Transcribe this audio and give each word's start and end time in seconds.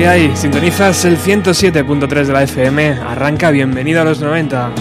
¿Qué 0.00 0.08
hay? 0.08 0.34
Sintonizas 0.34 1.04
el 1.04 1.18
107.3 1.18 2.24
de 2.24 2.32
la 2.32 2.42
FM. 2.44 3.00
Arranca, 3.06 3.50
bienvenido 3.50 4.00
a 4.00 4.04
los 4.04 4.18
90. 4.22 4.72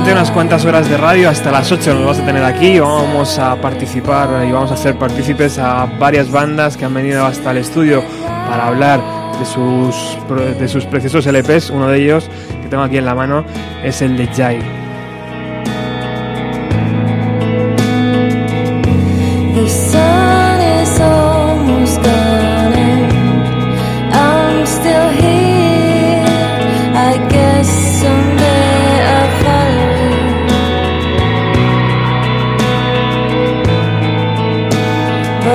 Unas 0.00 0.30
cuantas 0.30 0.64
horas 0.64 0.88
de 0.88 0.96
radio, 0.96 1.28
hasta 1.28 1.52
las 1.52 1.70
8 1.70 1.94
nos 1.94 2.06
vas 2.06 2.18
a 2.18 2.24
tener 2.24 2.42
aquí, 2.42 2.78
vamos 2.80 3.38
a 3.38 3.60
participar 3.60 4.44
y 4.46 4.50
vamos 4.50 4.70
a 4.70 4.74
hacer 4.74 4.96
partícipes 4.96 5.58
a 5.58 5.84
varias 5.84 6.30
bandas 6.30 6.78
que 6.78 6.86
han 6.86 6.94
venido 6.94 7.24
hasta 7.26 7.50
el 7.50 7.58
estudio 7.58 8.02
para 8.48 8.68
hablar 8.68 9.00
de 9.38 9.44
sus, 9.44 10.18
de 10.58 10.66
sus 10.66 10.86
preciosos 10.86 11.26
LPs, 11.26 11.70
uno 11.70 11.88
de 11.88 12.02
ellos 12.02 12.30
que 12.62 12.68
tengo 12.68 12.82
aquí 12.82 12.96
en 12.96 13.04
la 13.04 13.14
mano 13.14 13.44
es 13.84 14.00
el 14.00 14.16
de 14.16 14.26
Jai. 14.28 14.81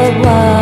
worldwide. 0.07 0.56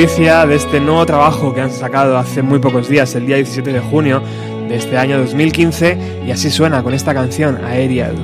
Delicia 0.00 0.46
de 0.46 0.54
este 0.54 0.80
nuevo 0.80 1.04
trabajo 1.04 1.52
que 1.52 1.60
han 1.60 1.70
sacado 1.70 2.16
hace 2.16 2.40
muy 2.40 2.58
pocos 2.58 2.88
días, 2.88 3.14
el 3.16 3.26
día 3.26 3.36
17 3.36 3.70
de 3.70 3.80
junio 3.80 4.22
de 4.66 4.76
este 4.76 4.96
año 4.96 5.18
2015, 5.18 6.22
y 6.26 6.30
así 6.30 6.50
suena 6.50 6.82
con 6.82 6.94
esta 6.94 7.12
canción, 7.12 7.62
Aerial. 7.62 8.14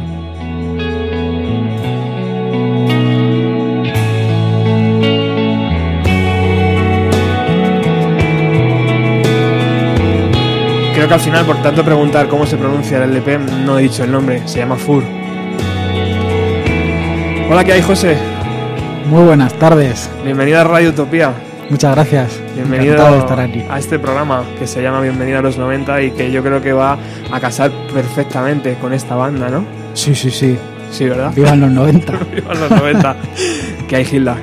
Creo 10.94 11.08
que 11.08 11.12
al 11.14 11.20
final, 11.20 11.44
por 11.44 11.60
tanto 11.60 11.84
preguntar 11.84 12.26
cómo 12.28 12.46
se 12.46 12.56
pronuncia 12.56 13.04
el 13.04 13.10
LP, 13.10 13.38
no 13.66 13.78
he 13.78 13.82
dicho 13.82 14.02
el 14.02 14.12
nombre, 14.12 14.48
se 14.48 14.60
llama 14.60 14.76
Fur. 14.76 15.04
Hola, 17.50 17.62
¿qué 17.64 17.72
hay, 17.74 17.82
José? 17.82 18.16
Muy 19.10 19.24
buenas 19.24 19.52
tardes. 19.58 20.10
Bienvenido 20.24 20.58
a 20.58 20.64
Radio 20.64 20.88
Utopía. 20.88 21.34
Muchas 21.68 21.94
gracias. 21.94 22.40
Bienvenido 22.54 22.94
Encantado 22.94 23.14
de 23.16 23.20
estar 23.20 23.40
aquí. 23.40 23.64
a 23.68 23.78
este 23.78 23.98
programa 23.98 24.44
que 24.58 24.66
se 24.66 24.82
llama 24.82 25.00
Bienvenido 25.00 25.38
a 25.40 25.42
los 25.42 25.58
90 25.58 26.02
y 26.02 26.10
que 26.12 26.30
yo 26.30 26.42
creo 26.42 26.62
que 26.62 26.72
va 26.72 26.96
a 27.30 27.40
casar 27.40 27.70
perfectamente 27.92 28.74
con 28.80 28.92
esta 28.92 29.16
banda, 29.16 29.48
¿no? 29.48 29.64
Sí, 29.94 30.14
sí, 30.14 30.30
sí. 30.30 30.56
Sí, 30.92 31.08
¿verdad? 31.08 31.32
Vivan 31.34 31.60
los 31.60 31.70
90. 31.70 32.12
Viva 32.34 32.54
los 32.54 32.70
90. 32.70 33.16
¿Qué 33.88 33.96
hay, 33.96 34.04
Gilda? 34.04 34.36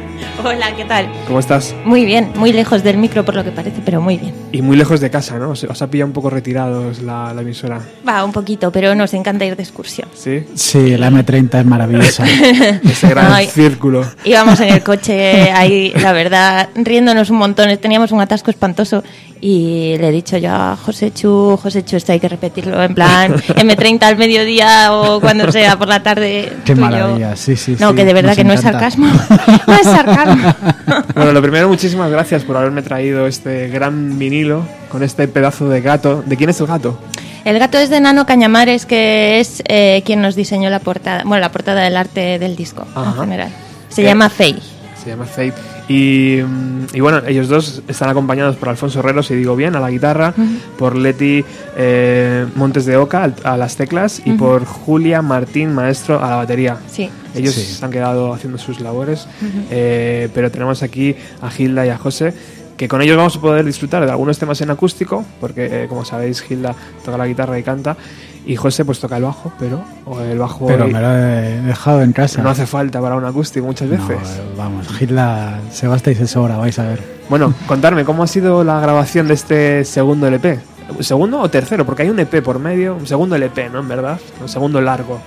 Hola, 0.46 0.76
¿qué 0.76 0.84
tal? 0.86 1.08
¿Cómo 1.28 1.40
estás? 1.40 1.74
Muy 1.86 2.06
bien, 2.06 2.32
muy 2.36 2.52
lejos 2.52 2.84
del 2.84 2.98
micro 2.98 3.24
por 3.24 3.36
lo 3.36 3.44
que 3.44 3.52
parece, 3.52 3.82
pero 3.86 4.02
muy 4.02 4.18
bien. 4.18 4.34
Y 4.52 4.62
muy 4.62 4.76
lejos 4.76 5.00
de 5.00 5.10
casa, 5.10 5.38
¿no? 5.40 5.52
Os, 5.52 5.64
os 5.64 5.82
ha 5.82 5.88
pillado 5.90 6.08
un 6.08 6.14
poco 6.14 6.30
retirados 6.30 7.02
la, 7.02 7.34
la 7.34 7.42
emisora. 7.42 7.80
Va, 8.08 8.24
un 8.26 8.32
poquito, 8.32 8.72
pero 8.72 8.94
nos 8.94 9.14
encanta 9.14 9.46
ir 9.46 9.56
de 9.56 9.64
excursión. 9.64 10.08
¿Sí? 10.14 10.44
Sí, 10.56 10.98
la 10.98 11.10
M30 11.10 11.60
es 11.60 11.66
maravillosa. 11.66 12.26
Ese 12.84 13.08
gran 13.08 13.32
Ay. 13.32 13.48
círculo. 13.48 14.06
Íbamos 14.26 14.60
en 14.60 14.74
el 14.74 14.84
coche 14.84 15.52
ahí, 15.52 15.94
la 16.02 16.12
verdad, 16.12 16.70
riéndonos 16.76 17.30
un 17.30 17.38
montón. 17.38 17.76
Teníamos 17.78 18.12
un 18.12 18.20
atasco 18.22 18.52
espantoso 18.52 19.04
y 19.46 19.98
le 19.98 20.08
he 20.08 20.12
dicho 20.12 20.38
yo 20.38 20.52
a 20.54 20.78
José 20.78 21.12
Chu, 21.12 21.60
José 21.62 21.84
Chu, 21.84 21.98
esto 21.98 22.14
hay 22.14 22.20
que 22.22 22.30
repetirlo 22.30 22.82
en 22.82 22.96
plan 22.96 23.34
M30 23.48 24.02
al 24.04 24.16
mediodía 24.18 24.94
o 24.94 25.20
cuando 25.20 25.52
sea 25.52 25.78
por 25.78 25.90
la 25.90 26.02
tarde. 26.02 26.50
Qué 26.64 26.74
maravilla, 26.76 27.36
sí, 27.36 27.58
sí. 27.58 27.76
No, 27.78 27.90
sí, 27.90 27.96
que 27.98 28.06
de 28.06 28.14
verdad 28.14 28.36
que 28.38 28.46
no 28.46 28.54
es 28.54 28.62
sarcasmo. 28.62 29.08
No 29.68 29.74
es 29.76 29.84
sarcasmo. 29.84 30.54
Bueno, 31.16 31.32
lo 31.34 31.42
primero, 31.42 31.68
muchísimas 31.68 32.10
gracias 32.10 32.44
por 32.44 32.56
haberme 32.58 32.82
traído 32.82 33.28
este 33.28 33.68
gran 33.68 34.18
vinilo 34.18 34.66
con 34.90 35.04
este 35.04 35.28
pedazo 35.28 35.68
de 35.70 35.82
gato. 35.82 36.24
¿De 36.26 36.38
quién 36.38 36.50
es 36.50 36.60
el 36.62 36.68
gato? 36.68 36.98
El 37.46 37.60
gato 37.60 37.78
es 37.78 37.90
de 37.90 38.00
Nano 38.00 38.26
Cañamares, 38.26 38.86
que 38.86 39.40
es 39.42 39.62
eh, 39.68 40.02
quien 40.06 40.22
nos 40.22 40.36
diseñó 40.36 40.70
la 40.70 40.80
portada, 40.80 41.24
bueno, 41.26 41.42
la 41.42 41.52
portada 41.52 41.82
del 41.84 41.98
arte 41.98 42.40
del 42.40 42.56
disco 42.56 42.86
Ajá. 42.96 43.10
en 43.12 43.20
general. 43.22 43.50
Se 43.90 44.02
Eh, 44.02 44.06
llama 44.06 44.30
Fey. 44.30 44.56
Se 45.04 45.10
llama 45.10 45.26
Fate. 45.26 45.54
Y, 45.90 46.40
mm, 46.42 46.96
y 46.96 47.00
bueno, 47.02 47.22
ellos 47.28 47.50
dos 47.50 47.82
están 47.88 48.10
acompañados 48.10 48.56
por 48.56 48.70
Alfonso 48.70 49.00
Herrero, 49.00 49.22
si 49.22 49.36
digo 49.36 49.56
bien, 49.56 49.76
a 49.76 49.80
la 49.82 49.90
guitarra, 49.92 50.34
por 50.78 50.96
Leti 50.96 51.44
eh, 51.76 52.46
Montes 52.56 52.86
de 52.86 52.96
Oca 52.96 53.32
a 53.44 53.58
las 53.58 53.76
teclas 53.76 54.22
y 54.24 54.32
por 54.34 54.64
Julia 54.66 55.22
Martín 55.22 55.74
Maestro 55.74 56.24
a 56.24 56.30
la 56.30 56.36
batería. 56.38 56.78
Sí. 56.90 57.10
Ellos 57.36 57.54
Sí. 57.54 57.62
se 57.66 57.84
han 57.84 57.92
quedado 57.92 58.34
haciendo 58.34 58.58
sus 58.58 58.80
labores, 58.80 59.28
eh, 59.72 60.30
pero 60.34 60.50
tenemos 60.52 60.84
aquí 60.84 61.16
a 61.42 61.50
Gilda 61.50 61.86
y 61.86 61.90
a 61.90 61.98
José, 61.98 62.34
que 62.78 62.88
con 62.88 63.02
ellos 63.02 63.18
vamos 63.18 63.36
a 63.36 63.42
poder 63.42 63.66
disfrutar 63.66 64.06
de 64.06 64.12
algunos 64.12 64.40
temas 64.40 64.62
en 64.62 64.70
acústico, 64.70 65.26
porque 65.42 65.84
eh, 65.84 65.88
como 65.90 66.06
sabéis 66.06 66.42
Gilda 66.42 66.76
toca 67.04 67.18
la 67.18 67.28
guitarra 67.28 67.60
y 67.60 67.64
canta, 67.64 67.98
y 68.46 68.56
José 68.56 68.84
pues 68.86 69.00
toca 69.00 69.18
el 69.18 69.24
bajo, 69.24 69.52
pero 69.60 69.82
o 70.06 70.20
el 70.20 70.38
bajo 70.38 70.68
Pero 70.68 70.88
me 70.88 71.00
lo 71.00 71.12
he 71.14 71.62
dejado 71.62 72.02
en 72.02 72.12
casa. 72.14 72.42
no 72.42 72.50
hace 72.50 72.66
falta 72.66 73.00
para 73.02 73.16
un 73.16 73.26
acústico 73.26 73.66
muchas 73.66 73.90
veces. 73.90 74.10
eh, 74.12 74.42
vamos, 74.58 74.88
Hitler 75.00 75.56
se 75.72 75.88
basta 75.88 76.12
y 76.12 76.16
se 76.16 76.28
sobra, 76.28 76.58
vais 76.58 76.78
a 76.80 76.84
ver. 76.84 77.02
Bueno, 77.30 77.54
contarme, 77.68 78.04
¿cómo 78.04 78.24
ha 78.24 78.28
sido 78.28 78.64
la 78.64 78.80
grabación 78.80 79.28
de 79.28 79.34
este 79.36 79.86
segundo 79.86 80.28
LP? 80.28 80.60
¿Segundo 81.00 81.40
o 81.40 81.50
tercero? 81.50 81.86
Porque 81.86 82.04
hay 82.04 82.10
un 82.10 82.20
EP 82.20 82.42
por 82.44 82.60
medio, 82.60 82.96
un 82.96 83.08
segundo 83.08 83.36
LP, 83.38 83.70
¿no? 83.70 83.80
En 83.80 83.88
verdad, 83.88 84.20
un 84.42 84.50
segundo 84.50 84.82
largo. 84.82 85.20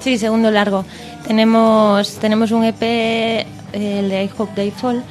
Sí, 0.00 0.16
segundo 0.18 0.50
largo. 0.50 0.84
Tenemos, 1.26 2.16
tenemos 2.16 2.50
un 2.50 2.64
EP, 2.64 2.82
el 3.72 4.08
de 4.08 4.24
I 4.24 4.30
Hope 4.36 4.52
They 4.54 4.70
Fall, 4.70 5.02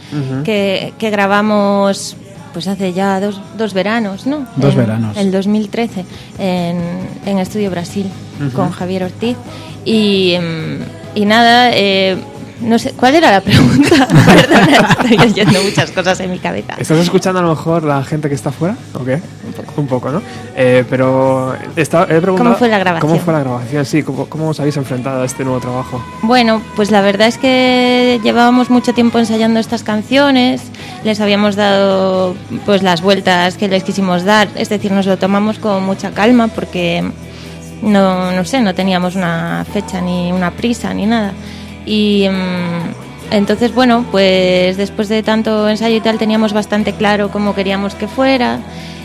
que, 0.43 0.93
que 0.97 1.09
grabamos 1.11 2.15
pues 2.53 2.67
hace 2.67 2.93
ya 2.93 3.19
dos, 3.19 3.41
dos 3.57 3.73
veranos, 3.73 4.25
¿no? 4.27 4.45
Dos 4.55 4.73
En 4.73 4.77
veranos. 4.77 5.17
El 5.17 5.31
2013, 5.31 6.05
en, 6.39 6.77
en 7.25 7.39
Estudio 7.39 7.69
Brasil, 7.71 8.09
con 8.53 8.71
Javier 8.71 9.03
Ortiz. 9.03 9.35
Y, 9.83 10.37
mm, 10.39 11.17
y 11.17 11.25
nada, 11.25 11.71
eh, 11.73 12.17
no 12.63 12.79
sé, 12.79 12.93
¿cuál 12.93 13.15
era 13.15 13.31
la 13.31 13.41
pregunta? 13.41 14.07
Perdona, 14.25 14.87
estoy 15.01 15.17
oyendo 15.19 15.63
muchas 15.63 15.91
cosas 15.91 16.19
en 16.21 16.31
mi 16.31 16.39
cabeza. 16.39 16.73
¿Estás 16.77 16.97
escuchando 16.99 17.39
a 17.39 17.43
lo 17.43 17.49
mejor 17.49 17.83
la 17.83 18.03
gente 18.03 18.29
que 18.29 18.35
está 18.35 18.49
afuera? 18.49 18.75
¿O 18.93 19.03
qué? 19.03 19.15
Un 19.45 19.53
poco. 19.53 19.73
Un 19.81 19.87
poco, 19.87 20.11
¿no? 20.11 20.21
Eh, 20.55 20.83
pero 20.89 21.55
estaba- 21.75 22.05
he 22.05 22.19
preguntado... 22.21 22.37
¿Cómo 22.37 22.55
fue 22.55 22.69
la 22.69 22.79
grabación? 22.79 23.09
¿Cómo 23.11 23.21
fue 23.23 23.33
la 23.33 23.39
grabación? 23.41 23.85
Sí, 23.85 24.03
¿cómo, 24.03 24.25
cómo 24.27 24.49
os 24.49 24.59
habéis 24.59 24.77
enfrentado 24.77 25.21
a 25.21 25.25
este 25.25 25.43
nuevo 25.43 25.59
trabajo? 25.59 26.03
Bueno, 26.21 26.61
pues 26.75 26.91
la 26.91 27.01
verdad 27.01 27.27
es 27.27 27.37
que 27.37 28.19
llevábamos 28.23 28.69
mucho 28.69 28.93
tiempo 28.93 29.19
ensayando 29.19 29.59
estas 29.59 29.83
canciones, 29.83 30.61
les 31.03 31.19
habíamos 31.19 31.55
dado 31.55 32.35
pues 32.65 32.83
las 32.83 33.01
vueltas 33.01 33.55
que 33.57 33.67
les 33.67 33.83
quisimos 33.83 34.23
dar, 34.23 34.47
es 34.55 34.69
decir, 34.69 34.91
nos 34.91 35.05
lo 35.05 35.17
tomamos 35.17 35.59
con 35.59 35.83
mucha 35.83 36.11
calma 36.11 36.47
porque 36.47 37.03
no, 37.81 38.31
no 38.31 38.45
sé, 38.45 38.61
no 38.61 38.73
teníamos 38.73 39.15
una 39.15 39.65
fecha 39.71 39.99
ni 40.01 40.31
una 40.31 40.51
prisa 40.51 40.93
ni 40.93 41.05
nada. 41.05 41.33
Y 41.85 42.27
mm, 42.29 43.33
entonces, 43.33 43.73
bueno, 43.73 44.05
pues 44.11 44.77
después 44.77 45.09
de 45.09 45.23
tanto 45.23 45.67
ensayo 45.69 45.95
y 45.95 46.01
tal 46.01 46.17
teníamos 46.17 46.53
bastante 46.53 46.93
claro 46.93 47.29
cómo 47.29 47.55
queríamos 47.55 47.95
que 47.95 48.07
fuera, 48.07 48.59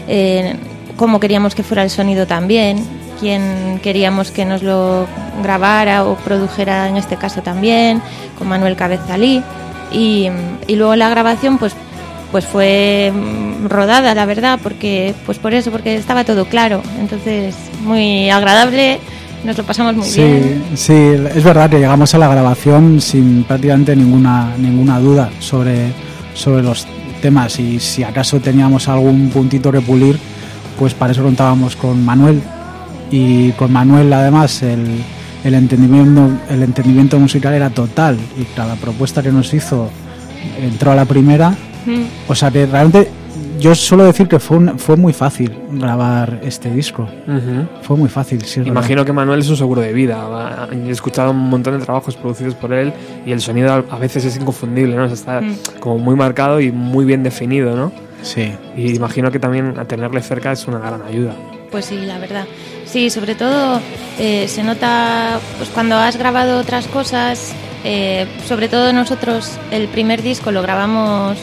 eh, 0.06 0.54
cómo 0.96 1.20
queríamos 1.20 1.54
que 1.54 1.62
fuera 1.62 1.82
el 1.82 1.90
sonido 1.90 2.26
también, 2.26 2.84
quién 3.20 3.80
queríamos 3.82 4.30
que 4.30 4.44
nos 4.44 4.62
lo 4.62 5.06
grabara 5.42 6.04
o 6.04 6.16
produjera 6.16 6.88
en 6.88 6.96
este 6.96 7.16
caso 7.16 7.42
también, 7.42 8.02
con 8.38 8.48
Manuel 8.48 8.76
Cabezalí. 8.76 9.42
Y, 9.90 10.28
y 10.66 10.76
luego 10.76 10.94
la 10.96 11.08
grabación, 11.08 11.58
pues 11.58 11.74
pues 12.30 12.44
fue 12.44 13.12
mm, 13.14 13.66
rodada, 13.68 14.14
la 14.14 14.26
verdad, 14.26 14.58
porque 14.62 15.14
pues 15.26 15.38
por 15.38 15.54
eso, 15.54 15.70
porque 15.70 15.96
estaba 15.96 16.24
todo 16.24 16.44
claro. 16.46 16.82
Entonces, 16.98 17.54
muy 17.82 18.30
agradable, 18.30 19.00
nos 19.44 19.56
lo 19.56 19.64
pasamos 19.64 19.94
muy 19.96 20.06
sí, 20.06 20.20
bien. 20.20 20.64
sí, 20.74 20.92
es 20.92 21.44
verdad 21.44 21.70
que 21.70 21.78
llegamos 21.78 22.14
a 22.14 22.18
la 22.18 22.28
grabación 22.28 23.00
sin 23.00 23.44
prácticamente 23.44 23.94
ninguna 23.94 24.54
ninguna 24.58 24.98
duda 24.98 25.30
sobre, 25.38 25.92
sobre 26.34 26.62
los 26.62 26.86
temas 27.22 27.58
y 27.58 27.80
si 27.80 28.02
acaso 28.02 28.40
teníamos 28.40 28.88
algún 28.88 29.30
puntito 29.30 29.72
que 29.72 29.80
pulir, 29.80 30.18
pues 30.78 30.94
para 30.94 31.12
eso 31.12 31.22
contábamos 31.22 31.76
con 31.76 32.04
Manuel 32.04 32.40
y 33.10 33.52
con 33.52 33.72
Manuel 33.72 34.12
además 34.12 34.62
el, 34.62 34.84
el 35.44 35.54
entendimiento 35.54 36.30
el 36.50 36.62
entendimiento 36.62 37.18
musical 37.18 37.54
era 37.54 37.70
total 37.70 38.18
y 38.38 38.44
cada 38.56 38.76
propuesta 38.76 39.22
que 39.22 39.32
nos 39.32 39.52
hizo 39.54 39.90
entró 40.60 40.92
a 40.92 40.94
la 40.94 41.04
primera 41.04 41.56
Mm. 41.86 42.02
o 42.28 42.34
sea 42.34 42.50
que 42.50 42.66
realmente 42.66 43.10
yo 43.58 43.74
suelo 43.74 44.04
decir 44.04 44.28
que 44.28 44.38
fue 44.38 44.56
un- 44.56 44.78
fue 44.78 44.96
muy 44.96 45.12
fácil 45.12 45.56
grabar 45.70 46.40
este 46.42 46.70
disco 46.70 47.08
fue 47.82 47.96
muy 47.96 48.08
fácil 48.08 48.40
sí 48.42 48.60
es 48.60 48.66
verdad. 48.66 48.72
Imagino 48.72 49.04
que 49.04 49.12
Manuel 49.12 49.40
es 49.40 49.48
un 49.48 49.56
seguro 49.56 49.80
de 49.80 49.92
vida. 49.92 50.68
He 50.72 50.90
escuchado 50.90 51.30
un 51.32 51.48
montón 51.50 51.78
de 51.78 51.84
trabajos 51.84 52.16
producidos 52.16 52.54
por 52.54 52.72
él 52.72 52.92
y 53.26 53.32
el 53.32 53.40
sonido 53.40 53.72
a 53.72 53.84
a 53.90 53.98
veces 53.98 54.24
es 54.24 54.36
inconfundible, 54.36 54.94
¿no? 54.96 55.04
O 55.04 55.06
sea, 55.08 55.14
Está 55.14 55.40
Mm. 55.40 55.80
como 55.80 55.98
muy 55.98 56.14
marcado 56.16 56.60
y 56.60 56.70
muy 56.72 57.04
bien 57.04 57.22
definido, 57.22 57.76
¿no? 57.76 57.92
sí 58.22 58.52
Y 58.76 58.94
imagino 58.96 59.30
que 59.30 59.38
también 59.38 59.78
a 59.78 59.84
tenerle 59.84 60.20
cerca 60.22 60.50
es 60.52 60.66
una 60.66 60.78
gran 60.78 61.02
ayuda. 61.02 61.34
Pues 61.70 61.84
sí, 61.86 61.96
la 62.04 62.18
verdad. 62.18 62.44
Sí, 62.84 63.10
sobre 63.10 63.34
todo 63.34 63.80
eh, 64.18 64.46
se 64.48 64.62
nota 64.64 65.38
pues 65.58 65.68
cuando 65.70 65.96
has 65.96 66.16
grabado 66.16 66.58
otras 66.58 66.86
cosas, 66.88 67.52
eh, 67.84 68.26
sobre 68.46 68.68
todo 68.68 68.92
nosotros 68.92 69.52
el 69.70 69.86
primer 69.88 70.22
disco 70.22 70.50
lo 70.50 70.62
grabamos 70.62 71.36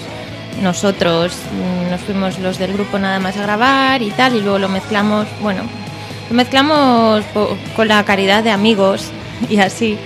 nosotros, 0.61 1.33
mm, 1.33 1.91
nos 1.91 2.01
fuimos 2.01 2.39
los 2.39 2.57
del 2.57 2.73
grupo 2.73 2.99
nada 2.99 3.19
más 3.19 3.37
a 3.37 3.43
grabar 3.43 4.01
y 4.01 4.11
tal, 4.11 4.35
y 4.35 4.41
luego 4.41 4.59
lo 4.59 4.69
mezclamos, 4.69 5.27
bueno, 5.41 5.63
lo 6.29 6.35
mezclamos 6.35 7.23
con 7.75 7.87
la 7.87 8.03
caridad 8.03 8.43
de 8.43 8.51
amigos 8.51 9.11
y 9.49 9.57
así, 9.59 9.97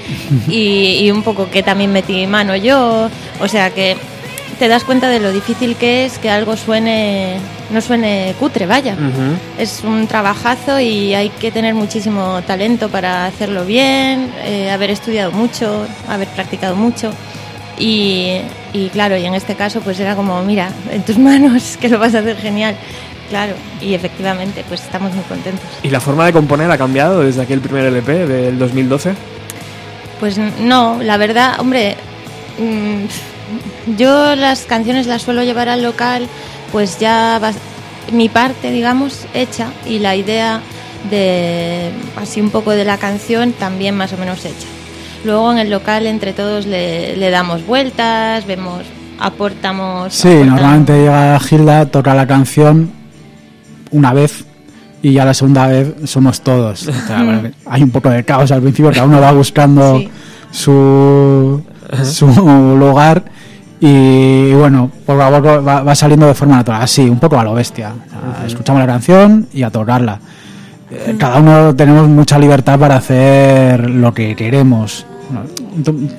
y, 0.47 0.99
y 1.01 1.11
un 1.11 1.23
poco 1.23 1.49
que 1.49 1.63
también 1.63 1.91
metí 1.91 2.25
mano 2.27 2.55
yo, 2.55 3.09
o 3.39 3.47
sea 3.47 3.71
que 3.71 3.97
te 4.59 4.67
das 4.67 4.83
cuenta 4.83 5.07
de 5.07 5.21
lo 5.21 5.31
difícil 5.31 5.77
que 5.77 6.05
es 6.05 6.19
que 6.19 6.29
algo 6.29 6.57
suene, 6.57 7.37
no 7.71 7.79
suene 7.79 8.35
cutre, 8.37 8.65
vaya. 8.65 8.95
Es 9.57 9.83
un 9.85 10.05
trabajazo 10.05 10.81
y 10.81 11.13
hay 11.13 11.29
que 11.29 11.49
tener 11.49 11.73
muchísimo 11.73 12.41
talento 12.45 12.89
para 12.89 13.25
hacerlo 13.25 13.63
bien, 13.63 14.29
eh, 14.43 14.69
haber 14.69 14.91
estudiado 14.91 15.31
mucho, 15.31 15.87
haber 16.09 16.27
practicado 16.27 16.75
mucho. 16.75 17.11
Y, 17.79 18.41
y 18.73 18.89
claro, 18.89 19.15
y 19.17 19.25
en 19.25 19.33
este 19.35 19.55
caso 19.55 19.79
pues 19.81 19.99
era 19.99 20.15
como, 20.15 20.43
mira, 20.43 20.69
en 20.91 21.01
tus 21.03 21.17
manos 21.29 21.77
que 21.79 21.89
lo 21.89 21.97
vas 21.99 22.13
a 22.15 22.19
hacer 22.19 22.37
genial. 22.37 22.75
Claro, 23.29 23.53
y 23.79 23.93
efectivamente 23.93 24.65
pues 24.67 24.81
estamos 24.81 25.13
muy 25.13 25.23
contentos. 25.25 25.63
¿Y 25.83 25.89
la 25.89 25.99
forma 25.99 26.25
de 26.25 26.33
componer 26.33 26.69
ha 26.71 26.77
cambiado 26.77 27.21
desde 27.21 27.41
aquel 27.43 27.59
primer 27.61 27.85
LP 27.85 28.25
del 28.27 28.57
2012? 28.59 29.13
Pues 30.19 30.37
no, 30.59 30.97
la 31.01 31.15
verdad, 31.17 31.59
hombre, 31.59 31.95
mm, 32.57 33.95
yo 33.97 34.35
las 34.35 34.63
canciones 34.63 35.07
las 35.07 35.21
suelo 35.21 35.43
llevar 35.43 35.69
al 35.69 35.81
local, 35.83 36.27
pues 36.71 36.99
ya 36.99 37.39
va- 37.41 37.53
mi 38.11 38.27
parte, 38.29 38.71
digamos, 38.71 39.25
hecha 39.35 39.67
y 39.85 39.99
la 39.99 40.15
idea 40.15 40.61
de 41.11 41.91
así 42.17 42.41
un 42.41 42.49
poco 42.49 42.71
de 42.71 42.83
la 42.83 42.97
canción 42.97 43.53
también 43.53 43.95
más 43.95 44.11
o 44.11 44.17
menos 44.17 44.39
hecha. 44.43 44.67
Luego 45.25 45.51
en 45.51 45.57
el 45.57 45.69
local 45.69 46.05
entre 46.07 46.33
todos 46.33 46.65
le, 46.65 47.15
le 47.17 47.29
damos 47.29 47.65
vueltas, 47.65 48.45
vemos, 48.47 48.83
aportamos. 49.19 50.13
Sí, 50.13 50.27
aportamos. 50.29 50.47
normalmente 50.55 50.93
llega 50.99 51.39
Gilda, 51.39 51.85
toca 51.87 52.13
la 52.15 52.25
canción 52.27 52.91
una 53.91 54.13
vez 54.13 54.45
y 55.01 55.13
ya 55.13 55.25
la 55.25 55.33
segunda 55.33 55.67
vez 55.67 55.93
somos 56.05 56.41
todos. 56.41 56.87
O 56.87 56.93
sea, 56.93 57.23
bueno, 57.23 57.49
hay 57.65 57.83
un 57.83 57.91
poco 57.91 58.09
de 58.09 58.23
caos 58.23 58.51
al 58.51 58.61
principio, 58.61 58.91
cada 58.91 59.05
uno 59.05 59.19
va 59.19 59.31
buscando 59.31 59.97
Sí. 59.99 60.09
su, 60.51 61.61
su 62.03 62.27
lugar 62.77 63.23
y 63.81 64.51
bueno, 64.53 64.91
poco 65.05 65.21
a 65.21 65.29
poco 65.29 65.63
va, 65.63 65.83
va 65.83 65.95
saliendo 65.95 66.27
de 66.27 66.33
forma 66.33 66.57
natural, 66.57 66.81
así, 66.81 67.09
un 67.09 67.19
poco 67.19 67.39
a 67.39 67.43
lo 67.43 67.53
bestia. 67.53 67.93
O 67.93 68.37
sea, 68.37 68.45
Escuchamos 68.47 68.79
la 68.81 68.87
canción 68.87 69.47
y 69.53 69.63
a 69.63 69.69
tocarla. 69.69 70.19
Eh, 70.91 71.15
Cada 71.19 71.39
uno 71.39 71.75
tenemos 71.75 72.07
mucha 72.07 72.37
libertad 72.39 72.79
para 72.79 72.95
hacer 72.97 73.89
lo 73.89 74.13
que 74.13 74.35
queremos. 74.35 75.05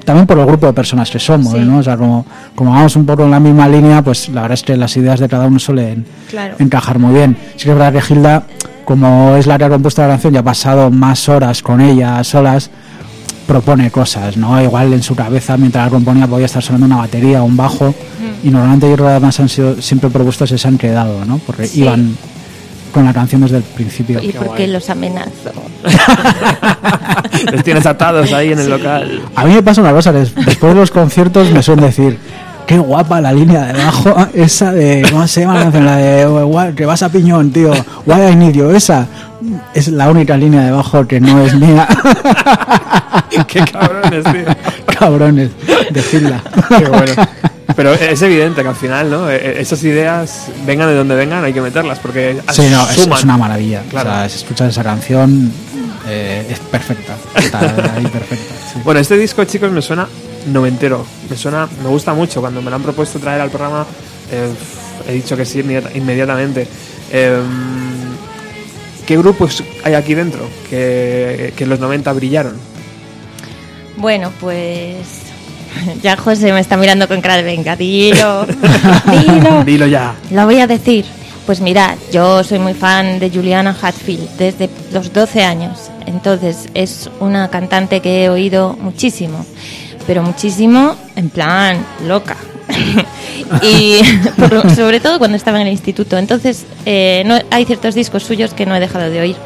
También 0.05 0.27
por 0.27 0.39
el 0.39 0.47
grupo 0.47 0.67
de 0.67 0.73
personas 0.73 1.11
que 1.11 1.19
somos, 1.19 1.53
Sí. 1.55 1.59
¿no? 1.61 1.79
O 1.79 1.83
sea, 1.83 1.97
como, 1.97 2.25
como 2.55 2.71
vamos 2.71 2.95
un 2.95 3.05
poco 3.05 3.25
en 3.25 3.33
la 3.33 3.41
misma 3.41 3.69
línea, 3.69 4.03
pues 4.03 4.29
la 4.29 4.43
verdad 4.43 4.55
es 4.55 4.63
que 4.63 4.77
las 4.77 4.97
ideas 4.97 5.19
de 5.19 5.29
cada 5.29 5.47
uno 5.47 5.59
suelen 5.59 6.07
Claro. 6.29 6.55
encajar 6.61 6.99
muy 7.01 7.13
bien. 7.15 7.37
Sí 7.57 7.65
que 7.65 7.71
es 7.73 7.77
verdad 7.77 7.93
que 7.93 8.01
Gilda, 8.03 8.45
como 8.85 9.35
es 9.37 9.47
la 9.49 9.59
que 9.59 9.65
ha 9.65 9.69
compuesto 9.69 10.03
la 10.03 10.09
canción 10.09 10.35
y 10.35 10.39
ha 10.39 10.43
pasado 10.45 10.91
más 10.93 11.29
horas 11.29 11.61
con 11.63 11.81
ella 11.81 12.23
solas, 12.23 12.71
propone 13.49 13.91
cosas, 13.91 14.37
¿no? 14.37 14.63
Igual 14.63 14.93
en 14.93 15.03
su 15.03 15.17
cabeza 15.17 15.57
mientras 15.57 15.87
la 15.87 15.91
componía 15.91 16.29
podía 16.29 16.47
estar 16.47 16.63
sonando 16.63 16.87
una 16.87 16.99
batería 16.99 17.43
o 17.43 17.47
un 17.47 17.57
bajo 17.57 17.89
Mm. 17.89 18.47
y 18.47 18.51
normalmente 18.51 18.89
yo 18.89 18.95
creo 18.95 19.07
que 19.07 19.11
además 19.13 19.41
han 19.41 19.49
sido 19.49 19.83
siempre 19.83 20.09
propuestas 20.09 20.53
y 20.53 20.59
se 20.59 20.69
han 20.69 20.79
quedado, 20.79 21.25
¿no? 21.25 21.39
Porque 21.39 21.67
Sí. 21.67 21.81
iban 21.81 22.17
con 22.93 23.05
la 23.05 23.13
canción 23.13 23.41
desde 23.43 23.59
el 23.59 23.63
principio. 23.63 24.21
Y 24.23 24.33
porque 24.33 24.67
los 24.67 24.89
amenazo. 24.91 25.53
Les 27.53 27.65
tienes 27.65 27.87
atados 27.87 28.33
ahí 28.33 28.53
en 28.53 28.59
el 28.59 28.69
local. 28.71 29.23
A 29.35 29.45
mí 29.45 29.55
me 29.55 29.63
pasa 29.63 29.81
una 29.81 29.93
cosa, 29.93 30.13
des- 30.13 30.35
después 30.35 30.75
de 30.75 30.81
los 30.81 30.91
conciertos 30.91 31.51
me 31.51 31.63
suelen 31.63 31.85
decir, 31.87 32.19
qué 32.67 32.79
guapa 32.79 33.21
la 33.21 33.33
línea 33.33 33.65
de 33.73 33.83
abajo, 33.83 34.15
esa 34.35 34.73
de, 34.73 35.07
¿cómo 35.11 35.27
se 35.27 35.41
llama 35.43 35.55
la 35.55 35.63
canción? 35.63 35.85
La 35.87 35.97
de, 35.97 36.27
"Oh, 36.27 36.47
guay, 36.47 36.73
que 36.75 36.85
vas 36.87 37.03
a 37.03 37.09
piñón, 37.09 37.51
tío, 37.51 37.73
why 38.07 38.33
I 38.33 38.37
need 38.37 38.53
you, 38.53 38.71
esa 38.71 39.07
es 39.75 39.89
la 39.89 40.11
única 40.11 40.37
línea 40.37 40.63
de 40.63 40.69
abajo 40.69 41.07
que 41.07 41.19
no 41.21 41.41
es 41.41 41.55
mía. 41.55 41.89
Qué 43.49 43.61
cabrones, 43.65 44.25
tío. 44.25 44.97
Cabrones, 44.99 45.51
de 45.91 46.03
Gilda. 46.03 46.43
Qué 46.69 46.85
bueno. 46.85 47.13
Pero 47.77 47.93
es 47.95 48.21
evidente 48.23 48.63
que 48.63 48.69
al 48.69 48.77
final, 48.77 49.11
¿no? 49.11 49.31
E- 49.31 49.61
Esas 49.61 49.83
ideas, 49.85 50.47
vengan 50.67 50.89
de 50.89 50.95
donde 50.95 51.15
vengan, 51.15 51.45
hay 51.45 51.53
que 51.53 51.61
meterlas 51.61 51.99
porque 51.99 52.41
Sí, 52.53 52.63
no, 52.71 52.89
es, 52.89 52.97
suman. 52.97 53.19
es 53.19 53.25
una 53.25 53.37
maravilla. 53.37 53.83
Claro. 53.91 54.11
O 54.11 54.13
sea, 54.13 54.29
si 54.29 54.37
escuchas 54.37 54.69
esa 54.71 54.83
canción, 54.83 55.53
eh, 56.09 56.47
es 56.51 56.59
perfecta. 56.61 57.15
Está 57.37 57.61
ahí 57.95 58.07
perfecta. 58.07 58.55
sí. 58.73 58.81
Bueno, 58.85 59.01
este 59.01 59.17
disco, 59.17 59.45
chicos, 59.45 59.71
me 59.71 59.83
suena 59.83 60.07
noventero. 60.47 61.05
Me 61.29 61.37
suena, 61.37 61.69
me 61.83 61.89
gusta 61.89 62.13
mucho. 62.15 62.41
Cuando 62.41 62.61
me 62.63 62.71
lo 62.71 62.77
han 62.77 62.83
propuesto 62.83 63.19
traer 63.19 63.41
al 63.41 63.51
programa, 63.51 63.87
eh, 64.33 64.51
he 65.09 65.13
dicho 65.13 65.37
que 65.37 65.45
sí 65.45 65.61
inmediata- 65.61 65.91
inmediatamente. 65.97 66.67
Eh, 67.13 67.41
¿Qué 69.07 69.17
grupos 69.17 69.63
hay 69.83 69.95
aquí 69.95 70.15
dentro 70.15 70.49
que, 70.69 71.53
que 71.57 71.65
en 71.65 71.71
los 71.71 71.81
90 71.81 72.13
brillaron? 72.13 72.55
Bueno, 73.97 74.31
pues. 74.41 75.30
Ya 76.03 76.17
José 76.17 76.53
me 76.53 76.61
está 76.61 76.77
mirando 76.77 77.09
con 77.09 77.21
cara 77.21 77.37
de 77.37 77.43
venga, 77.43 77.77
dilo, 77.77 78.47
dilo. 79.07 79.65
Dilo 79.65 79.87
ya. 79.87 80.15
Lo 80.31 80.45
voy 80.45 80.61
a 80.61 80.67
decir. 80.67 81.05
Pues 81.47 81.61
mirad, 81.61 81.97
yo 82.13 82.45
soy 82.45 82.61
muy 82.61 82.75
fan 82.75 83.19
de 83.19 83.29
Juliana 83.29 83.77
Hatfield 83.81 84.37
desde 84.39 84.71
los 84.93 85.13
12 85.13 85.43
años. 85.43 85.91
Entonces 86.07 86.69
es 86.75 87.11
una 87.19 87.49
cantante 87.49 88.01
que 88.01 88.25
he 88.25 88.29
oído 88.29 88.77
muchísimo, 88.81 89.45
pero 90.07 90.23
muchísimo 90.23 90.95
en 91.17 91.29
plan 91.29 91.85
loca. 92.07 92.37
y 93.63 94.01
por 94.39 94.71
sobre 94.77 95.01
todo 95.01 95.19
cuando 95.19 95.37
estaba 95.37 95.61
en 95.61 95.67
el 95.67 95.73
instituto. 95.73 96.19
Entonces 96.19 96.67
eh, 96.87 97.25
no, 97.27 97.37
hay 97.51 97.65
ciertos 97.65 97.95
discos 97.95 98.23
suyos 98.23 98.55
que 98.55 98.67
no 98.67 98.77
he 98.77 98.81
dejado 98.81 99.11
de 99.11 99.21
oír. 99.21 99.37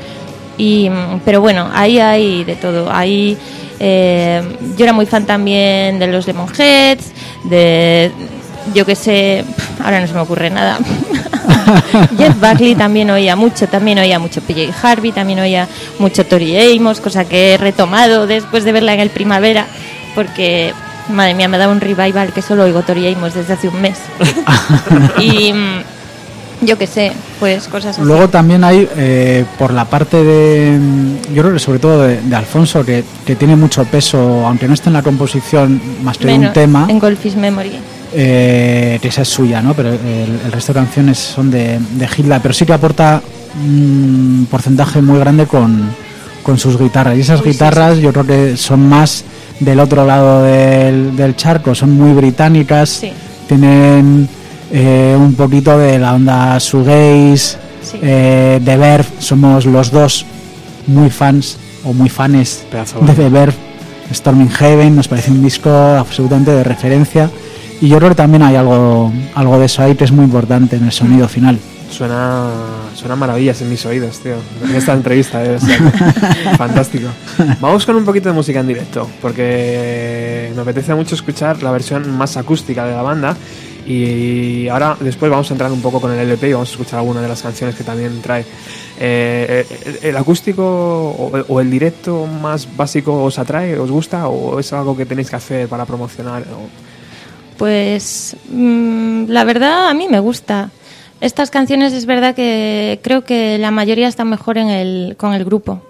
Y, 0.59 0.91
pero 1.25 1.41
bueno, 1.41 1.71
ahí 1.73 1.99
hay 1.99 2.45
de 2.45 2.57
todo. 2.57 2.93
Ahí, 2.93 3.37
eh, 3.79 4.43
yo 4.77 4.85
era 4.85 4.93
muy 4.93 5.07
fan 5.07 5.27
también 5.27 5.99
de 5.99 6.07
los 6.07 6.27
Lemonheads, 6.27 7.13
de, 7.45 8.11
yo 8.73 8.87
que 8.87 8.95
sé, 8.95 9.45
ahora 9.83 10.01
no 10.01 10.07
se 10.07 10.15
me 10.15 10.21
ocurre 10.21 10.51
nada. 10.51 10.79
Jeff 12.19 12.41
Buckley 12.41 12.75
también 12.75 13.11
oía 13.11 13.37
mucho, 13.37 13.67
también 13.69 13.99
oía 13.99 14.19
mucho 14.19 14.41
PJ 14.41 14.73
Harvey, 14.83 15.13
también 15.13 15.41
oía 15.41 15.69
mucho 15.99 16.25
Tori 16.25 16.77
Amos, 16.77 17.01
cosa 17.01 17.25
que 17.25 17.55
he 17.55 17.57
retomado 17.59 18.27
después 18.27 18.65
de 18.65 18.73
verla 18.73 18.95
en 18.95 19.01
el 19.01 19.11
primavera, 19.11 19.67
porque, 20.15 20.73
madre 21.09 21.35
mía, 21.35 21.49
me 21.49 21.59
da 21.59 21.69
un 21.69 21.81
revival 21.81 22.33
que 22.33 22.43
solo 22.43 22.65
oigo 22.65 22.83
Tori 22.83 23.13
Amos 23.13 23.35
desde 23.35 23.55
hace 23.55 23.69
un 23.69 23.81
mes. 23.81 23.99
y 25.19 25.53
mm, 25.53 25.83
yo 26.67 26.77
que 26.79 26.87
sé, 26.87 27.13
pues 27.41 27.69
cosas 27.69 27.97
así. 27.99 28.07
Luego 28.07 28.29
también 28.29 28.65
hay, 28.65 28.89
eh, 28.97 29.45
por 29.59 29.73
la 29.73 29.85
parte 29.85 30.23
de, 30.23 30.79
yo 31.35 31.43
creo 31.43 31.53
que 31.55 31.59
sobre 31.59 31.79
todo 31.79 32.03
de, 32.03 32.21
de 32.21 32.37
Alfonso, 32.37 32.85
que, 32.85 33.05
que 33.27 33.37
tiene 33.37 33.57
mucho 33.57 33.85
peso, 33.85 34.47
aunque 34.47 34.67
no 34.69 34.75
esté 34.75 34.89
en 34.91 34.95
la 34.95 35.03
composición 35.03 35.81
más 36.03 36.19
que 36.19 36.27
de 36.27 36.35
un 36.35 36.41
Menos 36.41 36.55
tema, 36.55 36.87
En 36.89 36.99
Golfish 36.99 37.37
Memory. 37.37 37.73
eh, 38.13 38.99
que 39.03 39.09
esa 39.09 39.23
es 39.23 39.29
suya, 39.29 39.61
¿no? 39.63 39.75
Pero 39.75 39.91
el, 39.91 39.99
el 40.47 40.53
resto 40.53 40.73
de 40.73 40.79
canciones 40.81 41.19
son 41.19 41.51
de, 41.51 41.79
de 41.79 42.09
Hilda, 42.17 42.41
pero 42.41 42.55
sí 42.55 42.65
que 42.65 42.73
aporta 42.73 43.21
un 43.65 44.47
porcentaje 44.51 45.01
muy 45.01 45.19
grande 45.19 45.47
con, 45.47 45.91
con 46.43 46.59
sus 46.59 46.79
guitarras. 46.79 47.17
Y 47.17 47.21
esas 47.21 47.41
Uy, 47.41 47.47
sí, 47.47 47.51
guitarras 47.53 47.99
yo 47.99 48.13
creo 48.13 48.27
que 48.27 48.57
son 48.57 48.89
más 48.89 49.25
del 49.61 49.79
otro 49.81 50.05
lado 50.05 50.43
del, 50.43 51.17
del 51.17 51.37
charco, 51.37 51.75
son 51.75 51.93
muy 51.93 52.13
británicas, 52.13 52.89
Sí. 52.91 53.13
tienen 53.49 54.29
eh, 54.77 55.17
un 55.19 55.35
poquito 55.35 55.79
de 55.79 55.99
la 55.99 56.15
onda 56.15 56.59
shoegaze, 56.59 57.59
Sí. 57.83 57.99
eh, 58.03 58.61
de 58.63 58.77
Verve, 58.77 59.07
somos 59.21 59.67
los 59.67 59.91
dos 59.91 60.25
muy 60.87 61.11
fans 61.11 61.59
o 61.85 61.93
muy 61.93 62.09
fanes 62.09 62.65
Pedazo 62.71 62.99
de 63.01 63.13
The 63.13 63.29
Verve, 63.29 63.55
Storming 64.13 64.51
Heaven, 64.51 64.97
nos 64.97 65.07
parece 65.07 65.31
un 65.31 65.43
disco 65.43 65.71
absolutamente 65.71 66.51
de 66.51 66.65
referencia 66.65 67.31
y 67.81 67.89
yo 67.89 67.99
creo 67.99 68.09
que 68.11 68.15
también 68.17 68.43
hay 68.43 68.57
algo, 68.57 69.13
algo 69.35 69.59
de 69.59 69.67
eso 69.67 69.83
ahí 69.83 69.95
que 69.95 70.05
es 70.05 70.13
muy 70.13 70.25
importante 70.25 70.77
en 70.77 70.85
el 70.85 70.93
sonido 70.93 71.29
final. 71.29 71.59
Suena, 71.91 72.49
suena 72.95 73.15
maravillas 73.15 73.61
en 73.63 73.71
mis 73.71 73.85
oídos, 73.87 74.19
tío. 74.19 74.35
En 74.69 74.75
esta 74.75 74.95
entrevista 74.95 75.45
es 75.45 75.63
fantástico. 76.59 77.07
Vamos 77.61 77.87
con 77.87 77.95
un 77.97 78.05
poquito 78.05 78.29
de 78.31 78.35
música 78.35 78.61
en 78.61 78.67
directo, 78.67 79.09
porque 79.23 80.51
me 80.57 80.63
apetece 80.63 80.93
mucho 80.95 81.15
escuchar 81.15 81.63
la 81.63 81.71
versión 81.71 82.11
más 82.17 82.37
acústica 82.37 82.85
de 82.85 82.95
la 82.97 83.03
banda. 83.03 83.37
Y 83.87 84.69
ahora, 84.69 84.97
después 84.99 85.31
vamos 85.31 85.51
a 85.51 85.55
entrar 85.55 85.71
un 85.71 85.83
poco 85.83 86.01
con 86.01 86.13
el 86.13 86.19
LP 86.19 86.49
y 86.49 86.53
vamos 86.53 86.71
a 86.71 86.73
escuchar 86.73 86.99
alguna 87.01 87.21
de 87.21 87.29
las 87.29 87.43
canciones 87.43 87.75
que 87.75 87.85
también 87.85 88.23
trae. 88.23 88.45
Eh, 88.99 89.67
el, 89.85 90.09
el 90.11 90.17
acústico 90.17 90.65
o, 91.49 91.61
el 91.61 91.71
directo 91.71 92.27
más 92.27 92.69
básico 92.77 93.25
os 93.25 93.39
atrae, 93.39 93.79
os 93.79 93.91
gusta 93.91 94.29
o 94.29 94.61
es 94.61 94.73
algo 94.73 94.97
que 94.97 95.05
tenéis 95.05 95.31
que 95.31 95.37
hacer 95.37 95.69
para 95.69 95.85
promocionar? 95.85 96.45
Pues 97.59 98.37
mm, 98.51 99.25
la 99.29 99.45
verdad 99.45 99.89
a 99.89 99.95
mí 99.95 100.09
me 100.09 100.21
gusta. 100.21 100.71
Estas 101.21 101.51
canciones 101.51 101.93
es 101.93 102.07
verdad 102.07 102.35
que 102.35 103.01
creo 103.03 103.25
que 103.25 103.59
la 103.59 103.71
mayoría 103.71 104.09
están 104.09 104.29
mejor 104.29 104.59
en 104.59 104.69
el, 104.69 105.15
con 105.17 105.33
el 105.33 105.45
grupo. 105.45 105.81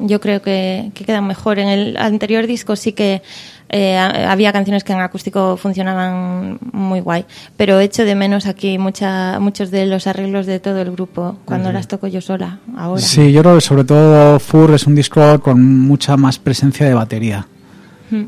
Yo 0.00 0.20
creo 0.20 0.42
que, 0.42 0.90
que 0.94 1.04
quedan 1.04 1.26
mejor. 1.26 1.58
En 1.58 1.68
el 1.68 1.96
anterior 1.96 2.46
disco 2.46 2.76
sí 2.76 2.92
que 2.92 3.22
eh, 3.68 3.96
ha- 3.96 4.30
había 4.30 4.52
canciones 4.52 4.84
que 4.84 4.92
en 4.92 5.00
acústico 5.00 5.56
funcionaban 5.56 6.58
muy 6.72 7.00
guay, 7.00 7.24
pero 7.56 7.80
echo 7.80 8.04
de 8.04 8.14
menos 8.14 8.46
aquí 8.46 8.78
mucha, 8.78 9.38
muchos 9.40 9.70
de 9.70 9.86
los 9.86 10.06
arreglos 10.06 10.46
de 10.46 10.60
todo 10.60 10.80
el 10.82 10.90
grupo 10.92 11.38
cuando 11.44 11.72
las 11.72 11.88
toco 11.88 12.06
yo 12.06 12.20
sola 12.20 12.58
ahora. 12.76 13.00
Sí, 13.00 13.32
yo 13.32 13.42
creo 13.42 13.54
que 13.56 13.60
sobre 13.60 13.84
todo 13.84 14.38
Fur 14.38 14.70
es 14.72 14.86
un 14.86 14.94
disco 14.94 15.40
con 15.40 15.78
mucha 15.80 16.16
más 16.16 16.38
presencia 16.38 16.86
de 16.86 16.94
batería. 16.94 17.46
Mm. 18.10 18.24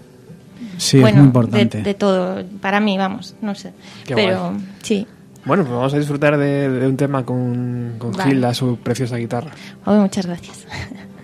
Sí, 0.78 0.96
es 0.98 1.02
bueno, 1.02 1.18
muy 1.18 1.26
importante. 1.26 1.78
De, 1.78 1.84
de 1.84 1.94
todo, 1.94 2.42
para 2.60 2.80
mí, 2.80 2.98
vamos, 2.98 3.34
no 3.40 3.54
sé. 3.54 3.72
Qué 4.04 4.14
pero 4.14 4.52
sí. 4.82 5.06
Bueno, 5.44 5.62
pues 5.62 5.76
vamos 5.76 5.94
a 5.94 5.98
disfrutar 5.98 6.36
de, 6.36 6.68
de 6.68 6.86
un 6.88 6.96
tema 6.96 7.24
con, 7.24 7.94
con 7.98 8.10
Vale. 8.12 8.30
Gilda, 8.32 8.52
su 8.52 8.76
preciosa 8.78 9.16
guitarra. 9.16 9.52
Oh, 9.84 9.94
muchas 9.94 10.26
gracias. 10.26 10.66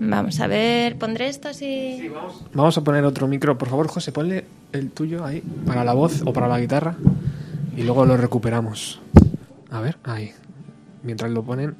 Vamos 0.00 0.40
a 0.40 0.46
ver, 0.46 0.96
pondré 0.96 1.28
esto 1.28 1.48
así. 1.48 1.98
Sí, 2.00 2.08
vamos. 2.08 2.44
vamos. 2.54 2.78
a 2.78 2.84
poner 2.84 3.04
otro 3.04 3.26
micro. 3.26 3.58
Por 3.58 3.68
favor, 3.68 3.88
José, 3.88 4.12
ponle 4.12 4.44
el 4.72 4.90
tuyo 4.90 5.24
ahí 5.24 5.42
para 5.66 5.84
la 5.84 5.92
voz 5.92 6.22
o 6.24 6.32
para 6.32 6.48
la 6.48 6.60
guitarra 6.60 6.96
y 7.76 7.82
luego 7.82 8.06
lo 8.06 8.16
recuperamos. 8.16 9.00
A 9.70 9.80
ver, 9.80 9.98
ahí. 10.04 10.32
Mientras 11.02 11.30
lo 11.30 11.42
ponen, 11.42 11.76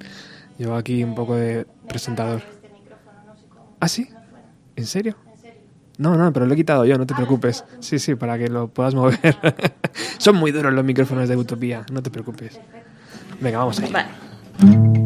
yo 0.58 0.74
aquí 0.74 1.02
un 1.02 1.14
poco 1.14 1.34
de 1.36 1.66
presentador. 1.88 2.42
¿Ah, 3.80 3.88
sí? 3.88 4.08
¿En 4.76 4.86
serio? 4.86 5.16
No, 5.96 6.16
no, 6.16 6.32
pero 6.32 6.46
lo 6.46 6.54
he 6.54 6.56
quitado 6.56 6.84
yo, 6.84 6.96
no 6.96 7.06
te 7.06 7.14
preocupes. 7.14 7.64
Sí, 7.80 7.98
sí, 7.98 8.14
para 8.14 8.38
que 8.38 8.48
lo 8.48 8.68
puedas 8.68 8.94
mover. 8.94 9.18
Son 10.18 10.36
muy 10.36 10.52
duros 10.52 10.72
los 10.72 10.84
micrófonos 10.84 11.28
de 11.28 11.36
Utopía, 11.36 11.84
no 11.90 12.02
te 12.02 12.10
preocupes. 12.10 12.60
Venga, 13.40 13.58
vamos 13.58 13.80
allá. 13.80 13.92
Vale. 13.92 14.97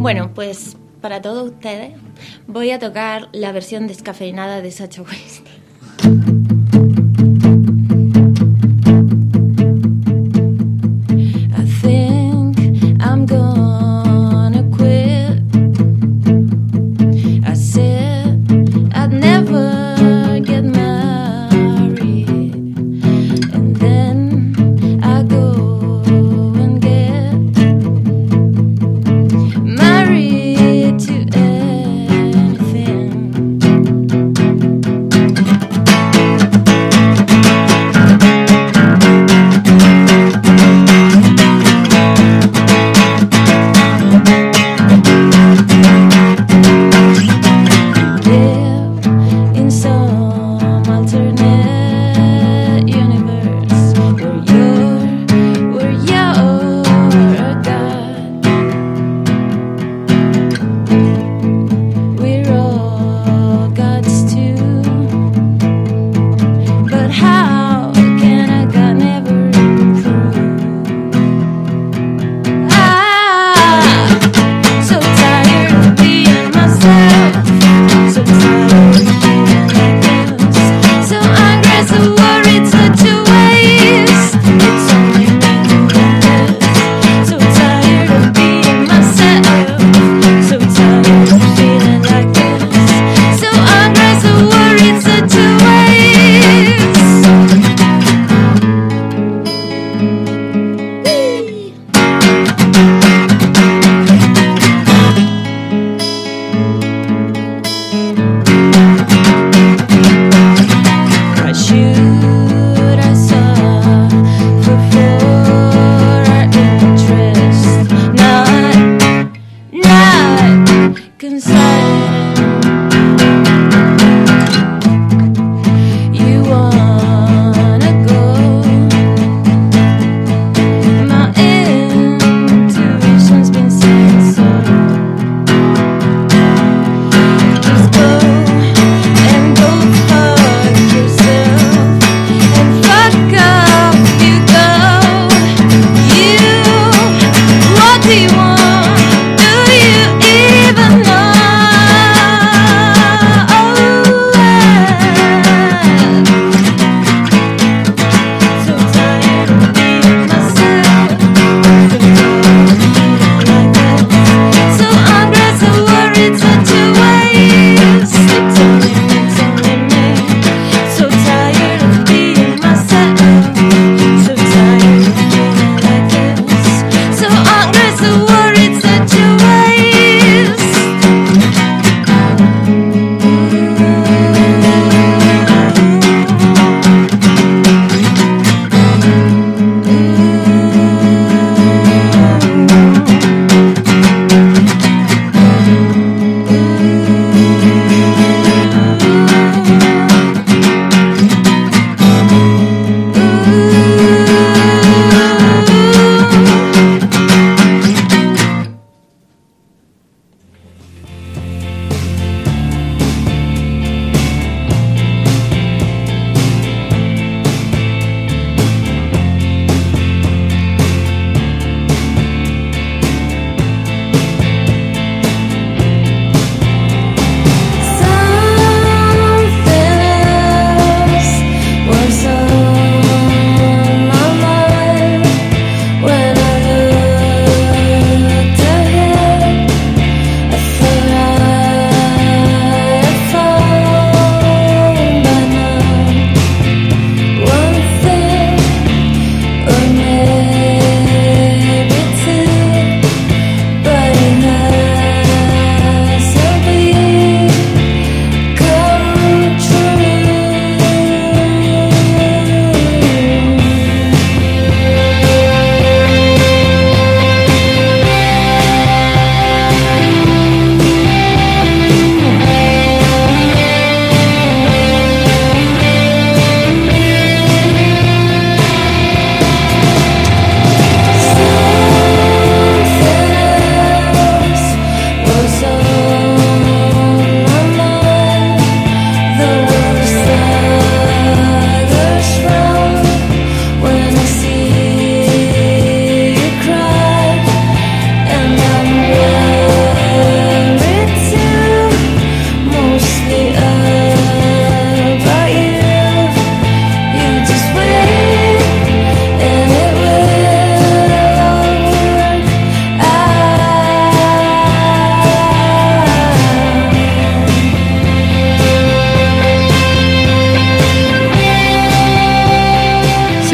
Mm. 0.00 0.02
Bueno, 0.02 0.30
pues 0.34 0.78
para 1.02 1.20
todos 1.20 1.50
ustedes 1.50 1.92
voy 2.46 2.70
a 2.70 2.78
tocar 2.78 3.28
la 3.32 3.52
versión 3.52 3.86
descafeinada 3.86 4.62
de 4.62 4.70
Sacha 4.70 5.02
West. 5.02 5.46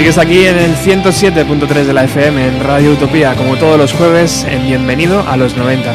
Sigues 0.06 0.18
aquí 0.18 0.46
en 0.46 0.56
el 0.56 0.76
107.3 0.76 1.82
de 1.82 1.92
la 1.92 2.04
FM 2.04 2.46
en 2.46 2.62
Radio 2.62 2.92
Utopía, 2.92 3.34
como 3.34 3.56
todos 3.56 3.76
los 3.76 3.92
jueves, 3.92 4.46
en 4.48 4.64
Bienvenido 4.64 5.28
a 5.28 5.36
los 5.36 5.56
90. 5.56 5.92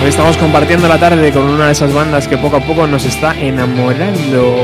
Hoy 0.00 0.08
estamos 0.08 0.36
compartiendo 0.36 0.86
la 0.86 1.00
tarde 1.00 1.32
con 1.32 1.48
una 1.48 1.66
de 1.66 1.72
esas 1.72 1.92
bandas 1.92 2.28
que 2.28 2.38
poco 2.38 2.58
a 2.58 2.60
poco 2.60 2.86
nos 2.86 3.04
está 3.04 3.36
enamorando. 3.40 4.54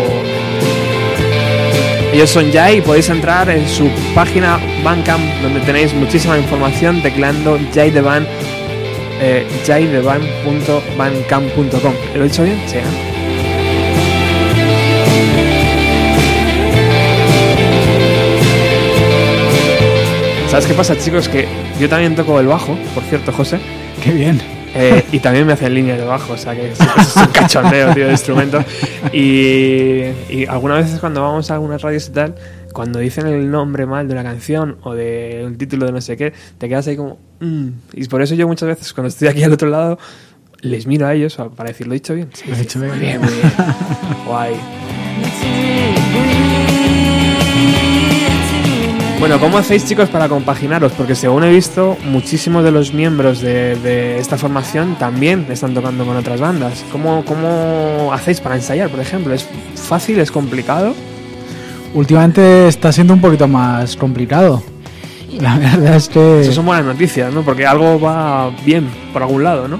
Ellos 2.12 2.30
son 2.30 2.52
Jai 2.52 2.76
y 2.76 2.80
podéis 2.80 3.08
entrar 3.08 3.50
en 3.50 3.68
su 3.68 3.90
página 4.14 4.60
Bandcamp 4.84 5.42
donde 5.42 5.58
tenéis 5.62 5.92
muchísima 5.94 6.38
información 6.38 7.02
tecleando 7.02 7.58
Jai 7.74 7.90
de 7.90 8.02
Band, 8.02 8.28
eh, 9.20 9.44
jaideban.bandcamp.com. 9.66 11.94
¿Lo 12.14 12.20
he 12.20 12.24
dicho 12.28 12.44
bien? 12.44 12.62
Sí. 12.68 12.76
¿eh? 12.76 13.11
¿Sabes 20.52 20.66
qué 20.66 20.74
pasa, 20.74 20.98
chicos? 20.98 21.28
Que 21.30 21.48
yo 21.80 21.88
también 21.88 22.14
toco 22.14 22.38
el 22.38 22.46
bajo, 22.46 22.76
por 22.94 23.02
cierto, 23.04 23.32
José. 23.32 23.58
Qué 24.04 24.12
bien. 24.12 24.38
Eh, 24.74 25.02
y 25.10 25.18
también 25.18 25.46
me 25.46 25.54
hacen 25.54 25.74
líneas 25.74 25.98
de 25.98 26.04
bajo, 26.04 26.34
o 26.34 26.36
sea 26.36 26.54
que 26.54 26.72
es, 26.72 26.78
es 26.80 27.16
un 27.16 27.26
cachondeo, 27.32 27.94
tío, 27.94 28.04
de 28.06 28.12
instrumento. 28.12 28.62
Y, 29.14 30.02
y 30.30 30.46
algunas 30.48 30.84
veces 30.84 31.00
cuando 31.00 31.22
vamos 31.22 31.50
a 31.50 31.54
algunas 31.54 31.80
radios 31.80 32.06
y 32.08 32.12
tal, 32.12 32.34
cuando 32.74 32.98
dicen 32.98 33.26
el 33.26 33.50
nombre 33.50 33.86
mal 33.86 34.06
de 34.08 34.12
una 34.12 34.22
canción 34.22 34.76
o 34.82 34.94
de 34.94 35.42
un 35.46 35.56
título 35.56 35.86
de 35.86 35.92
no 35.92 36.00
sé 36.02 36.16
qué, 36.18 36.34
te 36.58 36.68
quedas 36.68 36.86
ahí 36.86 36.96
como... 36.96 37.18
"Mm". 37.40 37.68
Y 37.94 38.06
por 38.08 38.20
eso 38.20 38.34
yo 38.34 38.46
muchas 38.46 38.68
veces 38.68 38.92
cuando 38.92 39.08
estoy 39.08 39.28
aquí 39.28 39.42
al 39.42 39.52
otro 39.54 39.70
lado, 39.70 39.98
les 40.60 40.86
miro 40.86 41.06
a 41.06 41.14
ellos 41.14 41.36
para 41.56 41.70
decir, 41.70 41.86
¿lo 41.86 41.94
he 41.94 41.96
dicho 41.96 42.14
bien? 42.14 42.28
Sí, 42.34 42.44
Lo 42.48 42.54
sí, 42.56 42.60
dicho 42.62 42.78
muy 42.78 42.88
bien. 42.90 43.00
bien, 43.00 43.20
muy 43.20 43.30
bien. 43.30 43.52
Guay. 44.26 44.54
Bueno, 49.22 49.38
¿cómo 49.38 49.56
hacéis 49.56 49.86
chicos 49.86 50.08
para 50.08 50.28
compaginaros? 50.28 50.90
Porque 50.94 51.14
según 51.14 51.44
he 51.44 51.48
visto, 51.48 51.96
muchísimos 52.06 52.64
de 52.64 52.72
los 52.72 52.92
miembros 52.92 53.40
de, 53.40 53.76
de 53.76 54.18
esta 54.18 54.36
formación 54.36 54.96
también 54.96 55.46
están 55.48 55.74
tocando 55.74 56.04
con 56.04 56.16
otras 56.16 56.40
bandas. 56.40 56.84
¿Cómo, 56.90 57.24
¿Cómo 57.24 58.10
hacéis 58.12 58.40
para 58.40 58.56
ensayar, 58.56 58.90
por 58.90 58.98
ejemplo? 58.98 59.32
¿Es 59.32 59.46
fácil? 59.76 60.18
¿Es 60.18 60.32
complicado? 60.32 60.92
Últimamente 61.94 62.66
está 62.66 62.90
siendo 62.90 63.14
un 63.14 63.20
poquito 63.20 63.46
más 63.46 63.94
complicado. 63.94 64.60
La 65.38 65.56
verdad 65.76 65.94
es 65.94 66.08
que... 66.08 66.40
Eso 66.40 66.50
son 66.50 66.66
buenas 66.66 66.84
noticias, 66.84 67.32
¿no? 67.32 67.42
Porque 67.42 67.64
algo 67.64 68.00
va 68.00 68.50
bien 68.66 68.88
por 69.12 69.22
algún 69.22 69.44
lado, 69.44 69.68
¿no? 69.68 69.78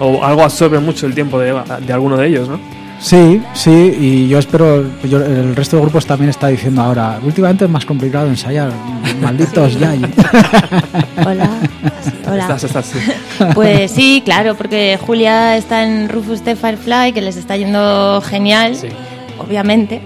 O 0.00 0.22
algo 0.22 0.42
absorbe 0.42 0.80
mucho 0.80 1.06
el 1.06 1.14
tiempo 1.14 1.38
de, 1.38 1.58
de 1.80 1.92
alguno 1.94 2.18
de 2.18 2.26
ellos, 2.26 2.46
¿no? 2.46 2.60
Sí, 2.98 3.42
sí, 3.54 3.70
y 4.00 4.28
yo 4.28 4.38
espero, 4.38 4.84
yo- 5.04 5.24
el 5.24 5.54
resto 5.54 5.76
de 5.76 5.82
grupos 5.82 6.06
también 6.06 6.30
está 6.30 6.48
diciendo 6.48 6.82
ahora, 6.82 7.18
últimamente 7.22 7.64
es 7.66 7.70
más 7.70 7.84
complicado 7.84 8.26
ensayar, 8.26 8.70
malditos 9.20 9.78
ya. 9.78 9.92
Hola. 11.26 11.50
Hola. 12.26 12.42
Estás, 12.42 12.64
estás, 12.64 12.86
sí. 12.86 12.98
Pues 13.54 13.90
sí, 13.90 14.22
claro, 14.24 14.54
porque 14.54 14.98
Julia 15.00 15.56
está 15.56 15.84
en 15.84 16.08
Rufus 16.08 16.42
the 16.42 16.56
Firefly, 16.56 17.12
que 17.12 17.20
les 17.22 17.36
está 17.36 17.56
yendo 17.56 18.22
genial, 18.22 18.74
Sí. 18.76 18.88
obviamente. 19.38 20.00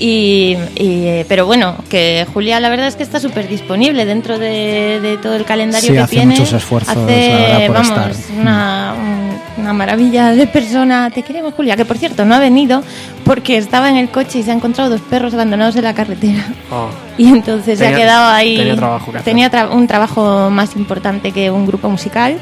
Y, 0.00 0.56
y, 0.76 1.24
pero 1.28 1.44
bueno, 1.44 1.74
que 1.90 2.24
Julia 2.32 2.60
la 2.60 2.68
verdad 2.68 2.86
es 2.86 2.94
que 2.94 3.02
está 3.02 3.18
súper 3.18 3.48
disponible 3.48 4.04
dentro 4.06 4.38
de, 4.38 5.00
de 5.02 5.16
todo 5.20 5.34
el 5.34 5.44
calendario 5.44 5.88
Sí, 5.88 5.92
que 5.92 5.98
hace 5.98 6.14
tiene. 6.14 6.34
muchos 6.36 6.52
esfuerzos, 6.52 6.96
Hace, 6.96 7.30
la 7.32 7.58
verdad, 7.58 7.66
por 7.66 7.74
vamos, 7.74 8.16
estar. 8.16 8.38
Una, 8.40 8.94
un- 8.96 9.27
una 9.58 9.72
maravilla 9.72 10.32
de 10.32 10.46
persona. 10.46 11.10
Te 11.10 11.22
queremos, 11.22 11.54
Julia, 11.54 11.76
que 11.76 11.84
por 11.84 11.98
cierto 11.98 12.24
no 12.24 12.34
ha 12.34 12.38
venido 12.38 12.82
porque 13.24 13.56
estaba 13.58 13.88
en 13.90 13.96
el 13.96 14.08
coche 14.10 14.38
y 14.38 14.42
se 14.42 14.50
ha 14.50 14.54
encontrado 14.54 14.90
dos 14.90 15.00
perros 15.02 15.34
abandonados 15.34 15.76
en 15.76 15.84
la 15.84 15.94
carretera. 15.94 16.44
Oh. 16.70 16.88
Y 17.18 17.26
entonces 17.26 17.80
se 17.80 17.86
ha 17.86 17.94
quedado 17.96 18.32
ahí. 18.32 18.56
tenía 18.56 18.76
trabajo 18.76 19.10
que. 19.12 19.18
Tenía 19.20 19.50
tra- 19.50 19.70
un 19.72 19.86
trabajo 19.88 20.50
más 20.50 20.76
importante 20.76 21.32
que 21.32 21.50
un 21.50 21.66
grupo 21.66 21.88
musical. 21.90 22.38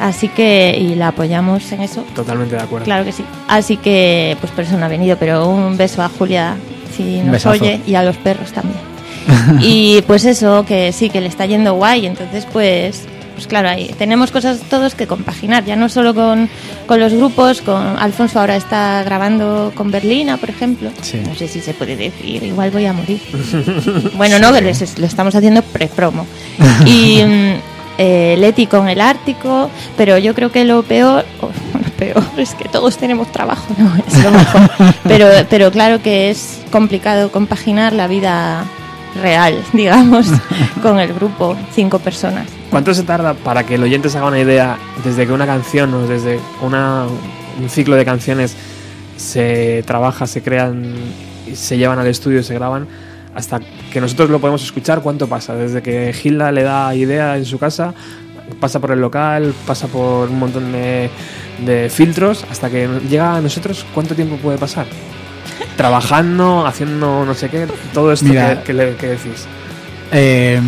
Así 0.00 0.28
que, 0.28 0.76
y 0.78 0.94
la 0.96 1.08
apoyamos 1.08 1.70
en 1.72 1.80
eso. 1.82 2.04
Totalmente 2.14 2.56
de 2.56 2.62
acuerdo. 2.62 2.84
Claro 2.84 3.04
que 3.04 3.12
sí. 3.12 3.24
Así 3.48 3.76
que, 3.76 4.36
pues 4.40 4.52
por 4.52 4.64
eso 4.64 4.76
no 4.76 4.84
ha 4.84 4.88
venido. 4.88 5.16
Pero 5.16 5.48
un 5.48 5.76
beso 5.76 6.02
a 6.02 6.08
Julia, 6.08 6.56
si 6.94 7.18
nos 7.20 7.32
besazo. 7.32 7.50
oye, 7.50 7.80
y 7.86 7.94
a 7.94 8.02
los 8.02 8.16
perros 8.16 8.50
también. 8.52 8.78
y 9.60 10.02
pues 10.08 10.24
eso, 10.24 10.64
que 10.66 10.92
sí, 10.92 11.08
que 11.08 11.20
le 11.20 11.28
está 11.28 11.46
yendo 11.46 11.74
guay. 11.74 12.04
Entonces, 12.06 12.46
pues, 12.52 13.06
pues 13.36 13.46
claro, 13.46 13.68
ahí 13.68 13.94
tenemos 13.98 14.30
cosas 14.30 14.60
todos 14.70 14.94
que 14.94 15.06
compaginar. 15.06 15.64
Ya 15.66 15.76
no 15.76 15.90
solo 15.90 16.14
con, 16.14 16.48
con 16.86 16.98
los 16.98 17.12
grupos, 17.12 17.60
con 17.60 17.98
Alfonso 17.98 18.40
ahora 18.40 18.56
está 18.56 19.02
grabando 19.04 19.72
con 19.74 19.90
Berlina, 19.90 20.38
por 20.38 20.48
ejemplo. 20.48 20.90
Sí. 21.02 21.20
No 21.24 21.34
sé 21.34 21.46
si 21.46 21.60
se 21.60 21.74
puede 21.74 21.96
decir, 21.96 22.42
igual 22.42 22.70
voy 22.70 22.86
a 22.86 22.92
morir. 22.92 23.20
Bueno, 24.16 24.38
no, 24.38 24.50
les, 24.52 24.98
le 24.98 25.06
estamos 25.06 25.34
haciendo 25.34 25.62
pre-promo. 25.62 26.26
Y 26.86 27.22
mm, 27.22 27.54
eh, 27.98 28.36
Leti 28.38 28.66
con 28.66 28.88
el 28.88 29.00
Ártico, 29.00 29.70
pero 29.96 30.16
yo 30.16 30.34
creo 30.34 30.50
que 30.50 30.64
lo 30.64 30.82
peor, 30.82 31.26
o, 31.40 31.46
lo 31.46 31.90
peor 31.98 32.24
es 32.38 32.54
que 32.54 32.68
todos 32.68 32.96
tenemos 32.96 33.30
trabajo, 33.32 33.66
no, 33.76 33.94
es 33.96 34.24
lo 34.24 34.30
mejor. 34.30 34.70
Pero, 35.04 35.28
pero 35.50 35.70
claro 35.70 36.02
que 36.02 36.30
es 36.30 36.60
complicado 36.70 37.30
compaginar 37.30 37.92
la 37.92 38.06
vida 38.06 38.64
real, 39.14 39.62
digamos, 39.72 40.28
con 40.82 40.98
el 40.98 41.12
grupo, 41.12 41.56
cinco 41.72 41.98
personas. 41.98 42.48
¿Cuánto 42.70 42.94
se 42.94 43.02
tarda 43.02 43.34
para 43.34 43.64
que 43.64 43.76
el 43.76 43.82
oyente 43.82 44.08
se 44.08 44.18
haga 44.18 44.28
una 44.28 44.40
idea 44.40 44.78
desde 45.04 45.26
que 45.26 45.32
una 45.32 45.46
canción 45.46 45.92
o 45.94 46.06
desde 46.06 46.40
una, 46.62 47.06
un 47.60 47.68
ciclo 47.68 47.96
de 47.96 48.04
canciones 48.04 48.56
se 49.16 49.82
trabaja, 49.86 50.26
se 50.26 50.42
crean, 50.42 50.94
y 51.46 51.54
se 51.56 51.78
llevan 51.78 51.98
al 51.98 52.06
estudio, 52.06 52.42
se 52.42 52.54
graban, 52.54 52.86
hasta 53.34 53.60
que 53.92 54.00
nosotros 54.00 54.30
lo 54.30 54.40
podemos 54.40 54.62
escuchar? 54.62 55.00
¿Cuánto 55.00 55.28
pasa? 55.28 55.54
Desde 55.54 55.82
que 55.82 56.12
Gilda 56.12 56.52
le 56.52 56.62
da 56.62 56.94
idea 56.94 57.36
en 57.36 57.44
su 57.44 57.58
casa, 57.58 57.94
pasa 58.60 58.80
por 58.80 58.90
el 58.90 59.00
local, 59.00 59.54
pasa 59.66 59.86
por 59.86 60.28
un 60.28 60.38
montón 60.38 60.72
de, 60.72 61.10
de 61.64 61.88
filtros, 61.88 62.44
hasta 62.50 62.68
que 62.70 62.88
llega 63.08 63.36
a 63.36 63.40
nosotros, 63.40 63.86
¿cuánto 63.94 64.14
tiempo 64.14 64.36
puede 64.36 64.58
pasar? 64.58 64.86
Trabajando, 65.76 66.66
haciendo 66.66 67.24
no 67.24 67.34
sé 67.34 67.48
qué, 67.48 67.66
todo 67.92 68.12
esto 68.12 68.26
Mira. 68.26 68.58
que, 68.58 68.62
que 68.64 68.72
le- 68.74 68.94
que 68.96 69.06
decís. 69.08 69.46
Eh, 70.12 70.60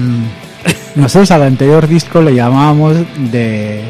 nosotros 0.96 1.30
al 1.30 1.42
anterior 1.44 1.86
disco 1.86 2.20
le 2.20 2.34
llamábamos 2.34 2.96
de, 3.30 3.82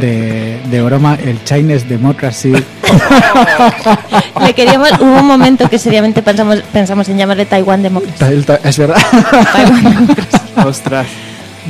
de, 0.00 0.58
de 0.70 0.82
broma 0.82 1.16
el 1.24 1.42
Chinese 1.44 1.86
Democracy. 1.86 2.52
Le 4.44 4.52
queríamos, 4.54 4.90
hubo 5.00 5.20
un 5.20 5.26
momento 5.26 5.68
que 5.68 5.78
seriamente 5.78 6.22
pensamos, 6.22 6.60
pensamos 6.72 7.08
en 7.08 7.18
llamarle 7.18 7.46
Taiwan 7.46 7.82
Democracy. 7.82 8.44
Es 8.64 8.78
verdad. 8.78 8.98
Taiwan 9.52 9.84
Democracy. 9.84 10.38
Ostras. 10.66 11.06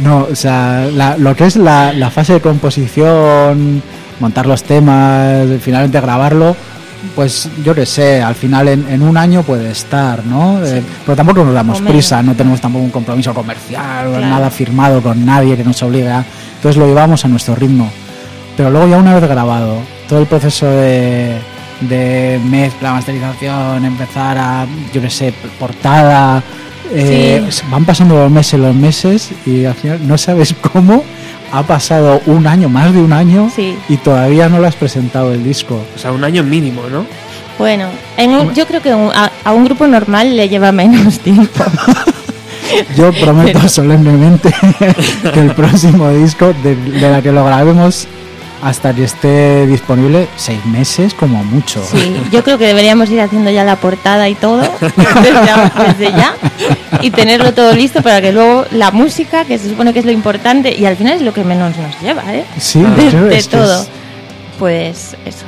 No, 0.02 0.26
o 0.30 0.34
sea, 0.34 0.86
la- 0.92 1.16
lo 1.16 1.36
que 1.36 1.46
es 1.46 1.56
la, 1.56 1.92
la 1.92 2.10
fase 2.10 2.34
de 2.34 2.40
composición, 2.40 3.82
montar 4.20 4.46
los 4.46 4.64
temas, 4.64 5.46
finalmente 5.60 6.00
grabarlo, 6.00 6.56
pues 7.14 7.48
yo 7.64 7.74
qué 7.74 7.86
sé, 7.86 8.22
al 8.22 8.34
final 8.34 8.68
en, 8.68 8.88
en 8.88 9.02
un 9.02 9.16
año 9.16 9.42
puede 9.42 9.70
estar, 9.70 10.24
¿no? 10.24 10.64
Eh, 10.64 10.82
pero 11.04 11.16
tampoco 11.16 11.44
nos 11.44 11.54
damos 11.54 11.80
prisa, 11.80 12.22
no 12.22 12.34
tenemos 12.34 12.60
tampoco 12.60 12.84
un 12.84 12.90
compromiso 12.90 13.32
comercial, 13.34 14.08
Claro. 14.08 14.20
nada 14.26 14.50
firmado 14.50 15.02
con 15.02 15.24
nadie 15.24 15.56
que 15.56 15.64
nos 15.64 15.82
obligue 15.82 16.10
a... 16.10 16.24
Entonces 16.56 16.76
lo 16.78 16.86
llevamos 16.86 17.24
a 17.24 17.28
nuestro 17.28 17.54
ritmo. 17.54 17.90
Pero 18.56 18.70
luego 18.70 18.86
ya 18.88 18.98
una 18.98 19.14
vez 19.14 19.28
grabado, 19.28 19.78
todo 20.08 20.20
el 20.20 20.26
proceso 20.26 20.66
de, 20.66 21.38
de 21.80 22.40
mezcla, 22.48 22.92
masterización, 22.92 23.84
empezar 23.84 24.38
a, 24.38 24.66
yo 24.92 25.00
qué 25.02 25.10
sé, 25.10 25.34
portada, 25.58 26.42
eh, 26.92 27.42
van 27.70 27.84
pasando 27.84 28.14
los 28.16 28.30
meses, 28.30 28.60
los 28.60 28.74
meses 28.74 29.30
y 29.46 29.64
al 29.64 29.74
final 29.74 30.06
no 30.06 30.16
sabes 30.18 30.54
cómo 30.72 31.02
ha 31.52 31.62
pasado 31.62 32.20
un 32.26 32.46
año, 32.46 32.68
más 32.68 32.92
de 32.92 33.00
un 33.00 33.12
año 33.12 33.50
Sí. 33.54 33.76
y 33.88 33.96
todavía 33.96 34.48
no 34.48 34.58
lo 34.58 34.66
has 34.66 34.74
presentado 34.76 35.32
el 35.32 35.42
disco. 35.44 35.80
O 35.94 35.98
sea, 35.98 36.12
un 36.12 36.24
año 36.24 36.42
mínimo, 36.42 36.82
¿no? 36.90 37.06
Bueno, 37.58 37.86
en 38.16 38.30
un- 38.30 38.54
yo 38.54 38.66
creo 38.66 38.82
que 38.82 38.92
un- 38.94 39.12
a, 39.14 39.30
a 39.44 39.52
un 39.52 39.64
grupo 39.64 39.86
normal 39.86 40.36
le 40.36 40.48
lleva 40.48 40.72
menos 40.72 41.18
tiempo. 41.20 41.64
Yo 42.96 43.12
prometo 43.12 43.68
solemnemente 43.68 44.52
que 45.32 45.40
el 45.40 45.52
próximo 45.52 46.10
disco, 46.10 46.52
de, 46.64 46.74
de 46.74 47.10
la 47.10 47.22
que 47.22 47.30
lo 47.30 47.44
grabemos 47.44 48.08
hasta 48.64 48.94
que 48.94 49.04
esté 49.04 49.66
disponible, 49.66 50.26
seis 50.36 50.64
meses 50.64 51.12
como 51.14 51.44
mucho. 51.44 51.84
Sí, 51.84 52.16
yo 52.32 52.42
creo 52.42 52.56
que 52.58 52.66
deberíamos 52.66 53.10
ir 53.10 53.20
haciendo 53.20 53.50
ya 53.50 53.62
la 53.62 53.76
portada 53.76 54.28
y 54.28 54.34
todo 54.34 54.62
desde, 54.80 56.10
ya 56.16 56.34
y 57.02 57.10
tenerlo 57.10 57.52
todo 57.52 57.72
listo 57.74 58.02
para 58.02 58.20
que 58.22 58.32
luego 58.32 58.64
la 58.72 58.90
música, 58.90 59.44
que 59.44 59.58
se 59.58 59.68
supone 59.68 59.92
que 59.92 59.98
es 59.98 60.04
lo 60.06 60.12
importante 60.12 60.74
y 60.74 60.86
al 60.86 60.96
final 60.96 61.14
es 61.16 61.22
lo 61.22 61.32
que 61.34 61.44
menos 61.44 61.76
nos 61.76 62.00
lleva, 62.00 62.22
¿eh? 62.34 62.44
Sí, 62.58 62.82
de, 62.82 63.08
creo 63.10 63.24
de 63.26 63.36
es 63.36 63.48
que 63.48 63.56
todo. 63.56 63.82
es- 63.82 63.88
Pues 64.58 65.16
eso, 65.26 65.44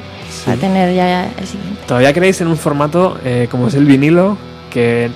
a 0.50 0.54
tener 0.56 0.94
ya 0.94 1.24
el 1.38 1.46
siguiente. 1.46 1.80
¿Todavía 1.86 2.12
creéis 2.12 2.40
en 2.40 2.48
un 2.48 2.56
formato 2.56 3.18
eh, 3.24 3.48
como 3.50 3.68
es 3.68 3.74
el 3.74 3.84
vinilo, 3.86 4.36
que 4.70 5.10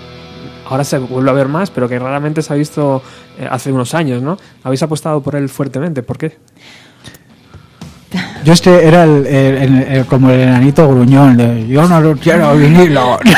ahora 0.68 0.84
se 0.84 0.96
vuelve 0.98 1.30
a 1.30 1.34
ver 1.34 1.48
más, 1.48 1.70
pero 1.70 1.88
que 1.88 1.98
raramente 1.98 2.40
se 2.42 2.52
ha 2.52 2.56
visto 2.56 3.02
eh, 3.38 3.46
hace 3.50 3.70
unos 3.72 3.92
años, 3.94 4.22
¿no? 4.22 4.38
Habéis 4.64 4.82
apostado 4.82 5.20
por 5.20 5.34
él 5.36 5.48
fuertemente, 5.48 6.02
¿por 6.02 6.16
qué? 6.16 6.38
Yo 8.44 8.52
este 8.52 8.86
era 8.88 9.04
el, 9.04 9.24
el- 9.26 9.56
el- 9.56 9.82
el- 9.82 10.06
como 10.06 10.30
el 10.30 10.40
enanito 10.40 10.88
gruñón, 10.88 11.36
de, 11.36 11.66
yo 11.68 11.86
no 11.88 12.00
lo 12.00 12.16
quiero 12.16 12.56
vinilo. 12.56 13.18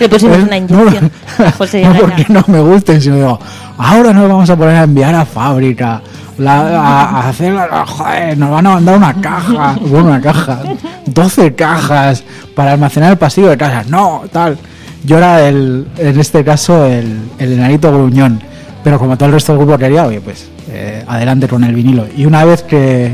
Le 0.00 0.08
pusimos 0.08 0.38
una 0.38 0.46
Pues, 0.48 0.70
no, 0.70 0.80
inyección. 0.82 1.10
a 1.46 1.52
José 1.52 1.82
no 1.84 1.94
porque 1.94 2.26
no 2.28 2.44
me 2.48 2.60
gusten, 2.60 3.00
sino 3.00 3.16
digo, 3.16 3.38
ahora 3.78 4.12
nos 4.12 4.28
vamos 4.28 4.50
a 4.50 4.56
poner 4.56 4.76
a 4.76 4.82
enviar 4.84 5.14
a 5.14 5.24
fábrica, 5.24 6.00
la- 6.38 6.60
a, 6.80 7.04
a 7.22 7.28
hacer, 7.28 7.52
la- 7.52 7.86
joder, 7.86 8.36
nos 8.38 8.50
van 8.50 8.66
a 8.66 8.70
mandar 8.70 8.96
una 8.96 9.14
caja, 9.20 9.76
bueno, 9.80 10.08
una 10.08 10.20
caja, 10.20 10.60
12 11.06 11.54
cajas 11.54 12.24
para 12.54 12.72
almacenar 12.72 13.12
el 13.12 13.18
pasillo 13.18 13.48
de 13.50 13.56
casa, 13.56 13.84
no, 13.88 14.22
tal. 14.32 14.58
Yo 15.04 15.18
era 15.18 15.46
el, 15.48 15.86
en 15.98 16.18
este 16.18 16.42
caso 16.44 16.84
el, 16.86 17.20
el 17.38 17.52
enanito 17.52 17.92
gruñón, 17.92 18.40
pero 18.82 18.98
como 18.98 19.16
todo 19.16 19.26
el 19.28 19.34
resto 19.34 19.52
del 19.52 19.62
grupo 19.64 19.78
quería, 19.78 20.04
oye, 20.06 20.20
pues 20.20 20.48
eh, 20.76 21.04
adelante 21.06 21.48
con 21.48 21.64
el 21.64 21.74
vinilo. 21.74 22.06
Y 22.16 22.26
una 22.26 22.44
vez 22.44 22.62
que, 22.62 23.12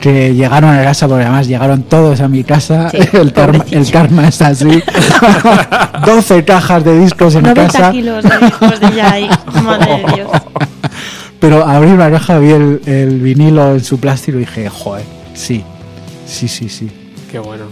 que 0.00 0.34
llegaron 0.34 0.70
a 0.74 0.82
casa, 0.82 1.06
porque 1.08 1.24
además 1.24 1.46
llegaron 1.46 1.82
todos 1.82 2.20
a 2.20 2.28
mi 2.28 2.44
casa, 2.44 2.90
Sí, 2.90 2.98
el, 3.16 3.32
karma, 3.32 3.64
el 3.70 3.90
karma 3.90 4.28
es 4.28 4.40
así. 4.42 4.82
12 6.06 6.44
cajas 6.44 6.84
de 6.84 6.98
discos 7.00 7.34
en 7.34 7.42
90 7.42 7.66
casa. 7.72 7.90
kilos 7.92 8.22
de 8.24 8.38
discos 8.38 8.80
de 8.80 8.94
ya 8.96 9.12
ahí. 9.12 9.28
Madre 9.62 10.04
de 10.06 10.14
Dios. 10.14 10.30
Pero 11.40 11.64
abrí 11.66 11.90
una 11.90 12.10
caja, 12.10 12.38
vi 12.38 12.50
el, 12.50 12.80
el 12.86 13.20
vinilo 13.20 13.74
en 13.74 13.84
su 13.84 14.00
plástico 14.00 14.38
y 14.38 14.40
dije, 14.40 14.68
joder, 14.68 15.04
sí, 15.34 15.62
sí, 16.26 16.48
sí, 16.48 16.68
sí. 16.68 16.90
Qué 17.30 17.38
bueno. 17.38 17.64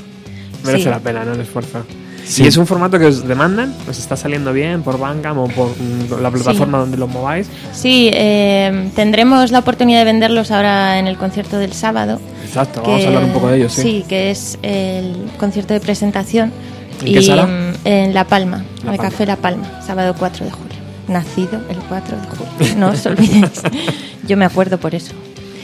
Merece 0.64 0.84
Sí. 0.84 0.90
la 0.90 0.98
pena, 1.00 1.24
¿no? 1.24 1.32
El 1.32 1.40
esfuerzo. 1.40 1.84
Sí. 2.26 2.42
¿Y 2.42 2.46
es 2.48 2.56
un 2.56 2.66
formato 2.66 2.98
que 2.98 3.06
os 3.06 3.26
demandan? 3.26 3.72
¿Os 3.88 3.98
está 3.98 4.16
saliendo 4.16 4.52
bien 4.52 4.82
por 4.82 4.98
Bandcamp 4.98 5.38
o 5.38 5.46
por 5.46 5.68
mm, 5.68 6.20
la 6.20 6.30
plataforma 6.30 6.78
donde 6.78 6.96
lo 6.96 7.06
mováis? 7.06 7.48
Sí, 7.72 8.10
eh, 8.12 8.90
tendremos 8.96 9.52
la 9.52 9.60
oportunidad 9.60 10.00
de 10.00 10.06
venderlos 10.06 10.50
ahora 10.50 10.98
en 10.98 11.06
el 11.06 11.16
concierto 11.16 11.58
del 11.58 11.72
sábado. 11.72 12.20
Exacto, 12.44 12.82
vamos 12.82 13.04
a 13.04 13.06
hablar 13.06 13.24
un 13.24 13.32
poco 13.32 13.48
de 13.48 13.58
ellos, 13.58 13.72
sí. 13.72 14.04
que 14.08 14.30
es 14.32 14.58
el 14.62 15.30
concierto 15.38 15.72
de 15.72 15.80
presentación. 15.80 16.52
¿En 17.00 17.08
y 17.08 17.14
qué 17.14 17.22
sala? 17.22 17.46
mm, 17.46 17.74
en 17.86 18.14
La 18.14 18.24
Palma, 18.24 18.64
La 18.84 18.92
el 18.92 18.96
Palma. 18.96 19.10
Café 19.10 19.26
La 19.26 19.36
Palma, 19.36 19.82
sábado 19.86 20.14
4 20.18 20.46
de 20.46 20.50
julio. 20.50 20.76
Nacido 21.06 21.60
el 21.70 21.76
4 21.88 22.16
de 22.16 22.26
julio. 22.26 22.74
No 22.76 22.88
os 22.88 23.06
olvidéis. 23.06 23.62
Yo 24.26 24.36
me 24.36 24.44
acuerdo 24.44 24.78
por 24.78 24.96
eso. 24.96 25.12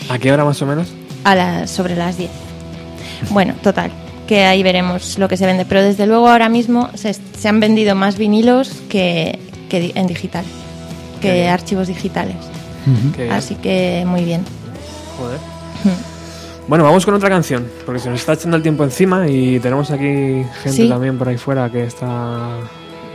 ¿A 0.08 0.18
qué 0.18 0.30
hora 0.30 0.44
más 0.44 0.62
o 0.62 0.66
menos? 0.66 0.92
A 1.24 1.34
las, 1.34 1.70
sobre 1.70 1.96
las 1.96 2.18
10. 2.18 2.30
Bueno, 3.30 3.54
total, 3.62 3.90
que 4.26 4.44
ahí 4.44 4.62
veremos 4.62 5.18
lo 5.18 5.28
que 5.28 5.36
se 5.36 5.46
vende. 5.46 5.64
Pero 5.64 5.82
desde 5.82 6.06
luego 6.06 6.28
ahora 6.28 6.48
mismo 6.48 6.90
se, 6.94 7.14
se 7.14 7.48
han 7.48 7.60
vendido 7.60 7.94
más 7.94 8.16
vinilos 8.18 8.72
que, 8.88 9.38
que 9.68 9.92
en 9.94 10.06
digital, 10.06 10.44
que 11.20 11.48
archivos 11.48 11.88
digitales. 11.88 12.36
Así 13.30 13.54
que 13.56 14.04
muy 14.06 14.24
bien. 14.24 14.44
Joder. 15.18 15.38
Bueno, 16.68 16.84
vamos 16.84 17.04
con 17.04 17.14
otra 17.14 17.28
canción, 17.28 17.66
porque 17.84 18.00
se 18.00 18.08
nos 18.08 18.20
está 18.20 18.34
echando 18.34 18.56
el 18.56 18.62
tiempo 18.62 18.84
encima 18.84 19.28
y 19.28 19.58
tenemos 19.58 19.90
aquí 19.90 20.06
gente 20.62 20.70
Sí. 20.70 20.88
también 20.88 21.18
por 21.18 21.28
ahí 21.28 21.36
fuera 21.36 21.68
que 21.70 21.84
está 21.84 22.58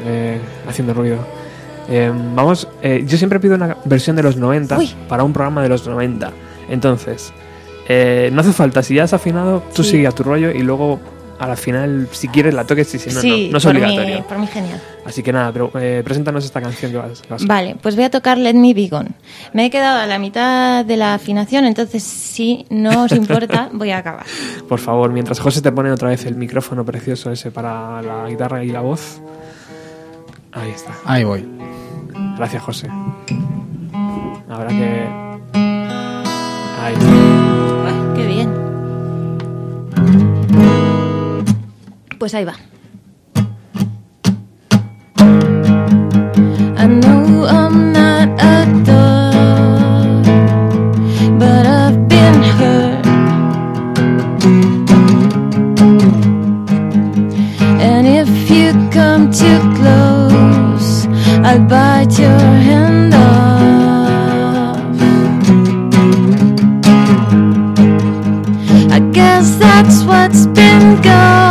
eh, 0.05 0.39
haciendo 0.67 0.93
ruido. 0.93 1.17
Eh, 1.89 2.11
vamos, 2.35 2.67
eh, 2.81 3.05
yo 3.07 3.17
siempre 3.17 3.39
pido 3.39 3.55
una 3.55 3.77
versión 3.85 4.17
de 4.17 4.23
los 4.23 4.35
90 4.35 4.77
Uy. 4.77 4.93
para 5.07 5.23
un 5.23 5.31
programa 5.31 5.63
de 5.63 5.69
los 5.69 5.87
90. 5.87 6.31
Entonces, 6.69 7.31
eh, 7.87 8.29
no 8.33 8.41
hace 8.41 8.53
falta, 8.53 8.83
si 8.83 8.95
ya 8.95 9.03
has 9.03 9.13
afinado, 9.13 9.63
tú 9.73 9.83
Sí. 9.83 9.91
sigue 9.91 10.07
a 10.07 10.11
tu 10.11 10.23
rollo 10.23 10.51
y 10.51 10.59
luego 10.59 10.99
a 11.39 11.45
la 11.47 11.55
final, 11.55 12.07
si 12.11 12.27
quieres, 12.29 12.55
la 12.55 12.63
toques 12.65 12.95
y 12.95 12.97
si 12.99 13.11
no, 13.11 13.21
sí, 13.21 13.45
no, 13.45 13.51
no 13.51 13.57
es 13.59 13.63
por, 13.63 13.73
mí, 13.75 13.81
obligatorio. 13.83 14.23
por 14.23 14.39
mí 14.39 14.47
genial. 14.47 14.81
Así 15.05 15.21
que 15.21 15.31
nada, 15.31 15.51
pero 15.51 15.71
eh, 15.79 16.01
preséntanos 16.03 16.43
esta 16.43 16.59
canción 16.59 16.91
que 16.91 16.97
vas, 16.97 17.21
vas 17.29 17.45
Vale, 17.45 17.75
pues 17.79 17.95
voy 17.95 18.05
a 18.05 18.09
tocar 18.09 18.39
Let 18.39 18.55
Me 18.55 18.73
Be 18.73 18.87
Gone. 18.87 19.09
Me 19.53 19.65
he 19.67 19.69
quedado 19.69 19.99
a 19.99 20.07
la 20.07 20.17
mitad 20.17 20.83
de 20.83 20.97
la 20.97 21.13
afinación, 21.13 21.65
entonces 21.65 22.01
si 22.01 22.65
no 22.71 23.03
os 23.03 23.11
importa, 23.11 23.69
voy 23.73 23.91
a 23.91 23.99
acabar. 23.99 24.25
Por 24.67 24.79
favor, 24.79 25.11
mientras 25.11 25.39
José 25.39 25.61
te 25.61 25.71
pone 25.71 25.91
otra 25.91 26.09
vez 26.09 26.25
el 26.25 26.35
micrófono 26.35 26.83
precioso 26.83 27.31
ese 27.31 27.51
para 27.51 28.01
la 28.01 28.27
guitarra 28.27 28.63
y 28.63 28.69
la 28.71 28.81
voz. 28.81 29.21
Ahí 30.53 30.71
está. 30.71 30.91
Ahí 31.05 31.23
voy. 31.23 31.47
Gracias, 32.35 32.63
José. 32.63 32.87
Habrá 34.49 34.69
que. 34.69 35.07
Ahí. 36.81 36.95
Buah, 36.95 37.16
Pues 42.19 42.33
ahí 42.33 42.45
va. 42.45 42.55
I 46.79 46.87
know 46.87 47.45
I'm 47.45 47.91
not 47.93 48.29
a 48.41 48.65
but 51.37 51.65
I've 51.67 52.07
been 52.07 52.41
hurt. 52.57 53.05
And 57.79 58.07
if 58.07 58.49
you 58.49 58.73
come 58.89 59.29
too 59.31 59.59
close, 59.75 61.07
I'll 61.45 61.63
bite 61.67 62.17
your 62.17 62.39
hand 62.67 63.13
off. 63.13 63.27
I 68.91 68.99
guess 69.11 69.57
that's 69.57 70.03
what's 70.03 70.47
been 70.47 71.01
going 71.01 71.46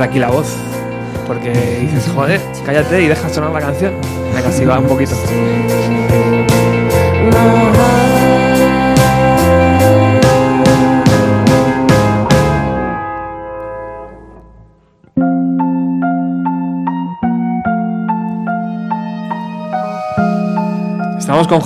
aquí 0.00 0.18
la 0.18 0.28
voz. 0.28 0.57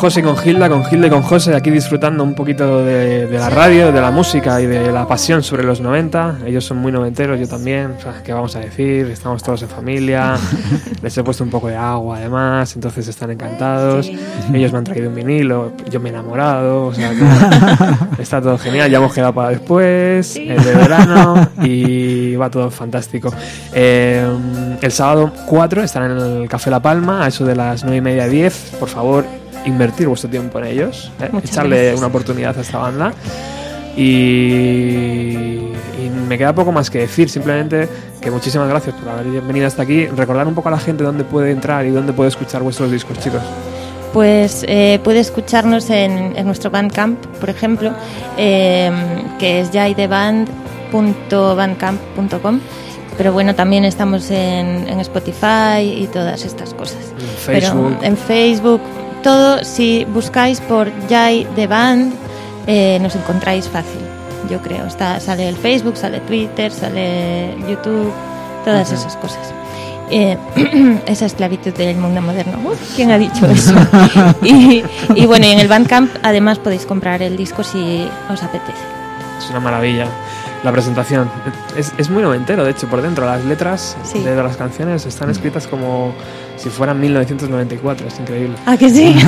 José 0.03 0.21
con 0.21 0.37
Gilda, 0.37 0.69
con 0.69 0.85
Gilda 0.85 1.07
y 1.07 1.11
con 1.11 1.23
José, 1.23 1.55
aquí 1.55 1.71
disfrutando 1.71 2.25
un 2.25 2.35
poquito 2.35 2.85
de, 2.85 3.29
de 3.29 3.39
la 3.39 3.49
radio, 3.49 3.93
de 3.93 4.01
la 4.01 4.11
música 4.11 4.61
y 4.61 4.67
de 4.67 4.91
la 4.91 5.07
pasión 5.07 5.45
sobre 5.45 5.63
los 5.63 5.81
90. 5.81 6.39
Ellos 6.45 6.65
son 6.65 6.79
muy 6.79 6.91
noventeros, 6.91 7.39
yo 7.39 7.47
también. 7.47 7.95
O 7.97 8.01
sea, 8.01 8.15
¿Qué 8.25 8.33
vamos 8.33 8.57
a 8.57 8.59
decir? 8.59 9.07
Estamos 9.07 9.45
todos 9.45 9.63
en 9.63 9.69
familia. 9.69 10.35
Les 11.03 11.17
he 11.17 11.23
puesto 11.23 11.45
un 11.45 11.51
poco 11.51 11.69
de 11.69 11.77
agua 11.77 12.17
además, 12.17 12.75
entonces 12.75 13.07
están 13.07 13.31
encantados. 13.31 14.11
Ellos 14.53 14.73
me 14.73 14.79
han 14.79 14.85
traído 14.85 15.09
un 15.09 15.15
vinilo, 15.15 15.71
yo 15.89 16.01
me 16.01 16.09
he 16.09 16.13
enamorado. 16.13 16.87
O 16.87 16.95
sea, 16.95 17.11
que 17.11 17.25
está 18.23 18.43
todo 18.43 18.59
genial. 18.59 18.91
Ya 18.91 18.99
hemos 18.99 19.15
quedado 19.15 19.33
para 19.33 19.51
después, 19.51 20.35
el 20.35 20.65
de 20.65 20.75
verano, 20.75 21.49
y 21.63 22.35
va 22.35 22.51
todo 22.51 22.73
fantástico. 22.73 23.33
Eh, 23.73 24.27
el 24.81 24.91
sábado 24.91 25.33
4 25.47 25.85
estarán 25.85 26.19
en 26.19 26.43
el 26.43 26.49
Café 26.49 26.71
La 26.71 26.83
Palma, 26.83 27.25
a 27.25 27.29
eso 27.29 27.45
de 27.45 27.55
las 27.55 27.85
9 27.85 27.99
y 27.99 28.01
media 28.01 28.27
10. 28.27 28.79
Por 28.81 28.89
favor, 28.89 29.22
invertir 29.65 30.09
vuestro 30.09 30.31
tiempo 30.31 30.59
en 30.59 30.67
ellos, 30.67 31.11
¿eh? 31.21 31.31
Echarle 31.43 31.77
gracias. 31.77 31.99
una 31.99 32.07
oportunidad 32.09 32.57
a 32.57 32.61
esta 32.61 32.79
banda. 32.79 33.13
Y, 33.97 35.63
y 36.03 36.11
me 36.29 36.39
queda 36.39 36.55
poco 36.55 36.73
más 36.73 36.91
que 36.91 37.01
decir, 37.01 37.29
simplemente 37.29 37.89
que 38.21 38.31
muchísimas 38.31 38.69
gracias 38.69 38.95
por 38.95 39.09
haber 39.09 39.43
venido 39.43 39.67
hasta 39.67 39.83
aquí. 39.83 40.07
Recordar 40.07 40.47
un 40.47 40.55
poco 40.55 40.69
a 40.69 40.73
la 40.73 40.79
gente 40.79 41.05
dónde 41.05 41.25
puede 41.25 41.51
entrar 41.51 41.85
y 41.85 41.91
dónde 41.91 42.13
puede 42.13 42.31
escuchar 42.31 42.63
vuestros 42.63 42.91
discos, 42.91 43.19
chicos. 43.19 43.43
Pues 44.13 44.65
eh, 44.69 45.01
puede 45.03 45.21
escucharnos 45.21 45.91
en, 45.91 46.37
en 46.37 46.47
nuestro 46.47 46.71
Bandcamp, 46.71 47.25
por 47.39 47.51
ejemplo, 47.51 47.93
eh, 48.37 48.91
que 49.39 49.61
es 49.61 49.71
jaideband.bandcamp.com. 49.71 52.61
Pero 53.17 53.33
bueno, 53.33 53.55
también 53.55 53.85
estamos 53.85 54.31
en, 54.31 54.89
en 54.89 55.01
Spotify 55.01 55.81
y 55.81 56.09
todas 56.13 56.45
estas 56.45 56.75
cosas. 56.75 57.13
En 57.19 57.27
Facebook. 57.37 57.97
Pero 57.99 58.07
en 58.07 58.17
Facebook, 58.17 58.81
todo, 59.23 59.65
si 59.65 60.05
buscáis 60.05 60.61
por 60.61 60.91
Jai 61.09 61.47
de 61.57 61.67
Band, 61.67 62.13
eh, 62.67 62.99
nos 63.01 63.15
encontráis 63.17 63.69
fácil, 63.69 64.01
yo 64.51 64.61
creo. 64.61 64.87
Está, 64.87 65.21
sale 65.21 65.49
el 65.49 65.57
Facebook, 65.57 65.97
sale 65.97 66.21
Twitter, 66.21 66.71
sale 66.73 67.57
YouTube, 67.69 68.13
todas 68.65 68.93
esas 68.93 69.17
cosas. 69.17 69.53
Eh, 70.11 70.37
esa 71.07 71.27
esclavitud 71.27 71.73
del 71.73 71.97
mundo 71.97 72.21
moderno. 72.21 72.59
Uf, 72.71 72.97
¿Quién 72.97 73.11
ha 73.11 73.19
dicho 73.19 73.47
eso? 73.51 73.75
y, 74.43 74.85
y 75.15 75.27
bueno, 75.27 75.47
y 75.47 75.51
en 75.51 75.61
el 75.61 75.69
Bandcamp 75.69 76.11
además 76.23 76.59
podéis 76.59 76.85
comprar 76.85 77.23
el 77.23 77.37
disco 77.37 77.63
si 77.65 78.07
os 78.31 78.43
apetece. 78.43 78.83
Es 79.39 79.49
una 79.51 79.61
maravilla. 79.61 80.07
La 80.63 80.71
presentación 80.71 81.29
es, 81.77 81.93
es 81.99 82.09
muy 82.09 82.23
noventero, 82.23 82.65
de 82.65 82.71
hecho, 82.71 82.87
por 82.87 83.03
dentro. 83.03 83.27
Las 83.27 83.45
letras 83.45 83.97
Sí. 84.05 84.21
de 84.21 84.35
las 84.37 84.57
canciones 84.57 85.05
están 85.07 85.29
escritas 85.31 85.67
como 85.67 86.15
si 86.57 86.71
fueran 86.71 87.01
1994, 87.01 88.07
es 88.07 88.21
increíble. 88.21 88.55
¿Ah, 88.67 88.77
que 88.77 88.89
sí? 88.89 89.17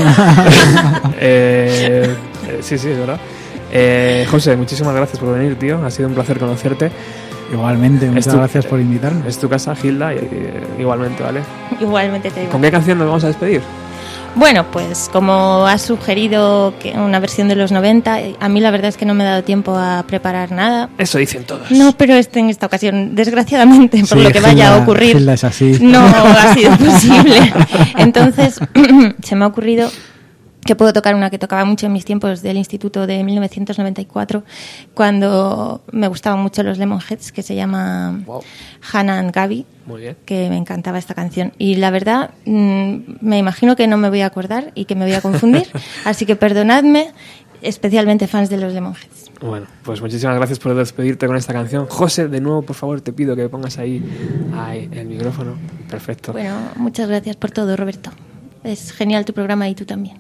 Eh, 1.21 2.15
eh, 2.49 2.59
sí, 2.63 2.79
sí, 2.79 2.89
es 2.91 2.99
verdad. 2.99 3.19
Eh, 3.73 4.27
José, 4.31 4.57
muchísimas 4.57 4.95
gracias 4.95 5.19
por 5.19 5.37
venir, 5.37 5.59
tío. 5.59 5.85
Ha 5.85 5.91
sido 5.91 6.09
un 6.09 6.15
placer 6.15 6.39
conocerte. 6.39 6.91
Igualmente, 7.53 8.07
muchas 8.09 8.33
tu- 8.33 8.39
gracias 8.39 8.67
por 8.67 8.81
invitarme. 8.81 9.29
Es 9.29 9.39
tu 9.39 9.49
casa, 9.49 9.75
Gilda, 9.75 10.15
y, 10.15 10.19
y- 10.19 10.81
igualmente, 10.81 11.23
¿vale? 11.23 11.41
Igualmente 11.81 12.31
te 12.31 12.41
digo. 12.41 12.53
¿Con 12.53 12.63
qué 12.63 12.71
canción 12.71 12.99
nos 12.99 13.07
vamos 13.07 13.25
a 13.25 13.29
despedir? 13.29 13.61
Bueno, 14.37 14.65
pues 14.73 15.09
como 15.13 15.67
has 15.67 15.83
sugerido 15.83 16.75
que 16.81 16.91
una 16.93 17.21
versión 17.21 17.47
de 17.49 17.55
los 17.55 17.71
90, 17.71 18.19
a 18.41 18.49
mí 18.49 18.61
la 18.61 18.71
verdad 18.73 18.89
es 18.89 18.97
que 18.97 19.07
no 19.07 19.15
me 19.15 19.23
ha 19.25 19.31
dado 19.31 19.45
tiempo 19.45 19.77
a 19.77 20.05
preparar 20.07 20.51
nada. 20.51 20.89
Eso 20.99 21.19
dicen 21.19 21.45
todos. 21.45 21.71
No, 21.71 21.93
pero 21.97 22.15
este 22.15 22.41
en 22.41 22.51
esta 22.51 22.67
ocasión, 22.67 23.15
desgraciadamente, 23.15 23.99
por 24.01 24.19
Sí, 24.19 24.25
lo 24.25 24.31
que 24.33 24.41
vaya 24.41 24.75
a 24.75 24.79
ocurrir, 24.79 25.17
así. 25.31 25.79
no 25.81 26.01
ha 26.05 26.53
sido 26.55 26.71
posible. 26.79 27.53
Entonces, 27.99 28.59
se 29.23 29.37
me 29.37 29.45
ha 29.45 29.49
ocurrido 29.49 29.89
que 30.65 30.77
puedo 30.77 30.93
tocar 30.93 31.15
una 31.15 31.31
que 31.31 31.39
tocaba 31.39 31.65
mucho 31.65 31.87
en 31.87 31.93
mis 31.93 32.05
tiempos 32.05 32.43
del 32.43 32.57
instituto 32.57 33.07
de 33.07 33.23
1994, 33.25 34.45
cuando 34.95 35.83
me 35.93 36.09
gustaban 36.09 36.41
mucho 36.41 36.63
los 36.63 36.79
Lemonheads, 36.79 37.33
que 37.33 37.43
se 37.43 37.55
llama 37.55 38.21
Wow. 38.27 38.43
Hannah 38.93 39.19
and 39.19 39.33
Gaby 39.33 39.67
Muy 39.87 40.01
bien. 40.01 40.17
que 40.25 40.49
me 40.49 40.57
encantaba 40.57 40.99
esta 40.99 41.15
canción. 41.15 41.53
Y 41.59 41.77
la 41.77 41.91
verdad, 41.91 42.31
mm, 42.47 42.97
me 43.21 43.39
imagino 43.39 43.77
que 43.77 43.87
no 43.87 43.97
me 43.97 44.09
voy 44.09 44.21
a 44.23 44.27
acordar 44.27 44.73
y 44.75 44.85
que 44.87 44.95
me 44.95 45.05
voy 45.05 45.15
a 45.15 45.21
confundir. 45.21 45.67
así 46.05 46.27
que 46.27 46.37
perdonadme, 46.37 47.13
especialmente 47.63 48.27
fans 48.27 48.51
de 48.51 48.57
los 48.59 48.73
Lemonheads. 48.73 49.31
Bueno, 49.41 49.67
pues 49.83 50.01
muchísimas 50.01 50.37
gracias 50.37 50.59
por 50.59 50.75
despedirte 50.75 51.27
con 51.27 51.37
esta 51.37 51.53
canción. 51.53 51.87
José, 51.87 52.29
de 52.29 52.41
nuevo, 52.41 52.63
por 52.63 52.77
favor, 52.77 53.01
te 53.01 53.13
pido 53.13 53.35
que 53.37 53.49
pongas 53.49 53.79
ahí, 53.79 54.03
ahí 54.57 54.89
el 54.93 55.07
micrófono. 55.07 55.57
Perfecto. 55.91 56.33
Bueno, 56.33 56.57
muchas 56.77 57.09
gracias 57.09 57.37
por 57.37 57.51
todo, 57.51 57.77
Roberto. 57.77 58.11
Es 58.63 58.93
genial 58.93 59.25
tu 59.25 59.35
programa 59.35 59.69
y 59.69 59.75
tú 59.75 59.85
también. 59.85 60.17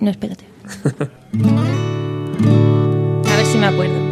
No, 0.00 0.10
espérate. 0.10 0.44
A 3.30 3.36
ver 3.36 3.46
si 3.46 3.58
me 3.58 3.66
acuerdo. 3.66 4.05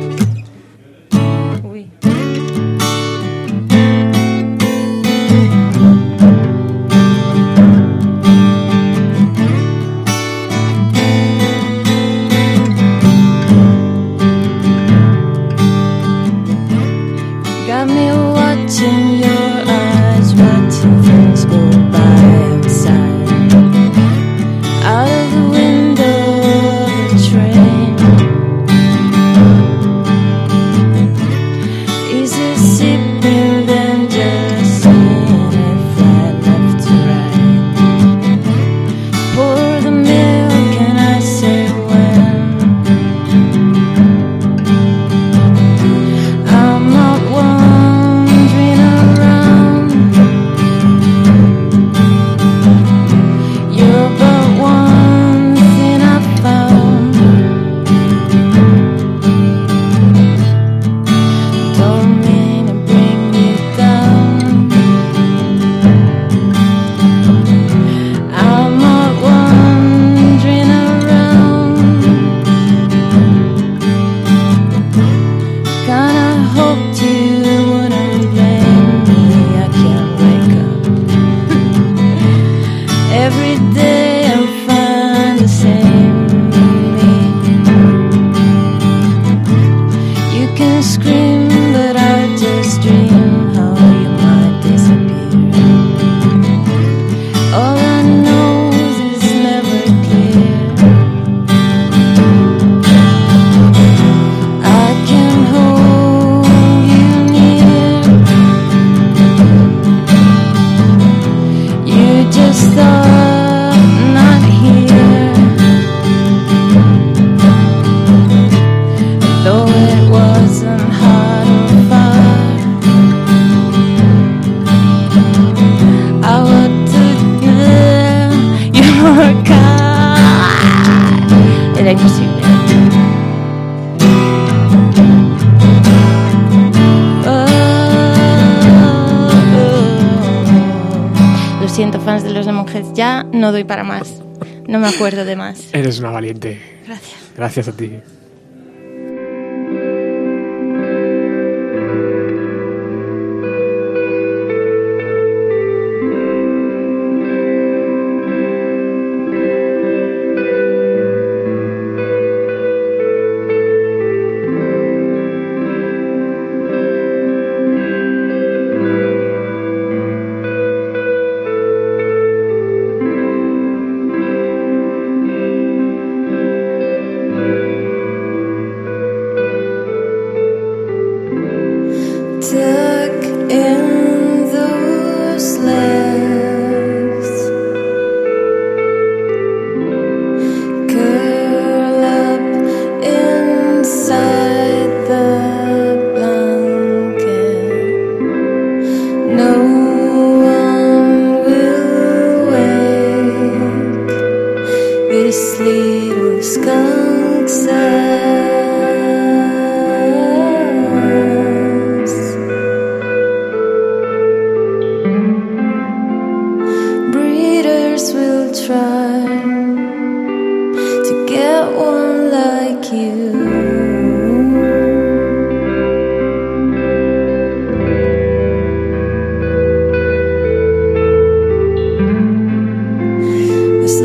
doy 143.55 143.65
para 143.65 143.85
más. 143.85 144.21
No 144.67 144.81
me 144.81 144.89
acuerdo 144.89 145.25
de 145.25 145.37
más. 145.37 145.73
Eres 145.73 146.01
una 146.01 146.11
valiente. 146.11 146.61
Gracias. 146.87 147.21
Gracias 147.37 147.69
a 147.69 147.73
ti. 147.73 148.01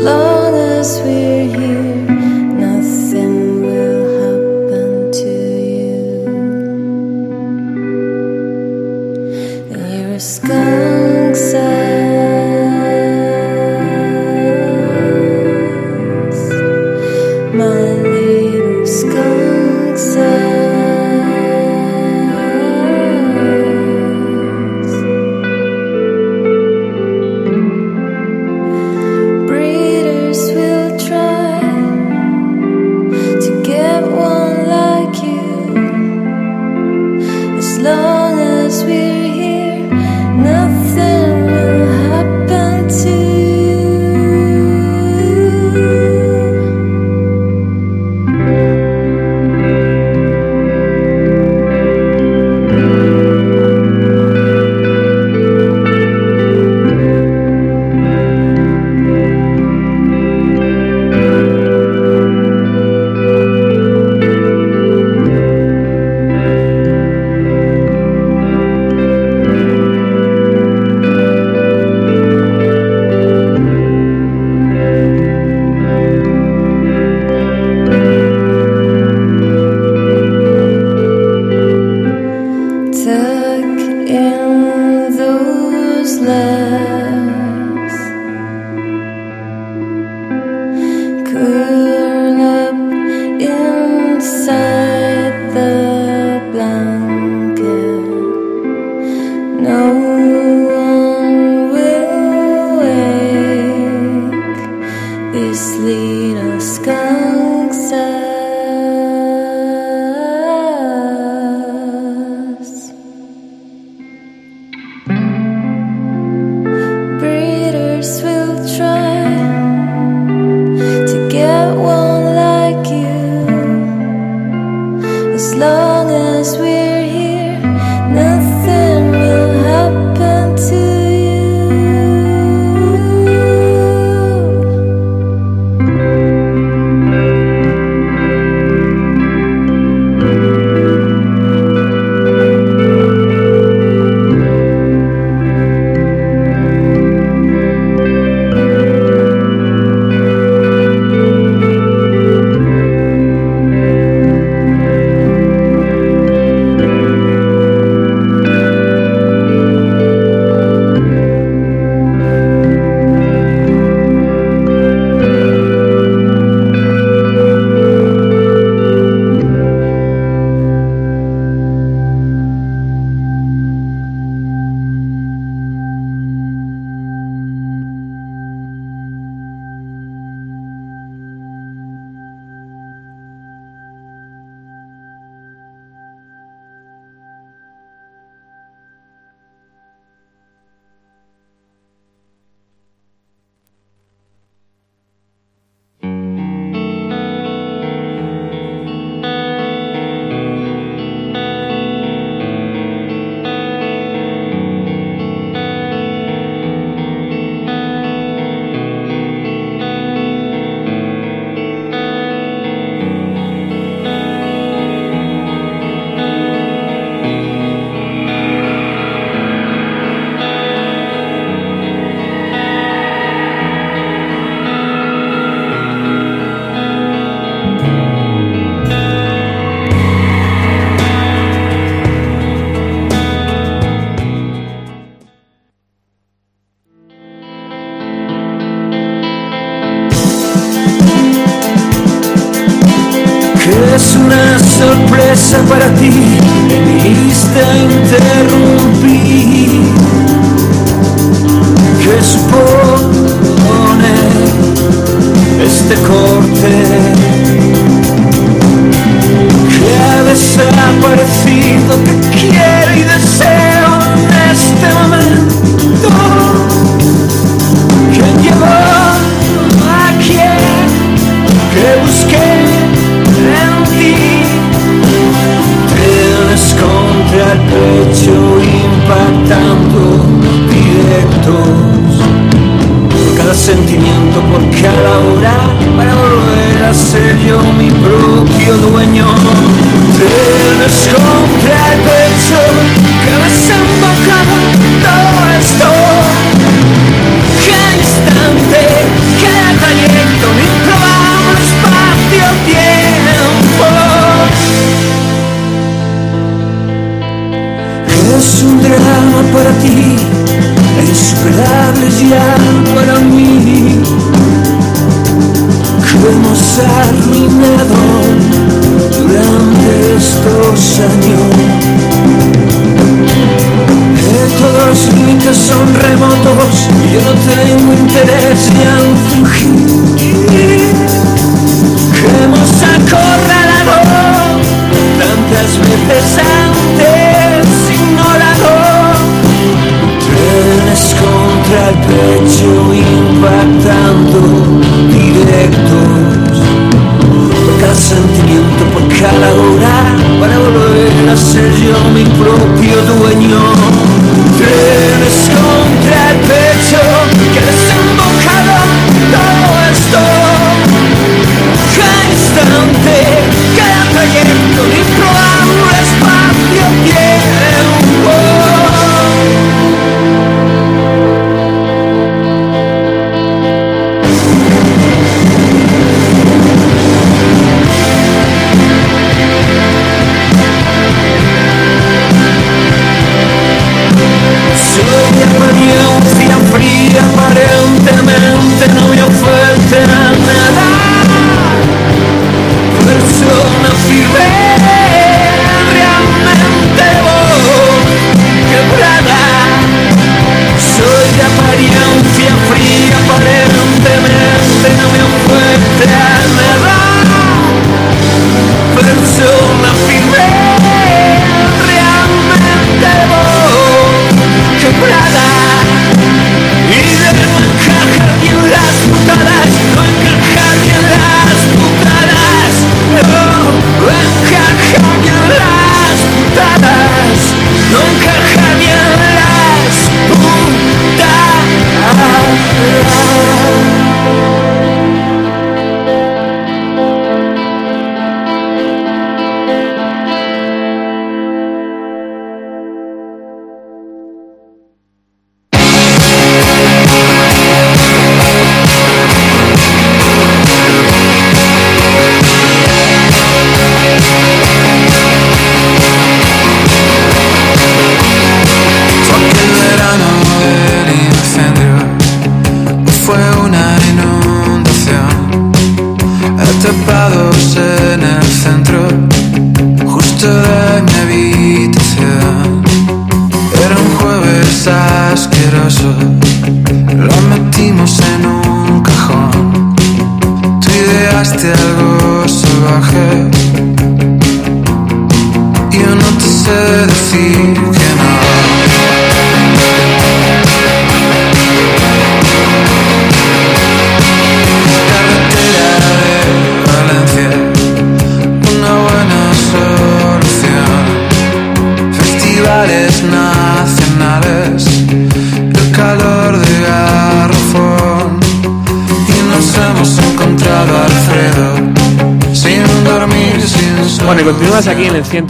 Love. 0.00 0.39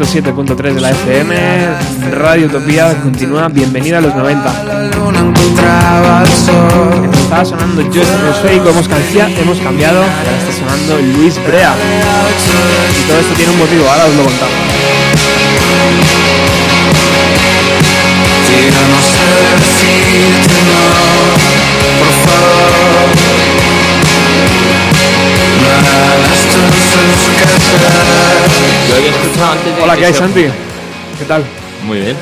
107.3 0.01 0.73
de 0.73 0.81
la 0.81 0.93
FM, 0.93 1.37
Radio 2.13 2.47
Utopía 2.47 2.97
continúa, 3.03 3.49
bienvenida 3.49 3.99
a 3.99 4.01
los 4.01 4.15
90. 4.15 4.51
Estaba 7.21 7.45
sonando 7.45 7.83
Yo 7.83 8.03
no 8.03 8.55
y 8.55 8.61
hemos, 8.61 8.89
hemos 9.29 9.59
cambiado, 9.59 9.99
ahora 9.99 10.39
está 10.39 10.53
sonando 10.59 10.99
Luis 11.19 11.37
Brea. 11.47 11.75
Y 12.99 13.09
todo 13.09 13.21
esto 13.21 13.35
tiene 13.35 13.53
un 13.53 13.59
motivo, 13.59 13.87
ahora 13.91 14.07
os 14.07 14.15
lo 14.17 14.25
contamos. 14.25 14.89
¿Qué 30.01 30.07
hay, 30.07 30.15
Santi? 30.15 30.45
¿Qué 31.19 31.25
tal? 31.29 31.45
Muy 31.85 32.01
bien. 32.01 32.17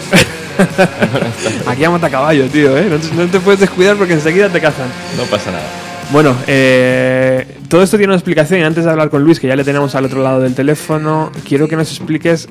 Aquí 1.68 1.84
a 1.84 2.10
caballo, 2.10 2.48
tío, 2.48 2.76
¿eh? 2.76 2.88
No 2.90 2.98
te, 2.98 3.14
no 3.14 3.26
te 3.28 3.38
puedes 3.38 3.60
descuidar 3.60 3.94
porque 3.94 4.14
enseguida 4.14 4.48
te 4.48 4.60
cazan. 4.60 4.88
No 5.16 5.22
pasa 5.26 5.52
nada. 5.52 5.62
Bueno, 6.10 6.34
eh, 6.48 7.46
todo 7.68 7.84
esto 7.84 7.96
tiene 7.96 8.10
una 8.10 8.16
explicación 8.16 8.58
y 8.58 8.64
antes 8.64 8.84
de 8.84 8.90
hablar 8.90 9.10
con 9.10 9.22
Luis, 9.22 9.38
que 9.38 9.46
ya 9.46 9.54
le 9.54 9.62
tenemos 9.62 9.94
al 9.94 10.06
otro 10.06 10.24
lado 10.24 10.40
del 10.40 10.56
teléfono, 10.56 11.30
quiero 11.46 11.68
que 11.68 11.76
nos 11.76 11.88
expliques 11.92 12.48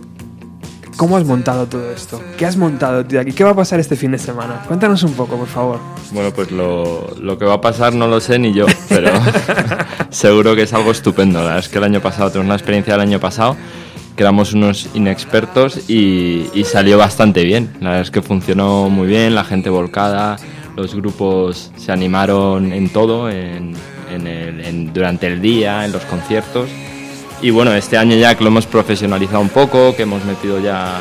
cómo 0.95 1.17
has 1.17 1.25
montado 1.25 1.67
todo 1.67 1.91
esto. 1.91 2.21
¿Qué 2.37 2.45
has 2.45 2.55
montado, 2.55 3.05
tío? 3.05 3.19
Aquí? 3.19 3.33
¿Qué 3.33 3.43
va 3.43 3.49
a 3.49 3.55
pasar 3.55 3.81
este 3.81 3.97
fin 3.97 4.13
de 4.13 4.19
semana? 4.19 4.63
Cuéntanos 4.65 5.03
un 5.03 5.11
poco, 5.11 5.35
por 5.35 5.47
favor. 5.47 5.79
Bueno, 6.11 6.31
pues 6.31 6.51
lo, 6.51 7.13
lo 7.19 7.37
que 7.37 7.43
va 7.43 7.55
a 7.55 7.61
pasar 7.61 7.93
no 7.93 8.07
lo 8.07 8.21
sé 8.21 8.39
ni 8.39 8.53
yo, 8.53 8.65
pero 8.87 9.11
seguro 10.09 10.55
que 10.55 10.61
es 10.61 10.73
algo 10.73 10.91
estupendo. 10.91 11.39
La 11.39 11.47
verdad 11.47 11.59
es 11.59 11.67
que 11.67 11.79
el 11.79 11.83
año 11.83 11.99
pasado, 11.99 12.29
tuvimos 12.29 12.45
una 12.45 12.55
experiencia 12.55 12.93
del 12.93 13.01
año 13.01 13.19
pasado, 13.19 13.57
que 14.17 14.23
éramos 14.23 14.51
unos 14.53 14.89
inexpertos 14.95 15.87
y, 15.89 16.47
y 16.53 16.63
salió 16.65 16.97
bastante 16.97 17.43
bien. 17.43 17.69
La 17.79 17.89
verdad 17.91 18.01
es 18.01 18.11
que 18.11 18.21
funcionó 18.21 18.89
muy 18.89 19.07
bien, 19.07 19.35
la 19.35 19.43
gente 19.45 19.69
volcada, 19.69 20.35
los 20.75 20.95
grupos 20.95 21.71
se 21.77 21.91
animaron 21.91 22.73
en 22.73 22.89
todo, 22.89 23.29
en, 23.29 23.73
en 24.11 24.27
el- 24.27 24.65
en- 24.65 24.91
durante 24.93 25.27
el 25.27 25.39
día, 25.39 25.85
en 25.85 25.91
los 25.91 26.03
conciertos. 26.05 26.67
Y 27.43 27.51
bueno, 27.51 27.71
este 27.75 27.97
año 27.97 28.15
ya 28.17 28.33
que 28.35 28.43
lo 28.43 28.49
hemos 28.49 28.65
profesionalizado 28.65 29.39
un 29.39 29.49
poco, 29.49 29.95
que 29.95 30.01
hemos 30.03 30.25
metido 30.25 30.59
ya 30.59 30.99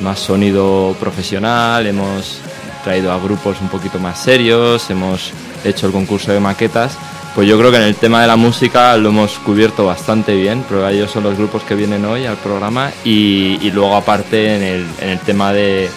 más 0.00 0.18
sonido 0.18 0.94
profesional, 0.98 1.86
hemos 1.86 2.40
traído 2.82 3.12
a 3.12 3.18
grupos 3.20 3.56
un 3.60 3.68
poquito 3.68 3.98
más 4.00 4.18
serios, 4.18 4.90
hemos 4.90 5.30
hecho 5.64 5.86
el 5.86 5.92
concurso 5.92 6.32
de 6.32 6.40
maquetas, 6.40 6.98
pues 7.36 7.46
yo 7.46 7.58
creo 7.58 7.70
que 7.70 7.76
en 7.76 7.82
el 7.82 7.96
tema 7.96 8.22
de 8.22 8.26
la 8.26 8.36
música 8.36 8.96
lo 8.96 9.10
hemos 9.10 9.38
cubierto 9.40 9.84
bastante 9.84 10.34
bien, 10.34 10.64
pero 10.66 10.88
ellos 10.88 11.10
son 11.10 11.22
los 11.22 11.36
grupos 11.36 11.62
que 11.64 11.74
vienen 11.74 12.02
hoy 12.06 12.24
al 12.24 12.38
programa 12.38 12.90
y, 13.04 13.58
y 13.60 13.70
luego 13.72 13.94
aparte 13.94 14.56
en 14.56 14.62
el, 14.62 14.86
en 15.02 15.10
el 15.10 15.18
tema 15.18 15.52
de, 15.52 15.90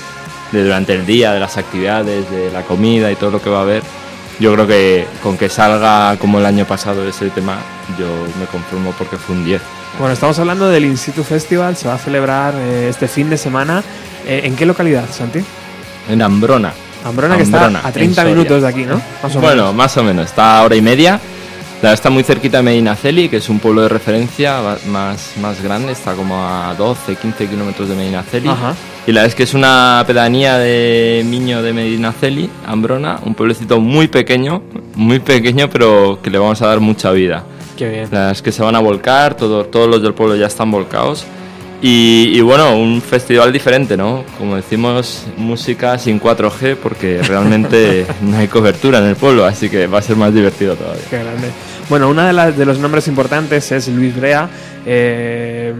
de 0.51 0.63
durante 0.65 0.93
el 0.95 1.05
día, 1.05 1.31
de 1.31 1.39
las 1.39 1.55
actividades, 1.55 2.29
de 2.29 2.51
la 2.51 2.63
comida 2.63 3.09
y 3.09 3.15
todo 3.15 3.31
lo 3.31 3.41
que 3.41 3.49
va 3.49 3.59
a 3.59 3.61
haber, 3.61 3.83
yo 4.41 4.53
creo 4.53 4.67
que 4.67 5.07
con 5.23 5.37
que 5.37 5.47
salga 5.47 6.17
como 6.17 6.39
el 6.39 6.45
año 6.45 6.65
pasado 6.65 7.07
ese 7.07 7.29
tema, 7.29 7.57
yo 7.97 8.07
me 8.37 8.45
conformo 8.47 8.93
porque 8.97 9.15
fue 9.15 9.37
un 9.37 9.45
10. 9.45 9.61
Bueno, 9.97 10.13
estamos 10.13 10.37
hablando 10.39 10.67
del 10.67 10.83
In 10.83 10.97
Situ 10.97 11.23
Festival, 11.23 11.77
se 11.77 11.87
va 11.87 11.93
a 11.93 11.99
celebrar 11.99 12.53
eh, 12.57 12.89
este 12.89 13.07
fin 13.07 13.29
de 13.29 13.37
semana. 13.37 13.81
Eh, 14.27 14.41
¿En 14.43 14.57
qué 14.57 14.65
localidad, 14.65 15.05
Santi? 15.09 15.39
En 16.09 16.21
Ambrona. 16.21 16.73
Ambrona, 17.05 17.37
que 17.37 17.43
está 17.43 17.57
Ambrona, 17.65 17.81
a 17.83 17.87
en 17.87 17.93
30 17.93 18.15
Soria. 18.21 18.35
minutos 18.35 18.61
de 18.61 18.67
aquí, 18.67 18.85
¿no? 18.85 19.01
Más 19.23 19.35
o 19.35 19.39
bueno, 19.39 19.55
menos. 19.63 19.75
más 19.75 19.97
o 19.97 20.03
menos. 20.03 20.25
Está 20.25 20.59
a 20.59 20.63
hora 20.63 20.75
y 20.75 20.81
media. 20.81 21.19
La 21.81 21.93
está 21.93 22.09
muy 22.09 22.23
cerquita 22.23 22.57
de 22.57 22.63
Medinaceli, 22.63 23.29
que 23.29 23.37
es 23.37 23.47
un 23.47 23.59
pueblo 23.59 23.83
de 23.83 23.87
referencia 23.89 24.59
más, 24.87 25.31
más 25.41 25.63
grande. 25.63 25.93
Está 25.93 26.13
como 26.13 26.35
a 26.45 26.75
12, 26.77 27.15
15 27.15 27.47
kilómetros 27.47 27.87
de 27.87 27.95
Medinaceli. 27.95 28.49
Ajá. 28.49 28.73
Y 29.07 29.13
la 29.13 29.21
verdad 29.21 29.27
es 29.29 29.35
que 29.35 29.43
es 29.43 29.53
una 29.53 30.03
pedanía 30.05 30.57
de 30.57 31.23
Miño 31.25 31.61
de 31.63 31.71
Medinaceli, 31.71 32.49
Ambrona. 32.67 33.19
Un 33.25 33.33
pueblecito 33.33 33.79
muy 33.79 34.09
pequeño, 34.09 34.61
muy 34.95 35.19
pequeño, 35.19 35.69
pero 35.69 36.19
que 36.21 36.29
le 36.29 36.37
vamos 36.37 36.61
a 36.61 36.67
dar 36.67 36.81
mucha 36.81 37.11
vida. 37.11 37.45
Qué 37.77 37.87
bien. 37.87 38.03
La 38.11 38.19
verdad 38.19 38.31
es 38.31 38.41
que 38.41 38.51
se 38.51 38.61
van 38.61 38.75
a 38.75 38.79
volcar, 38.79 39.35
todo- 39.35 39.63
todos 39.63 39.87
los 39.89 40.01
del 40.01 40.13
pueblo 40.13 40.35
ya 40.35 40.47
están 40.47 40.69
volcados. 40.69 41.23
Y, 41.81 42.31
y 42.33 42.41
bueno, 42.41 42.77
un 42.77 43.01
festival 43.01 43.53
diferente, 43.53 43.95
¿no? 43.95 44.25
Como 44.37 44.57
decimos, 44.57 45.25
música 45.37 45.97
sin 45.97 46.19
4G 46.19 46.75
porque 46.75 47.21
realmente 47.23 48.05
no 48.21 48.37
hay 48.37 48.47
cobertura 48.49 48.99
en 48.99 49.05
el 49.05 49.15
pueblo, 49.15 49.45
así 49.45 49.69
que 49.69 49.87
va 49.87 49.99
a 49.99 50.01
ser 50.01 50.17
más 50.17 50.33
divertido 50.33 50.75
todavía. 50.75 51.03
Qué 51.09 51.19
grande. 51.19 51.47
Bueno, 51.89 52.09
uno 52.09 52.23
de, 52.51 52.65
los 52.65 52.79
nombres 52.79 53.07
importantes 53.07 53.71
es 53.71 53.87
Luis 53.87 54.15
Brea. 54.15 54.49
Eh, 54.85 55.73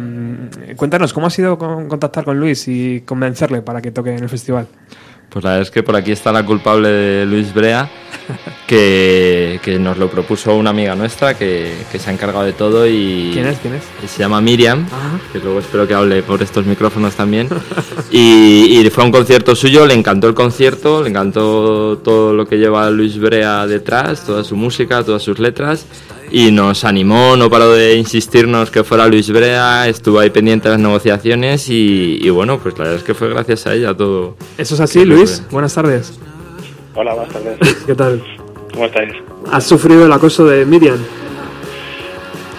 cuéntanos, 0.77 1.11
¿cómo 1.13 1.27
ha 1.27 1.29
sido 1.29 1.57
con- 1.57 1.89
contactar 1.89 2.23
con 2.23 2.39
Luis 2.39 2.67
y 2.69 3.01
convencerle 3.01 3.61
para 3.61 3.81
que 3.81 3.91
toque 3.91 4.15
en 4.15 4.23
el 4.23 4.29
festival? 4.29 4.67
Pues 5.29 5.45
la 5.45 5.51
verdad 5.51 5.61
es 5.67 5.71
que 5.71 5.83
por 5.83 5.95
aquí 5.95 6.11
está 6.11 6.31
la 6.31 6.43
culpable 6.43 6.89
de 6.89 7.25
Luis 7.25 7.53
Brea, 7.53 7.87
que, 8.67 9.59
que 9.63 9.77
nos 9.77 9.97
lo 9.97 10.09
propuso 10.09 10.55
una 10.55 10.71
amiga 10.71 10.95
nuestra 10.95 11.37
que, 11.37 11.71
que 11.91 11.99
se 11.99 12.09
ha 12.09 12.13
encargado 12.13 12.45
de 12.45 12.53
todo 12.53 12.87
y... 12.87 13.29
¿Quién 13.33 13.45
es? 13.47 13.59
¿Quién 13.59 13.75
es? 13.75 13.83
se 14.09 14.19
llama 14.19 14.41
Miriam, 14.41 14.85
Ajá. 14.87 15.19
que 15.31 15.39
luego 15.39 15.59
espero 15.59 15.87
que 15.87 15.93
hable 15.93 16.23
por 16.23 16.41
estos 16.41 16.65
micrófonos 16.65 17.15
también. 17.15 17.47
Y, 18.11 18.79
y 18.79 18.89
fue 18.89 19.03
a 19.03 19.05
un 19.05 19.11
concierto 19.11 19.55
suyo, 19.55 19.85
le 19.85 19.93
encantó 19.93 20.27
el 20.27 20.33
concierto, 20.33 21.03
le 21.03 21.09
encantó 21.09 21.99
todo 22.03 22.33
lo 22.33 22.47
que 22.47 22.57
lleva 22.57 22.89
Luis 22.89 23.19
Brea 23.19 23.67
detrás, 23.67 24.25
toda 24.25 24.43
su 24.43 24.55
música, 24.55 25.03
todas 25.03 25.21
sus 25.21 25.37
letras. 25.37 25.85
Y 26.31 26.51
nos 26.51 26.85
animó, 26.85 27.35
no 27.35 27.49
paró 27.49 27.71
de 27.73 27.95
insistirnos 27.95 28.69
que 28.69 28.83
fuera 28.83 29.07
Luis 29.07 29.31
Brea, 29.31 29.87
estuvo 29.87 30.19
ahí 30.19 30.29
pendiente 30.29 30.69
de 30.69 30.75
las 30.75 30.81
negociaciones 30.81 31.69
y, 31.69 32.19
y 32.21 32.29
bueno, 32.29 32.59
pues 32.59 32.77
la 32.77 32.83
verdad 32.83 32.99
es 32.99 33.03
que 33.03 33.15
fue 33.15 33.29
gracias 33.29 33.65
a 33.65 33.73
ella 33.73 33.95
todo. 33.95 34.35
¿Eso 34.57 34.75
es 34.75 34.81
así, 34.81 35.05
Luis? 35.05 35.43
Buenas 35.49 35.73
tardes. 35.73 36.19
Hola, 36.93 37.15
buenas 37.15 37.33
tardes. 37.33 37.57
¿Qué 37.85 37.95
tal? 37.95 38.23
¿Cómo 38.73 38.85
estáis? 38.85 39.13
¿Has 39.51 39.63
sufrido 39.63 40.05
el 40.05 40.11
acoso 40.11 40.45
de 40.45 40.65
Miriam? 40.65 40.99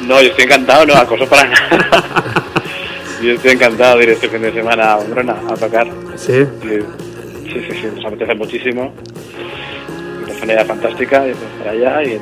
No, 0.07 0.21
yo 0.21 0.31
estoy 0.31 0.47
encantado, 0.47 0.87
no 0.87 0.95
acoso 0.95 1.27
para 1.27 1.49
nada. 1.49 2.45
yo 3.23 3.33
estoy 3.33 3.53
encantado 3.53 3.99
de 3.99 4.05
ir 4.05 4.11
este 4.11 4.29
fin 4.29 4.43
de 4.43 4.53
semana 4.53 4.93
a 4.93 4.99
Umbrona 4.99 5.37
a 5.49 5.55
tocar. 5.55 5.87
Sí. 6.17 6.45
Sí, 6.63 7.61
sí, 7.69 7.75
sí, 7.81 7.87
nos 7.95 8.05
apetece 8.05 8.35
muchísimo. 8.35 8.93
Una 10.25 10.35
familia 10.35 10.65
fantástica, 10.65 11.29
y 11.29 11.33
pues 11.35 11.51
para 11.59 11.71
allá 11.71 12.03
y 12.03 12.21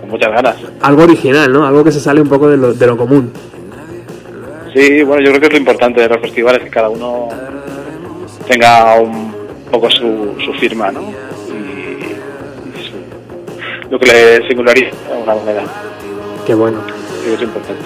con 0.00 0.08
muchas 0.10 0.30
ganas. 0.32 0.56
Algo 0.82 1.02
original, 1.04 1.52
¿no? 1.52 1.66
Algo 1.66 1.84
que 1.84 1.92
se 1.92 2.00
sale 2.00 2.20
un 2.20 2.28
poco 2.28 2.48
de 2.48 2.56
lo, 2.56 2.72
de 2.74 2.86
lo 2.86 2.96
común. 2.96 3.32
Sí, 4.74 5.02
bueno, 5.02 5.22
yo 5.22 5.30
creo 5.30 5.40
que 5.40 5.46
es 5.46 5.52
lo 5.52 5.58
importante 5.58 6.00
de 6.02 6.08
los 6.08 6.20
festivales, 6.20 6.62
que 6.62 6.70
cada 6.70 6.88
uno 6.90 7.28
tenga 8.46 8.94
un 9.00 9.32
poco 9.70 9.90
su, 9.90 10.34
su 10.44 10.52
firma, 10.54 10.90
¿no? 10.92 11.00
Y, 11.00 12.02
y 12.78 12.82
su- 12.84 13.90
lo 13.90 13.98
que 13.98 14.06
le 14.06 14.48
singulariza 14.48 14.90
de 15.08 15.12
alguna 15.12 15.34
manera. 15.36 15.62
Qué 16.46 16.54
bueno. 16.54 16.78
Que 17.24 17.34
es 17.34 17.42
importante. 17.42 17.82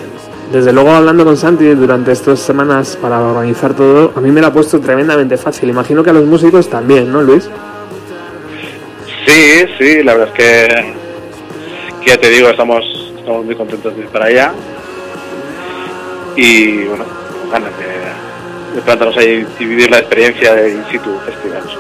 Desde 0.52 0.72
luego, 0.72 0.90
hablando 0.90 1.24
con 1.24 1.36
Santi 1.36 1.64
durante 1.74 2.10
estas 2.10 2.40
semanas 2.40 2.98
para 3.00 3.20
organizar 3.20 3.72
todo, 3.74 4.12
a 4.16 4.20
mí 4.20 4.32
me 4.32 4.40
lo 4.40 4.48
ha 4.48 4.52
puesto 4.52 4.80
tremendamente 4.80 5.36
fácil. 5.36 5.68
Imagino 5.70 6.02
que 6.02 6.10
a 6.10 6.12
los 6.12 6.24
músicos 6.26 6.68
también, 6.68 7.12
¿no, 7.12 7.22
Luis? 7.22 7.48
Sí, 9.26 9.64
sí, 9.78 10.02
la 10.02 10.14
verdad 10.16 10.28
es 10.28 10.34
que 10.34 10.92
ya 12.06 12.16
te 12.18 12.28
digo, 12.30 12.48
estamos, 12.48 12.84
estamos 13.18 13.44
muy 13.44 13.54
contentos 13.54 13.94
de 13.94 14.00
ir 14.02 14.08
para 14.08 14.26
allá. 14.26 14.52
Y 16.36 16.84
bueno, 16.84 17.04
ganas 17.52 17.70
de, 17.78 18.76
de 18.76 18.82
plantarnos 18.82 19.16
ahí 19.16 19.46
y 19.58 19.64
vivir 19.64 19.90
la 19.90 19.98
experiencia 19.98 20.54
de 20.54 20.70
In 20.70 20.84
Situ 20.90 21.10
Festivals. 21.26 21.70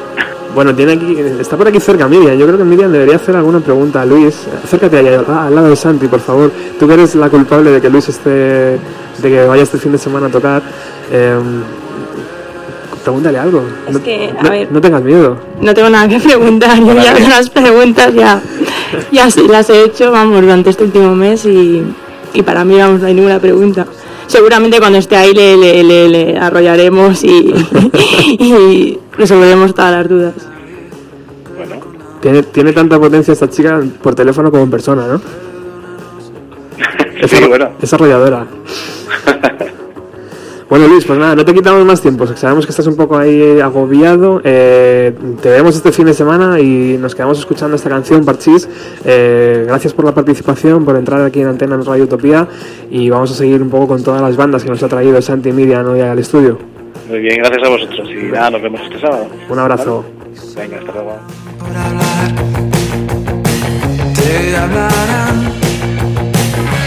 Bueno, 0.54 0.74
tiene 0.74 0.92
aquí, 0.94 1.16
está 1.40 1.56
por 1.56 1.68
aquí 1.68 1.78
cerca 1.78 2.08
Miriam. 2.08 2.36
Yo 2.36 2.44
creo 2.46 2.58
que 2.58 2.64
Miriam 2.64 2.90
debería 2.90 3.16
hacer 3.16 3.36
alguna 3.36 3.60
pregunta 3.60 4.02
a 4.02 4.04
Luis. 4.06 4.46
Acércate 4.64 4.98
allá, 4.98 5.20
al- 5.20 5.54
lado 5.54 5.68
de 5.70 5.76
Santi, 5.76 6.08
por 6.08 6.20
favor. 6.20 6.50
Tú 6.78 6.88
que 6.88 6.94
eres 6.94 7.14
la 7.14 7.28
culpable 7.30 7.70
de 7.70 7.80
que 7.80 7.88
Luis 7.88 8.08
esté, 8.08 8.30
de 8.30 8.78
que 9.22 9.44
vaya 9.44 9.62
este 9.62 9.78
fin 9.78 9.92
de 9.92 9.98
semana 9.98 10.26
a 10.26 10.30
tocar. 10.30 10.60
eh, 11.12 11.38
pregúntale 13.04 13.38
algo. 13.38 13.64
Es 13.86 13.94
no, 13.94 14.02
que, 14.02 14.34
a 14.38 14.42
no- 14.42 14.50
ver. 14.50 14.72
no 14.72 14.80
tengas 14.80 15.02
miedo. 15.02 15.36
No 15.60 15.72
tengo 15.72 15.88
nada 15.88 16.06
que 16.08 16.18
preguntar, 16.20 16.78
yo 16.80 16.94
ya 16.94 17.18
las 17.28 17.48
preguntas 17.48 18.12
ya, 18.12 18.42
ya 19.12 19.30
sí 19.30 19.46
las 19.48 19.68
he 19.70 19.84
hecho, 19.84 20.10
vamos, 20.10 20.40
durante 20.42 20.70
este 20.70 20.84
último 20.84 21.14
mes 21.14 21.44
y, 21.46 21.82
y 22.34 22.42
para 22.42 22.64
mí, 22.64 22.76
vamos, 22.78 23.00
no 23.00 23.06
hay 23.06 23.14
ninguna 23.14 23.38
pregunta. 23.38 23.86
Seguramente 24.26 24.78
cuando 24.78 24.98
esté 24.98 25.16
ahí 25.16 25.34
le, 25.34 25.56
le, 25.56 25.82
le- 25.82 26.08
le 26.08 26.38
arrollaremos 26.38 27.24
y, 27.24 27.28
y 28.38 28.98
resolveremos 29.16 29.74
todas 29.74 29.92
las 29.92 30.08
dudas. 30.08 30.34
Tiene, 32.20 32.42
tiene 32.44 32.72
tanta 32.72 32.98
potencia 32.98 33.32
esta 33.32 33.48
chica 33.48 33.80
por 34.02 34.14
teléfono 34.14 34.50
como 34.50 34.62
en 34.64 34.70
persona, 34.70 35.06
¿no? 35.06 35.20
Es, 37.20 37.30
Sí, 37.30 37.36
arro- 37.36 37.48
bueno. 37.48 37.70
es 37.82 37.92
arrolladora. 37.92 38.46
Bueno, 40.70 40.86
Luis, 40.86 41.04
pues 41.04 41.18
nada, 41.18 41.34
no 41.34 41.44
te 41.44 41.52
quitamos 41.52 41.84
más 41.84 42.00
tiempo. 42.00 42.28
Sabemos 42.28 42.64
que 42.64 42.70
estás 42.70 42.86
un 42.86 42.94
poco 42.94 43.18
ahí 43.18 43.58
agobiado. 43.58 44.40
Eh, 44.44 45.12
te 45.42 45.48
vemos 45.48 45.74
este 45.74 45.90
fin 45.90 46.06
de 46.06 46.14
semana 46.14 46.60
y 46.60 46.96
nos 46.96 47.16
quedamos 47.16 47.40
escuchando 47.40 47.74
esta 47.74 47.90
canción, 47.90 48.24
Parchís. 48.24 48.68
Eh, 49.04 49.64
gracias 49.66 49.92
por 49.92 50.04
la 50.04 50.14
participación, 50.14 50.84
por 50.84 50.94
entrar 50.94 51.22
aquí 51.22 51.40
en 51.40 51.48
Antena 51.48 51.74
en 51.74 51.84
Radio 51.84 52.04
Utopía. 52.04 52.46
Y 52.88 53.10
vamos 53.10 53.32
a 53.32 53.34
seguir 53.34 53.60
un 53.60 53.68
poco 53.68 53.88
con 53.88 54.04
todas 54.04 54.22
las 54.22 54.36
bandas 54.36 54.62
que 54.62 54.70
nos 54.70 54.80
ha 54.84 54.88
traído 54.88 55.20
Santi 55.20 55.48
y 55.48 55.52
Miriam 55.52 55.88
hoy 55.88 56.02
al 56.02 56.20
estudio. 56.20 56.56
Muy 57.08 57.18
bien, 57.18 57.38
gracias 57.38 57.64
a 57.64 57.68
vosotros. 57.68 58.08
Y 58.08 58.30
nada, 58.30 58.50
nos 58.50 58.62
vemos 58.62 58.80
este 58.82 59.00
sábado. 59.00 59.26
Un 59.48 59.58
abrazo. 59.58 60.04
Venga, 60.54 60.78
hasta 60.78 60.92
luego. 60.92 61.16
te 64.14 64.56
hablarán 64.56 65.52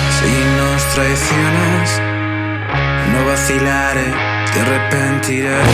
si 0.10 0.32
nos 0.58 0.96
traicionas 0.96 1.54
no 1.54 1.63
vacilaré 3.34 4.14
te 4.54 4.60
arrepentirás 4.60 5.68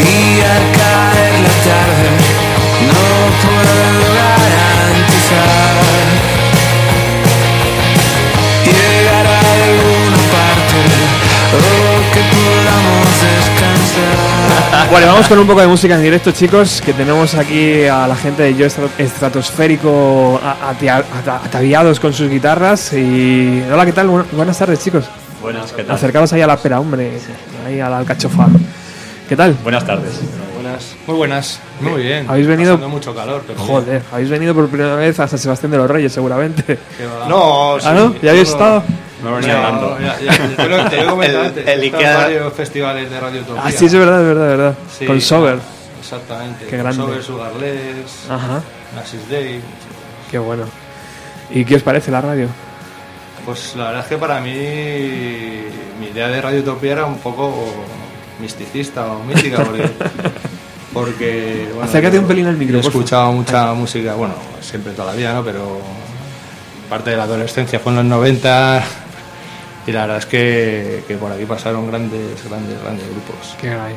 y 0.00 0.40
al 0.54 0.64
caer 0.78 1.34
la 1.46 1.54
tarde 1.68 2.10
no 2.88 3.04
puedo 3.42 3.98
garantizar 4.20 6.07
que 12.12 12.20
podamos 12.20 13.06
descansar. 13.22 14.90
Bueno, 14.90 15.06
vamos 15.08 15.28
con 15.28 15.38
un 15.38 15.46
poco 15.46 15.60
de 15.60 15.66
música 15.66 15.94
en 15.94 16.02
directo, 16.02 16.30
chicos, 16.32 16.80
que 16.80 16.92
tenemos 16.92 17.34
aquí 17.34 17.84
a 17.84 18.06
la 18.06 18.16
gente 18.16 18.42
de 18.42 18.54
Yo 18.54 18.66
Estratosférico 18.66 20.40
ataviados 20.42 22.00
con 22.00 22.12
sus 22.12 22.30
guitarras. 22.30 22.92
Y 22.92 23.62
hola, 23.70 23.84
¿qué 23.84 23.92
tal? 23.92 24.08
Buenas 24.32 24.58
tardes, 24.58 24.82
chicos. 24.82 25.04
Buenas, 25.42 25.72
¿qué 25.72 25.84
tal? 25.84 25.96
Acercaros 25.96 26.32
ahí 26.32 26.40
a 26.40 26.46
la 26.46 26.56
pera, 26.56 26.80
hombre, 26.80 27.12
ahí 27.66 27.80
a 27.80 27.88
la 27.88 27.98
alcachofa. 27.98 28.48
¿Qué 29.28 29.36
tal? 29.36 29.54
Buenas 29.62 29.84
tardes. 29.84 30.20
Buenas. 30.54 30.96
Muy 31.06 31.16
buenas. 31.16 31.60
Muy 31.80 32.00
eh, 32.00 32.04
bien. 32.04 32.26
Habéis 32.28 32.46
venido. 32.46 32.74
Pasando 32.74 32.88
mucho 32.88 33.14
calor, 33.14 33.44
pero 33.46 33.58
Joder, 33.60 33.90
bien. 33.90 34.02
habéis 34.10 34.30
venido 34.30 34.54
por 34.54 34.68
primera 34.68 34.96
vez 34.96 35.20
a 35.20 35.28
San 35.28 35.38
Sebastián 35.38 35.70
de 35.72 35.78
los 35.78 35.90
Reyes, 35.90 36.12
seguramente. 36.12 36.78
No, 37.28 37.76
sí, 37.78 37.86
¿Ah, 37.88 37.94
no? 37.94 38.14
¿Ya 38.22 38.30
habéis 38.30 38.48
estado? 38.48 38.82
Me 39.22 39.30
venía 39.32 39.56
hablando. 39.66 39.98
ya- 40.00 40.18
ya- 40.20 40.56
te 40.56 40.68
lo- 40.68 40.76
he 40.86 41.06
comentado 41.10 41.40
El- 41.42 41.46
antes, 41.48 41.66
el 41.66 41.82
estado 41.84 42.02
Ikea- 42.04 42.16
varios 42.16 42.52
festivales 42.52 43.10
de 43.10 43.20
Radio 43.20 43.40
Utopía. 43.42 43.62
Ah, 43.64 43.70
sí, 43.72 43.86
es 43.86 43.94
verdad, 43.94 44.20
es 44.20 44.26
verdad, 44.26 44.50
es 44.52 44.56
verdad. 44.58 44.74
Sí, 44.98 45.06
con 45.06 45.20
Sober. 45.20 45.58
Exactamente. 46.00 46.64
Qué 46.66 46.70
con 46.70 46.78
grande. 46.78 47.02
Sober, 47.02 47.22
Sugarless, 47.22 48.30
Ajá. 48.30 48.62
Nasis 48.94 49.28
Day. 49.30 49.60
Qué 50.30 50.38
bueno. 50.38 50.64
¿Y 51.50 51.64
qué 51.64 51.76
os 51.76 51.82
parece 51.82 52.10
la 52.10 52.20
radio? 52.20 52.46
Pues 53.44 53.74
la 53.76 53.84
verdad 53.86 54.00
es 54.02 54.06
que 54.08 54.16
para 54.18 54.40
mí 54.40 54.50
mi 56.00 56.06
idea 56.12 56.28
de 56.28 56.40
Radio 56.40 56.60
Utopía 56.60 56.92
era 56.92 57.06
un 57.06 57.18
poco 57.18 57.54
misticista 58.40 59.06
o 59.06 59.24
mística 59.24 59.64
porque, 59.64 59.90
porque 60.92 61.68
bueno, 61.74 61.88
Acércate 61.88 62.16
yo- 62.16 62.22
un 62.22 62.28
pelín 62.28 62.46
al 62.46 62.56
micro, 62.56 62.76
He 62.78 62.80
escuchado 62.80 63.32
mucha 63.32 63.72
música, 63.74 64.14
bueno, 64.14 64.34
siempre 64.60 64.92
toda 64.92 65.12
la 65.12 65.16
vida, 65.18 65.32
¿no? 65.34 65.42
Pero 65.44 65.80
parte 66.88 67.10
de 67.10 67.16
la 67.16 67.24
adolescencia 67.24 67.78
fue 67.78 67.92
en 67.92 67.96
los 67.96 68.04
90 68.06 68.82
y 69.88 69.92
la 69.92 70.02
verdad 70.02 70.18
es 70.18 70.26
que, 70.26 71.02
que 71.08 71.16
por 71.16 71.32
aquí 71.32 71.44
pasaron 71.46 71.86
grandes, 71.88 72.44
grandes, 72.48 72.80
grandes 72.82 73.04
grupos. 73.10 73.56
Qué 73.60 73.74
guay. 73.74 73.94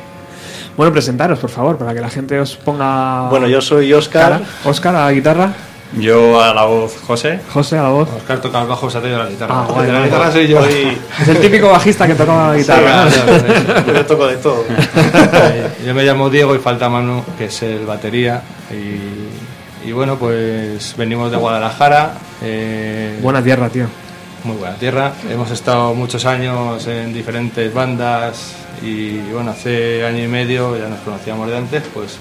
Bueno, 0.77 0.91
presentaros, 0.93 1.37
por 1.37 1.49
favor, 1.49 1.77
para 1.77 1.93
que 1.93 1.99
la 2.01 2.09
gente 2.09 2.39
os 2.39 2.55
ponga. 2.55 3.27
Bueno, 3.29 3.47
yo 3.47 3.61
soy 3.61 3.91
Óscar. 3.93 4.31
cara. 4.31 4.41
Óscar 4.63 4.95
a 4.95 5.05
la 5.05 5.11
guitarra. 5.11 5.53
Yo 5.93 6.41
a 6.41 6.53
la 6.53 6.63
voz 6.63 6.95
José. 7.05 7.41
José 7.53 7.77
a 7.77 7.83
la 7.83 7.89
voz. 7.89 8.07
Oscar 8.15 8.39
toca 8.39 8.61
el 8.61 8.67
bajo, 8.69 8.89
se 8.89 8.97
ha 8.97 9.01
traído 9.01 9.19
la 9.19 9.29
guitarra. 9.29 9.53
Ah, 9.53 9.65
guay, 9.69 9.87
la 9.87 9.93
guay. 9.97 10.05
guitarra 10.05 10.31
soy 10.31 10.47
yo. 10.47 10.59
Hoy- 10.61 10.97
Es 11.21 11.27
el 11.27 11.39
típico 11.41 11.67
bajista 11.69 12.07
que 12.07 12.15
tocaba 12.15 12.47
la 12.53 12.57
guitarra. 12.57 13.09
Sí, 13.11 13.19
¿no? 13.19 13.25
claro, 13.25 13.43
claro. 13.65 13.93
Yo 13.95 14.05
toco 14.05 14.27
de 14.27 14.37
todo. 14.37 14.63
Yo 15.85 15.93
me 15.93 16.03
llamo 16.05 16.29
Diego 16.29 16.55
y 16.55 16.59
falta 16.59 16.87
Manu, 16.87 17.21
que 17.37 17.45
es 17.45 17.61
el 17.63 17.85
batería. 17.85 18.41
Y, 18.71 19.89
y 19.89 19.91
bueno, 19.91 20.15
pues 20.15 20.95
venimos 20.97 21.29
de 21.29 21.35
Guadalajara. 21.35 22.13
eh, 22.41 23.19
Buena 23.21 23.43
tierra, 23.43 23.67
tío. 23.67 23.87
Muy 24.43 24.57
buena 24.57 24.75
tierra. 24.75 25.13
Hemos 25.29 25.51
estado 25.51 25.93
muchos 25.93 26.25
años 26.25 26.87
en 26.87 27.13
diferentes 27.13 27.71
bandas 27.73 28.55
y 28.81 29.19
bueno, 29.31 29.51
hace 29.51 30.03
año 30.05 30.23
y 30.23 30.27
medio, 30.27 30.77
ya 30.77 30.87
nos 30.87 30.99
conocíamos 31.01 31.47
de 31.47 31.57
antes, 31.57 31.83
pues 31.93 32.17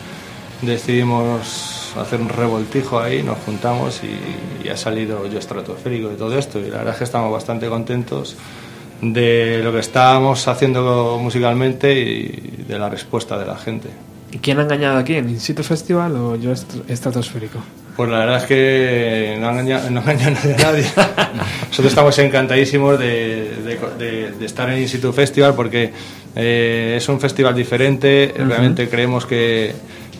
decidimos 0.60 1.94
hacer 1.98 2.20
un 2.20 2.28
revoltijo 2.28 3.00
ahí, 3.00 3.22
nos 3.22 3.38
juntamos 3.38 4.02
y, 4.04 4.66
y 4.66 4.68
ha 4.68 4.76
salido 4.76 5.26
yo 5.26 5.38
estratosférico 5.38 6.08
de 6.10 6.16
todo 6.16 6.38
esto 6.38 6.58
y 6.60 6.64
la 6.68 6.78
verdad 6.78 6.92
es 6.92 6.98
que 6.98 7.04
estamos 7.04 7.32
bastante 7.32 7.68
contentos 7.68 8.36
de 9.00 9.62
lo 9.64 9.72
que 9.72 9.78
estábamos 9.78 10.46
haciendo 10.46 11.18
musicalmente 11.20 11.98
y 11.98 12.64
de 12.68 12.78
la 12.78 12.90
respuesta 12.90 13.38
de 13.38 13.46
la 13.46 13.56
gente. 13.56 13.88
¿Y 14.30 14.38
quién 14.38 14.58
ha 14.58 14.62
engañado 14.62 14.98
aquí? 14.98 15.14
¿En 15.14 15.30
In 15.30 15.40
Situ 15.40 15.62
Festival 15.62 16.14
o 16.16 16.36
yo 16.36 16.52
est- 16.52 16.88
estratosférico? 16.88 17.58
Pues 17.96 18.08
la 18.10 18.20
verdad 18.20 18.36
es 18.38 18.44
que 18.44 19.36
no 19.40 19.50
engaña, 19.50 19.90
no 19.90 20.00
engaña 20.00 20.28
a 20.28 20.30
nadie. 20.30 20.84
Nosotros 21.68 21.86
estamos 21.86 22.18
encantadísimos 22.18 22.98
de, 22.98 23.50
de- 23.64 23.78
de- 23.98 24.30
de 24.32 24.46
estar 24.46 24.70
en 24.70 24.80
Institute 24.80 25.14
Festival 25.14 25.54
porque 25.54 25.92
eh, 26.34 26.94
es 26.96 27.08
un 27.08 27.20
festival 27.20 27.54
diferente. 27.54 28.32
Ujú. 28.34 28.48
Realmente 28.48 28.88
creemos 28.88 29.26
que, 29.26 29.74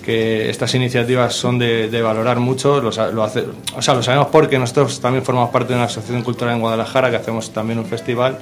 que 0.05 0.51
estas 0.51 0.75
iniciativas 0.75 1.33
son 1.35 1.59
de, 1.59 1.89
valorar 2.03 2.39
mucho. 2.39 2.81
Lo, 2.83 2.93
sa- 2.93 3.11
lo 3.11 3.23
hace- 3.25 3.45
o 3.75 3.81
sea, 3.81 3.95
lo 3.95 4.03
sabemos 4.03 4.29
porque 4.31 4.59
nosotros 4.59 5.01
también 5.01 5.25
formamos 5.25 5.51
parte 5.51 5.68
de 5.73 5.77
una 5.77 5.85
asociación 5.87 6.23
cultural 6.23 6.55
en 6.55 6.61
Guadalajara 6.61 7.09
que 7.11 7.16
hacemos 7.16 7.51
también 7.53 7.79
un 7.79 7.87
festival 7.87 8.39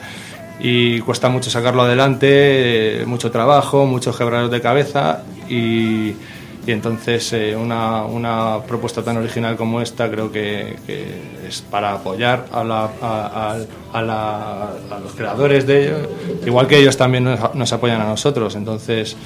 y 0.61 0.99
cuesta 1.01 1.29
mucho 1.29 1.51
sacarlo 1.51 1.83
adelante, 1.83 3.03
eh, 3.03 3.05
mucho 3.07 3.31
trabajo, 3.31 3.87
muchos 3.87 4.17
quebraderos 4.19 4.51
de 4.51 4.61
cabeza 4.61 5.23
y, 5.49 6.15
y 6.69 6.73
entonces 6.73 7.33
eh, 7.33 7.57
una, 7.57 8.05
una 8.05 8.59
propuesta 8.69 9.03
tan 9.03 9.17
original 9.17 9.57
como 9.57 9.81
esta 9.81 10.11
creo 10.11 10.31
que, 10.31 10.77
es 11.49 11.63
para 11.63 11.95
apoyar 11.95 12.45
a, 12.53 12.63
la- 12.63 12.91
a- 13.01 13.57
los 15.03 15.13
creadores 15.15 15.67
de 15.67 15.87
ello, 15.87 15.97
igual 16.47 16.67
que 16.67 16.79
ellos 16.79 16.97
también 16.97 17.25
nos 17.55 17.73
apoyan 17.73 18.01
a 18.03 18.05
nosotros, 18.05 18.55
entonces 18.55 19.17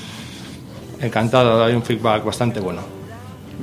encantado, 1.01 1.65
hay 1.65 1.75
un 1.75 1.83
feedback 1.83 2.25
bastante 2.25 2.61
bueno. 2.61 3.02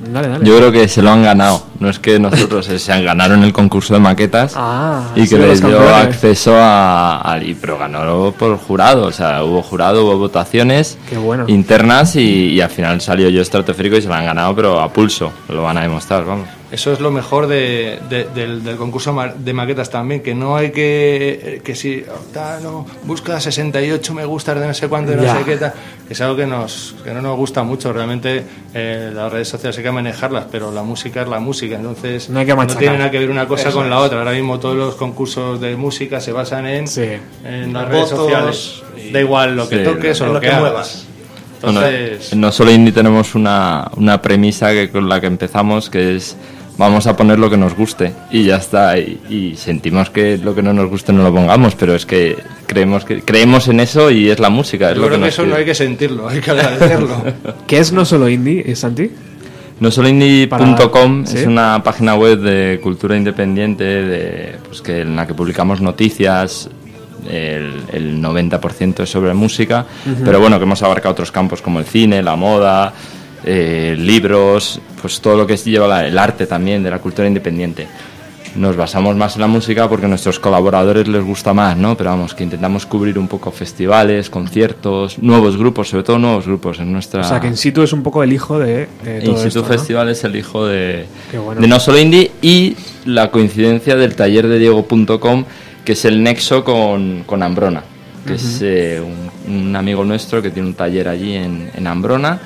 Dale, 0.02 0.28
dale. 0.28 0.44
Yo 0.46 0.56
creo 0.56 0.72
que 0.72 0.88
se 0.88 1.02
lo 1.02 1.10
han 1.10 1.22
ganado. 1.22 1.62
No 1.78 1.88
es 1.90 1.98
que 1.98 2.18
nosotros 2.18 2.66
se 2.78 2.92
han 2.92 3.04
ganado 3.04 3.34
en 3.34 3.42
el 3.42 3.52
concurso 3.52 3.94
de 3.94 4.00
maquetas 4.00 4.54
Ah, 4.56 5.02
y 5.14 5.28
que 5.28 5.38
les 5.38 5.60
dio 5.60 5.76
campeones. 5.78 6.06
acceso 6.06 6.54
a, 6.56 7.38
y 7.42 7.54
pero 7.54 7.78
ganó 7.78 8.32
por 8.38 8.56
jurado. 8.58 9.06
O 9.06 9.12
sea, 9.12 9.44
hubo 9.44 9.62
jurado, 9.62 10.04
hubo 10.06 10.16
votaciones 10.18 10.98
bueno. 11.22 11.44
internas 11.48 12.16
y, 12.16 12.48
y 12.52 12.60
al 12.60 12.70
final 12.70 13.00
salió 13.00 13.28
yo 13.28 13.42
estratosférico 13.42 13.96
y 13.96 14.02
se 14.02 14.08
lo 14.08 14.14
han 14.14 14.24
ganado, 14.24 14.54
pero 14.54 14.80
a 14.80 14.92
pulso. 14.92 15.32
Lo 15.48 15.62
van 15.64 15.78
a 15.78 15.82
demostrar, 15.82 16.24
vamos. 16.24 16.48
Eso 16.72 16.92
es 16.92 17.00
lo 17.00 17.10
mejor 17.10 17.48
de- 17.48 17.98
de- 18.08 18.26
del, 18.32 18.62
del 18.62 18.76
concurso 18.76 19.12
de 19.36 19.52
maquetas 19.52 19.90
también, 19.90 20.22
que 20.22 20.36
no 20.36 20.54
hay 20.54 20.70
que, 20.70 21.60
que 21.64 21.74
si 21.74 22.04
tal, 22.32 22.62
no, 22.62 22.86
busca 23.04 23.40
68 23.40 24.14
me 24.14 24.24
gustas 24.24 24.60
de 24.60 24.68
no 24.68 24.72
sé 24.74 24.86
cuánto, 24.86 25.10
de 25.10 25.16
no 25.16 25.24
Ya. 25.24 25.36
sé 25.36 25.44
qué 25.44 25.56
tal, 25.56 25.72
que 26.06 26.12
es 26.14 26.20
algo 26.20 26.36
que, 26.36 26.46
nos, 26.46 26.94
que 27.02 27.12
no 27.12 27.22
nos 27.22 27.36
gusta 27.36 27.64
mucho. 27.64 27.92
Realmente 27.92 28.44
eh, 28.72 29.10
las 29.12 29.32
redes 29.32 29.48
sociales 29.48 29.76
hay 29.78 29.82
que 29.82 29.90
manejarlas, 29.90 30.46
pero 30.52 30.70
la 30.70 30.84
música 30.84 31.22
es 31.22 31.28
la 31.28 31.40
música, 31.40 31.74
entonces 31.74 32.30
No 32.30 32.38
hay 32.38 32.46
que 32.46 32.54
machacar. 32.54 32.78
tiene 32.78 32.98
nada 32.98 33.10
que 33.10 33.18
ver 33.18 33.30
una 33.30 33.48
cosa 33.48 33.68
Eso 33.70 33.78
con 33.78 33.90
la 33.90 33.98
otra. 33.98 34.18
Ahora 34.20 34.30
mismo 34.32 34.60
todos 34.60 34.76
los 34.76 34.94
concursos 34.94 35.60
de 35.60 35.74
música 35.74 36.20
se 36.20 36.30
basan 36.30 36.66
en, 36.66 36.84
en 37.44 37.72
las 37.72 37.88
redes 37.88 38.10
sociales. 38.10 38.82
y- 38.96 39.10
Da 39.10 39.20
igual 39.20 39.56
lo 39.56 39.68
que 39.68 39.78
Sí, 39.78 39.82
toques 39.84 40.20
o 40.20 40.26
lo, 40.26 40.34
lo 40.34 40.40
que, 40.40 40.46
que 40.46 40.52
hagas. 40.52 40.60
muevas. 40.62 41.06
Bueno, 41.62 41.82
Entonces, 41.84 42.32
en 42.32 42.40
No 42.40 42.52
Solo 42.52 42.70
Indie 42.70 42.92
tenemos 42.92 43.34
una, 43.34 43.90
una 43.96 44.22
premisa 44.22 44.70
que 44.70 44.88
con 44.88 45.08
la 45.08 45.20
que 45.20 45.26
empezamos 45.26 45.90
que 45.90 46.16
es 46.16 46.34
vamos 46.80 47.06
a 47.06 47.14
poner 47.14 47.38
lo 47.38 47.50
que 47.50 47.58
nos 47.58 47.74
guste 47.76 48.14
y 48.30 48.44
ya 48.44 48.56
está 48.56 48.98
y, 48.98 49.20
y 49.28 49.56
sentimos 49.56 50.08
que 50.08 50.38
lo 50.38 50.54
que 50.54 50.62
no 50.62 50.72
nos 50.72 50.88
guste 50.88 51.12
no 51.12 51.22
lo 51.22 51.32
pongamos 51.32 51.74
pero 51.74 51.94
es 51.94 52.06
que 52.06 52.38
creemos 52.66 53.04
que 53.04 53.20
creemos 53.20 53.68
en 53.68 53.80
eso 53.80 54.10
y 54.10 54.30
es 54.30 54.40
la 54.40 54.48
música 54.48 54.90
es 54.90 54.96
yo 54.96 55.02
lo 55.02 55.08
creo 55.08 55.20
que 55.20 55.28
eso 55.28 55.44
no 55.44 55.56
hay 55.56 55.64
que 55.66 55.74
sentirlo, 55.74 56.28
hay 56.28 56.40
que 56.40 56.50
agradecerlo. 56.50 57.22
¿Qué 57.66 57.78
es 57.78 57.92
no 57.92 58.04
solo 58.04 58.28
indie, 58.28 58.74
Santi? 58.74 59.10
No 59.80 59.90
solo 59.90 60.08
indie.com 60.08 61.24
es 61.24 61.46
una 61.46 61.82
página 61.82 62.14
web 62.14 62.38
de 62.40 62.80
cultura 62.82 63.16
independiente 63.16 63.84
de, 63.84 64.56
pues 64.66 64.82
que, 64.82 65.00
en 65.00 65.16
la 65.16 65.26
que 65.26 65.34
publicamos 65.34 65.80
noticias. 65.80 66.68
El, 67.28 67.82
el 67.92 68.22
90% 68.22 69.02
es 69.02 69.10
sobre 69.10 69.34
música, 69.34 69.84
pero 70.24 70.40
bueno, 70.40 70.58
que 70.58 70.64
hemos 70.64 70.82
abarcado 70.82 71.12
otros 71.12 71.30
campos 71.30 71.60
como 71.60 71.78
el 71.78 71.84
cine, 71.84 72.22
la 72.22 72.34
moda, 72.34 72.94
eh, 73.44 73.94
libros, 73.98 74.80
pues 75.00 75.20
todo 75.20 75.36
lo 75.36 75.46
que 75.46 75.56
lleva 75.56 75.86
la- 75.88 76.06
el 76.06 76.18
arte 76.18 76.46
también 76.46 76.82
de 76.82 76.90
la 76.90 76.98
cultura 76.98 77.26
independiente. 77.28 77.86
Nos 78.56 78.74
basamos 78.76 79.14
más 79.14 79.36
en 79.36 79.42
la 79.42 79.46
música 79.46 79.88
porque 79.88 80.06
a 80.06 80.08
nuestros 80.08 80.40
colaboradores 80.40 81.06
les 81.06 81.22
gusta 81.22 81.54
más, 81.54 81.76
¿no? 81.76 81.96
Pero 81.96 82.10
vamos, 82.10 82.34
que 82.34 82.42
intentamos 82.42 82.84
cubrir 82.84 83.16
un 83.16 83.28
poco 83.28 83.52
festivales, 83.52 84.28
conciertos, 84.28 85.20
nuevos 85.20 85.56
grupos, 85.56 85.88
sobre 85.88 86.02
todo 86.02 86.18
nuevos 86.18 86.46
grupos 86.46 86.80
en 86.80 86.92
nuestra... 86.92 87.20
O 87.20 87.24
sea, 87.24 87.38
que 87.40 87.46
In 87.46 87.56
Situ 87.56 87.82
es 87.82 87.92
un 87.92 88.02
poco 88.02 88.24
el 88.24 88.32
hijo 88.32 88.58
de, 88.58 88.88
de 89.04 89.20
todo 89.20 89.34
Instituto 89.34 89.46
esto, 89.46 89.60
¿no? 89.62 89.66
Festival 89.68 90.08
es 90.08 90.24
el 90.24 90.34
hijo 90.34 90.66
de, 90.66 91.06
bueno. 91.44 91.60
de 91.60 91.68
No 91.68 91.78
Solo 91.78 92.00
Indie 92.00 92.32
y 92.42 92.76
la 93.04 93.30
coincidencia 93.30 93.94
del 93.94 94.16
taller 94.16 94.48
de 94.48 94.58
Diego.com, 94.58 95.44
que 95.84 95.92
es 95.92 96.04
el 96.04 96.20
nexo 96.20 96.64
con, 96.64 97.22
con 97.26 97.44
Ambrona, 97.44 97.84
que 98.26 98.34
es 98.34 98.56
Ujú. 98.56 98.64
eh, 98.64 99.00
un, 99.46 99.54
un 99.54 99.76
amigo 99.76 100.04
nuestro 100.04 100.42
que 100.42 100.50
tiene 100.50 100.66
un 100.68 100.74
taller 100.74 101.06
allí 101.08 101.34
en, 101.36 101.70
en 101.72 101.86
Ambrona, 101.86 102.40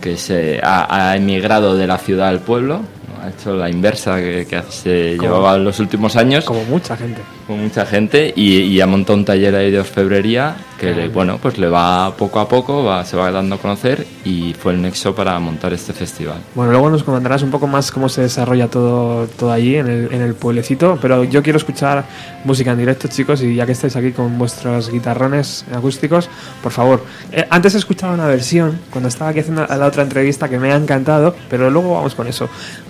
que 0.00 0.16
se 0.16 0.60
ha, 0.62 1.10
ha 1.10 1.16
emigrado 1.16 1.76
de 1.76 1.86
la 1.86 1.98
ciudad 1.98 2.28
al 2.28 2.40
pueblo, 2.40 2.80
ha 3.22 3.28
hecho 3.28 3.54
la 3.56 3.68
inversa 3.68 4.16
que, 4.16 4.46
que 4.48 4.62
se 4.70 5.16
Como- 5.16 5.28
llevaba 5.34 5.56
en 5.56 5.64
los 5.64 5.78
últimos 5.80 6.16
años. 6.16 6.44
Como 6.44 6.64
mucha 6.64 6.96
gente. 6.96 7.20
Con 7.48 7.62
mucha 7.62 7.86
gente 7.86 8.30
y, 8.36 8.58
y 8.58 8.80
ha 8.82 8.86
montado 8.86 9.18
un 9.18 9.24
taller 9.24 9.54
ahí 9.56 9.70
de 9.70 9.80
orfebrería 9.80 10.54
que, 10.78 10.94
le- 10.94 11.08
bueno, 11.08 11.38
pues 11.40 11.56
le 11.56 11.66
va 11.66 12.14
poco 12.14 12.40
a 12.40 12.46
poco, 12.48 12.84
va, 12.84 13.02
se 13.06 13.16
va 13.16 13.30
dando 13.30 13.54
a 13.54 13.58
conocer 13.58 14.06
y 14.22 14.52
fue 14.52 14.74
el 14.74 14.82
nexo 14.82 15.14
para 15.14 15.38
montar 15.40 15.72
este 15.72 15.94
festival. 15.94 16.36
Bueno, 16.54 16.72
luego 16.72 16.90
nos 16.90 17.02
comentarás 17.02 17.42
un 17.42 17.50
poco 17.50 17.66
más 17.66 17.90
cómo 17.90 18.10
se 18.10 18.20
desarrolla 18.20 18.68
todo, 18.68 19.26
todo 19.28 19.50
allí 19.50 19.76
en 19.76 19.86
el, 19.88 20.12
en 20.12 20.20
el 20.20 20.34
pueblecito, 20.34 20.98
pero 21.00 21.24
yo 21.24 21.42
quiero 21.42 21.56
escuchar 21.56 22.04
música 22.44 22.72
en 22.72 22.78
directo, 22.80 23.08
chicos, 23.08 23.42
y 23.42 23.54
ya 23.54 23.64
que 23.64 23.72
estáis 23.72 23.96
aquí 23.96 24.12
con 24.12 24.38
vuestros 24.38 24.90
guitarrones 24.92 25.64
acústicos, 25.74 26.28
por 26.62 26.70
favor. 26.70 27.02
Eh, 27.32 27.46
antes 27.48 27.74
he 27.74 27.78
escuchado 27.78 28.12
una 28.12 28.26
versión, 28.26 28.78
cuando 28.90 29.08
estaba 29.08 29.30
aquí 29.30 29.40
haciendo 29.40 29.66
la 29.66 29.86
otra 29.86 30.02
entrevista, 30.02 30.50
que 30.50 30.58
me 30.58 30.70
ha 30.70 30.76
encantado, 30.76 31.34
pero 31.48 31.70
luego 31.70 31.94
vamos 31.94 32.14
con 32.14 32.26
eso. 32.28 32.46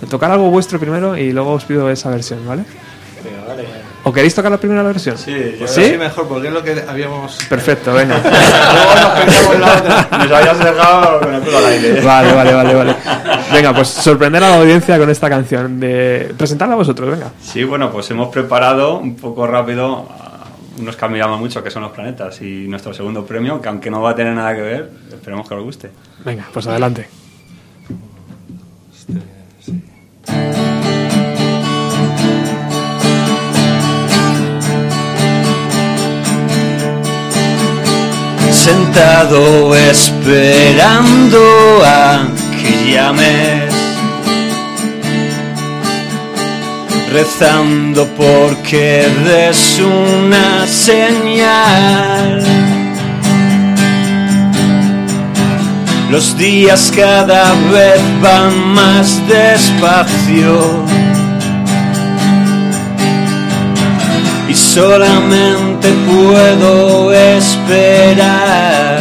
Tocar 0.09 0.31
algo 0.31 0.49
vuestro 0.51 0.79
primero 0.81 1.15
y 1.17 1.31
luego 1.31 1.53
os 1.53 1.63
pido 1.63 1.89
esa 1.89 2.09
versión, 2.09 2.45
¿vale? 2.45 2.63
Venga, 3.23 3.45
vale. 3.47 3.63
¿O 4.03 4.13
queréis 4.13 4.33
tocar 4.33 4.51
la 4.51 4.57
primera 4.57 4.81
versión? 4.83 5.17
Sí, 5.17 5.57
yo 5.59 5.67
¿Sí? 5.67 5.83
sí 5.83 5.97
mejor, 5.97 6.27
porque 6.27 6.47
es 6.47 6.53
lo 6.53 6.63
que 6.63 6.83
habíamos... 6.87 7.37
Perfecto, 7.49 7.93
venga. 7.93 8.17
Luego 8.23 8.95
nos 8.95 9.19
pensamos 9.19 9.59
la 9.59 9.77
otra. 9.77 10.17
Nos 10.17 10.31
habías 10.31 10.59
dejado 10.59 11.19
con 11.19 11.33
el 11.33 11.41
culo 11.41 11.57
al 11.57 11.65
aire. 11.65 12.01
Vale, 12.01 12.33
vale, 12.33 12.53
vale, 12.53 12.75
vale. 12.75 12.95
Venga, 13.51 13.73
pues 13.73 13.89
sorprender 13.89 14.43
a 14.43 14.49
la 14.49 14.55
audiencia 14.57 14.97
con 14.97 15.09
esta 15.09 15.29
canción. 15.29 15.79
De... 15.79 16.33
Presentarla 16.37 16.75
a 16.75 16.77
vosotros, 16.77 17.09
venga. 17.09 17.31
Sí, 17.41 17.63
bueno, 17.63 17.91
pues 17.91 18.09
hemos 18.11 18.29
preparado 18.29 18.99
un 18.99 19.15
poco 19.15 19.45
rápido 19.45 20.07
a 20.09 20.29
unos 20.79 20.95
que 20.95 21.05
admiramos 21.05 21.39
mucho, 21.39 21.61
que 21.61 21.69
son 21.69 21.83
los 21.83 21.91
planetas, 21.91 22.41
y 22.41 22.67
nuestro 22.67 22.93
segundo 22.93 23.25
premio, 23.25 23.61
que 23.61 23.67
aunque 23.67 23.89
no 23.89 24.01
va 24.01 24.11
a 24.11 24.15
tener 24.15 24.33
nada 24.33 24.55
que 24.55 24.61
ver, 24.61 24.89
esperemos 25.11 25.47
que 25.47 25.55
os 25.55 25.63
guste. 25.63 25.89
Venga, 26.23 26.47
pues 26.53 26.67
adelante. 26.67 27.09
Sentado 38.59 39.73
esperando 39.73 41.39
a 41.85 42.27
que 42.61 42.91
llames 42.91 43.73
Rezando 47.13 48.05
porque 48.17 49.07
des 49.23 49.79
una 49.79 50.67
señal. 50.67 52.43
Los 56.11 56.37
días 56.37 56.91
cada 56.93 57.53
vez 57.71 58.01
van 58.21 58.73
más 58.73 59.25
despacio 59.27 60.83
y 64.49 64.55
solamente 64.55 65.93
puedo 66.07 67.13
esperar 67.13 68.99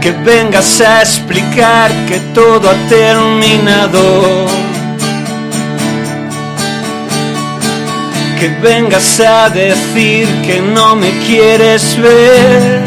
que 0.00 0.12
vengas 0.12 0.80
a 0.80 1.02
explicar 1.02 1.90
que 2.06 2.18
todo 2.32 2.70
ha 2.70 2.88
terminado. 2.88 4.46
Que 8.38 8.48
vengas 8.62 9.20
a 9.20 9.50
decir 9.50 10.26
que 10.46 10.62
no 10.62 10.96
me 10.96 11.10
quieres 11.26 12.00
ver. 12.00 12.82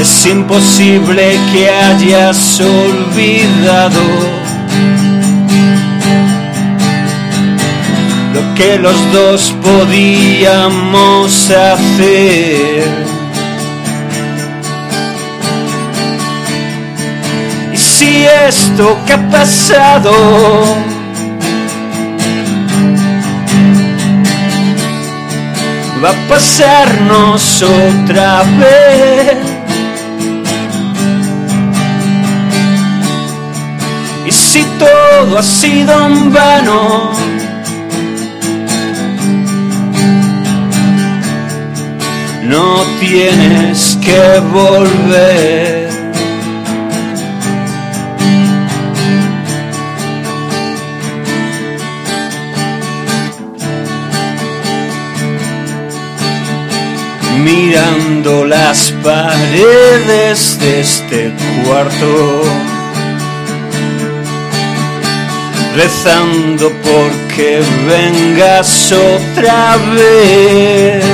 Es 0.00 0.24
imposible 0.24 1.38
que 1.52 1.68
hayas 1.68 2.58
olvidado 2.62 4.39
lo 8.34 8.54
que 8.54 8.78
los 8.78 9.12
dos 9.12 9.54
podíamos 9.62 11.50
hacer. 11.50 12.88
Y 17.72 17.76
si 17.76 18.26
esto 18.46 18.98
que 19.06 19.12
ha 19.12 19.30
pasado 19.30 20.12
va 26.02 26.10
a 26.10 26.28
pasarnos 26.28 27.62
otra 27.62 28.42
vez. 28.58 29.69
Si 34.52 34.64
todo 34.80 35.38
ha 35.38 35.42
sido 35.44 36.06
en 36.06 36.32
vano, 36.32 37.12
no 42.48 42.82
tienes 42.98 43.96
que 44.04 44.40
volver. 44.52 45.88
Mirando 57.44 58.44
las 58.46 58.92
paredes 59.04 60.58
de 60.58 60.80
este 60.80 61.32
cuarto, 61.64 62.42
rezando 65.74 66.70
porque 66.82 67.62
vengas 67.86 68.92
otra 68.92 69.76
vez. 69.94 71.04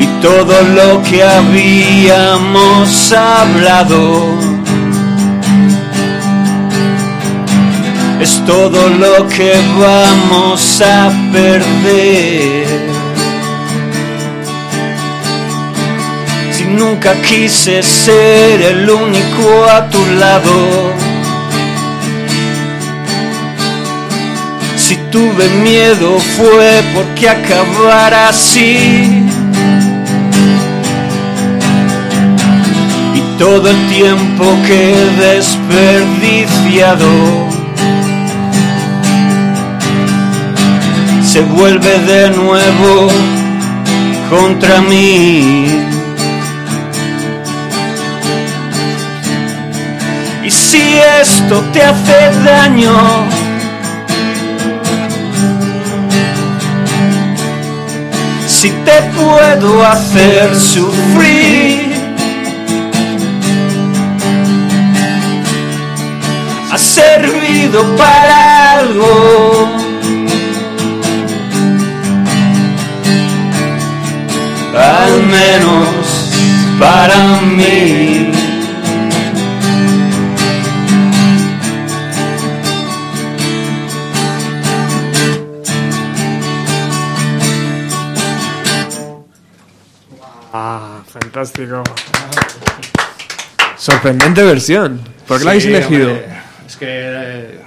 y 0.00 0.06
todo 0.20 0.54
lo 0.62 1.02
que 1.02 1.22
habíamos 1.22 3.12
hablado 3.12 4.38
es 8.20 8.44
todo 8.46 8.88
lo 8.88 9.28
que 9.28 9.54
vamos 9.78 10.80
a 10.82 11.10
perder. 11.32 12.63
Nunca 16.76 17.14
quise 17.22 17.82
ser 17.82 18.62
el 18.62 18.88
único 18.90 19.64
a 19.70 19.88
tu 19.88 20.04
lado, 20.06 20.92
si 24.76 24.96
tuve 25.10 25.48
miedo 25.62 26.18
fue 26.36 26.82
porque 26.94 27.28
acabara 27.28 28.28
así. 28.28 29.24
todo 33.38 33.68
el 33.68 33.88
tiempo 33.88 34.44
que 34.66 34.94
desperdiciado 35.18 37.08
se 41.22 41.40
vuelve 41.42 41.98
de 41.98 42.30
nuevo 42.30 43.08
contra 44.30 44.80
mí. 44.82 45.93
Si 50.74 50.98
esto 51.20 51.60
te 51.72 51.82
hace 51.82 52.18
daño, 52.44 52.96
si 58.46 58.70
te 58.86 58.96
puedo 59.16 59.86
hacer 59.86 60.56
sufrir, 60.56 61.94
ha 66.72 66.78
servido 66.78 67.80
para 67.96 68.72
algo. 68.78 69.68
Al 74.76 75.22
menos 75.34 75.88
para 76.80 77.40
mí. 77.42 78.13
Fantástico. 91.54 92.64
Sorprendente 93.76 94.42
versión. 94.42 95.00
¿Por 95.26 95.38
qué 95.38 95.44
la 95.44 95.50
habéis 95.50 95.64
elegido? 95.66 96.10
hombre, 96.10 96.26
es 96.66 96.76
que 96.76 96.86
eh, 96.88 97.60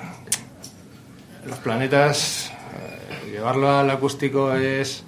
los 1.48 1.58
planetas, 1.60 2.52
eh, 2.74 3.32
llevarlo 3.32 3.72
al 3.72 3.90
acústico 3.90 4.54
es, 4.54 5.04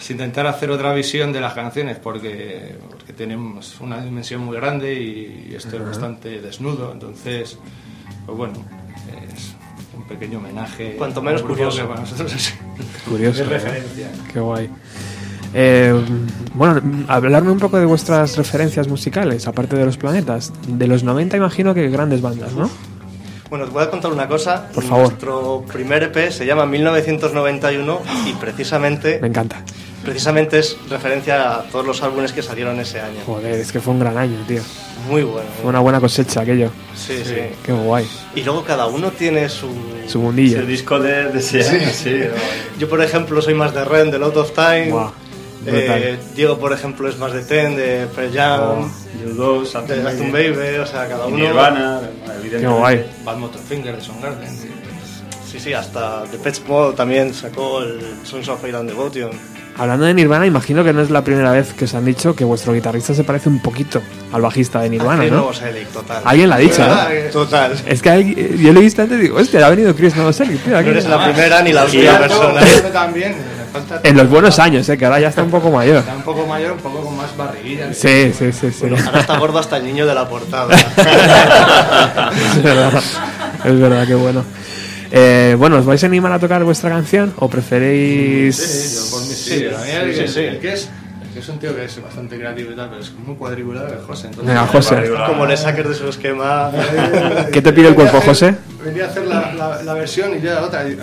es 0.00 0.10
intentar 0.10 0.46
hacer 0.46 0.70
otra 0.70 0.92
visión 0.94 1.32
de 1.32 1.40
las 1.40 1.54
canciones 1.54 1.98
porque, 1.98 2.76
porque 2.88 3.12
tenemos 3.12 3.80
una 3.80 4.02
dimensión 4.02 4.42
muy 4.42 4.56
grande 4.56 4.94
y, 4.94 5.54
esto 5.54 5.76
es 5.76 5.84
bastante 5.84 6.40
desnudo. 6.40 6.92
Entonces, 6.92 7.58
pues 8.24 8.38
bueno, 8.38 8.54
es 9.34 9.54
un 9.94 10.04
pequeño 10.04 10.38
homenaje. 10.38 10.94
Cuanto 10.96 11.20
menos 11.22 11.42
curioso. 11.42 11.82
que 11.82 11.84
para 11.84 12.00
nosotros 12.00 12.34
es, 12.34 12.54
Curioso. 13.04 13.42
es 13.42 13.48
¿eh? 13.48 13.50
referencia. 13.50 14.10
Qué 14.32 14.40
guay. 14.40 14.70
Eh, 15.54 15.94
bueno, 16.54 16.80
hablarme 17.08 17.50
un 17.50 17.58
poco 17.58 17.78
de 17.78 17.84
vuestras 17.84 18.36
referencias 18.36 18.88
musicales, 18.88 19.46
aparte 19.46 19.76
de 19.76 19.84
los 19.84 19.96
planetas. 19.96 20.52
De 20.66 20.86
los 20.86 21.02
90 21.04 21.36
imagino 21.36 21.74
que 21.74 21.88
grandes 21.90 22.20
bandas, 22.22 22.52
¿no? 22.52 22.70
Bueno, 23.50 23.66
os 23.66 23.70
voy 23.72 23.82
a 23.82 23.90
contar 23.90 24.10
una 24.12 24.26
cosa. 24.28 24.68
Por 24.72 24.82
favor. 24.82 25.08
Nuestro 25.08 25.64
primer 25.70 26.02
EP 26.04 26.30
se 26.30 26.46
llama 26.46 26.64
1991 26.64 28.00
y 28.26 28.32
precisamente 28.34 29.18
Me 29.20 29.28
encanta. 29.28 29.62
precisamente 30.02 30.58
es 30.58 30.78
referencia 30.88 31.56
a 31.56 31.62
todos 31.64 31.86
los 31.86 32.02
álbumes 32.02 32.32
que 32.32 32.42
salieron 32.42 32.80
ese 32.80 33.00
año. 33.00 33.20
Joder, 33.26 33.60
es 33.60 33.70
que 33.70 33.80
fue 33.80 33.92
un 33.92 34.00
gran 34.00 34.16
año, 34.16 34.38
tío. 34.48 34.62
Muy 35.06 35.22
bueno. 35.22 35.46
Fue 35.60 35.68
una 35.68 35.80
buena 35.80 36.00
cosecha 36.00 36.40
aquello. 36.40 36.70
Sí, 36.96 37.18
sí. 37.24 37.34
Qué 37.62 37.72
guay. 37.72 38.06
Y 38.34 38.42
luego 38.42 38.64
cada 38.64 38.86
uno 38.86 39.10
tiene 39.10 39.48
su... 39.50 39.68
Su 40.06 40.20
mundillo. 40.20 40.58
Ese 40.58 40.66
disco 40.66 40.98
de, 40.98 41.28
de 41.28 41.38
ese 41.38 41.68
año, 41.68 41.88
sí. 41.92 42.20
Yo, 42.78 42.88
por 42.88 43.02
ejemplo, 43.02 43.42
soy 43.42 43.52
más 43.54 43.74
de 43.74 43.84
Ren, 43.84 44.10
de 44.10 44.18
Lot 44.18 44.36
of 44.36 44.52
Time. 44.52 44.90
Buah, 44.92 45.10
Eh, 45.66 46.18
Diego, 46.34 46.58
por 46.58 46.72
ejemplo, 46.72 47.08
es 47.08 47.18
más 47.18 47.32
de 47.32 47.42
Ten, 47.42 47.76
de 47.76 48.06
Pearl 48.14 48.32
Jam, 48.32 48.90
U2, 49.26 49.70
de 49.86 49.94
Atom 49.94 50.06
Atom 50.06 50.32
Baby. 50.32 50.50
Baby, 50.50 50.78
o 50.78 50.86
sea, 50.86 51.08
cada 51.08 51.26
uno... 51.26 51.36
Nirvana, 51.36 52.00
evidentemente. 52.40 52.58
Qué 52.60 52.66
guay. 52.66 53.06
Bad 53.24 53.36
Motorfinger 53.36 53.96
de 53.96 54.02
Soundgarden. 54.02 54.48
Sí, 55.50 55.60
sí, 55.60 55.74
hasta 55.74 56.24
The 56.30 56.38
Pet 56.38 56.60
Mode 56.66 56.96
también 56.96 57.34
sacó 57.34 57.82
el 57.82 58.00
Songs 58.24 58.48
of 58.48 58.64
and 58.64 58.88
Devotion. 58.88 59.30
Hablando 59.76 60.04
de 60.06 60.12
Nirvana, 60.14 60.46
imagino 60.46 60.82
que 60.84 60.92
no 60.92 61.00
es 61.02 61.10
la 61.10 61.22
primera 61.24 61.50
vez 61.52 61.72
que 61.74 61.84
os 61.86 61.94
han 61.94 62.04
dicho 62.04 62.34
que 62.34 62.44
vuestro 62.44 62.72
guitarrista 62.74 63.14
se 63.14 63.24
parece 63.24 63.48
un 63.48 63.60
poquito 63.60 64.02
al 64.32 64.42
bajista 64.42 64.80
de 64.80 64.90
Nirvana, 64.90 65.24
¿no? 65.24 65.36
Novoselic, 65.36 65.88
total. 65.88 66.22
Alguien 66.24 66.48
lo 66.48 66.54
ha 66.54 66.58
dicho, 66.58 66.86
¿no? 66.86 66.96
Total. 67.32 67.72
Es 67.86 68.02
que 68.02 68.10
hay- 68.10 68.56
yo 68.58 68.72
lo 68.72 68.80
he 68.80 68.82
visto 68.82 69.02
antes 69.02 69.18
y 69.18 69.22
digo, 69.22 69.38
hostia, 69.38 69.66
ha 69.66 69.70
venido 69.70 69.94
Chris 69.94 70.14
Novoselic, 70.16 70.62
tío. 70.62 70.72
No 70.72 70.78
eres 70.90 71.06
la 71.06 71.24
primera 71.24 71.62
ni 71.62 71.72
la 71.72 71.84
última 71.84 72.18
persona. 72.18 72.60
también, 72.92 73.34
En 74.02 74.16
los 74.16 74.28
buenos 74.28 74.58
años, 74.58 74.88
eh, 74.88 74.98
que 74.98 75.04
ahora 75.04 75.20
ya 75.20 75.28
está 75.28 75.42
un 75.42 75.50
poco 75.50 75.70
mayor. 75.70 75.98
Está 75.98 76.16
un 76.16 76.22
poco 76.22 76.46
mayor, 76.46 76.72
un 76.72 76.78
poco 76.78 77.02
con 77.02 77.16
más 77.16 77.36
barriguilla. 77.36 77.92
Sí, 77.94 78.32
sí, 78.36 78.52
sí, 78.52 78.70
sí. 78.72 78.86
Ahora 78.86 79.20
está 79.20 79.38
gordo 79.38 79.58
hasta 79.58 79.76
el 79.76 79.84
niño 79.84 80.06
de 80.06 80.14
la 80.14 80.28
portada. 80.28 80.74
es 82.56 82.62
verdad, 82.62 83.02
es 83.64 83.80
verdad, 83.80 84.06
qué 84.06 84.14
bueno. 84.14 84.44
Eh, 85.14 85.56
bueno, 85.58 85.76
¿os 85.76 85.84
vais 85.84 86.02
a 86.02 86.06
animar 86.06 86.32
a 86.32 86.38
tocar 86.38 86.64
vuestra 86.64 86.88
canción 86.88 87.34
o 87.38 87.48
preferéis...? 87.48 88.56
Sí, 88.56 88.96
yo 88.96 89.10
por 89.10 89.20
mí 89.28 89.34
sí. 89.34 89.50
Sí, 89.50 89.58
sí, 89.58 90.20
el, 90.20 90.28
sí, 90.28 90.58
que 90.58 90.72
es, 90.72 90.88
es 91.38 91.48
un 91.48 91.58
tío 91.58 91.74
que 91.74 91.84
es 91.84 92.02
bastante 92.02 92.38
creativo 92.38 92.72
y 92.72 92.76
tal, 92.76 92.90
pero 92.90 93.00
es 93.00 93.12
muy 93.12 93.34
cuadriculado 93.36 93.88
es 93.88 94.04
José. 94.04 94.26
Entonces, 94.28 94.54
Venga, 94.54 94.66
José. 94.66 95.10
Como 95.26 95.46
le 95.46 95.56
saques 95.56 95.88
de 95.88 95.94
su 95.94 96.08
esquema. 96.08 96.70
¿Qué 97.52 97.62
te 97.62 97.72
pide 97.72 97.88
el 97.88 97.94
cuerpo, 97.94 98.20
José? 98.20 98.54
Venía 98.84 99.04
a 99.04 99.08
hacer 99.08 99.26
la, 99.26 99.52
la, 99.54 99.82
la 99.82 99.94
versión 99.94 100.36
y 100.36 100.40
yo 100.40 100.52
la 100.54 100.62
otra. 100.62 100.88
y, 100.88 100.96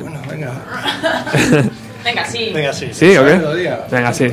bueno, 0.00 0.20
venga. 0.28 0.52
Venga, 2.04 2.24
sí. 2.24 2.50
Venga, 2.54 2.72
sí. 2.72 2.88
¿Sí 2.92 3.16
o 3.16 3.24
qué? 3.24 3.76
Venga, 3.90 4.14
sí. 4.14 4.32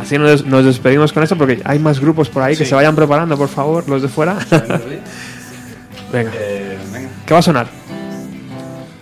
Así 0.00 0.18
nos, 0.18 0.44
nos 0.44 0.64
despedimos 0.64 1.12
con 1.12 1.22
eso 1.22 1.36
porque 1.36 1.60
hay 1.64 1.78
más 1.78 2.00
grupos 2.00 2.28
por 2.28 2.42
ahí 2.42 2.56
que 2.56 2.64
se 2.64 2.74
vayan 2.74 2.96
preparando, 2.96 3.36
por 3.38 3.48
favor, 3.48 3.88
los 3.88 4.02
de 4.02 4.08
fuera. 4.08 4.36
Venga. 6.12 6.30
Eh, 6.34 6.78
venga. 6.92 7.08
¿Qué 7.26 7.34
va 7.34 7.40
a 7.40 7.42
sonar? 7.42 7.66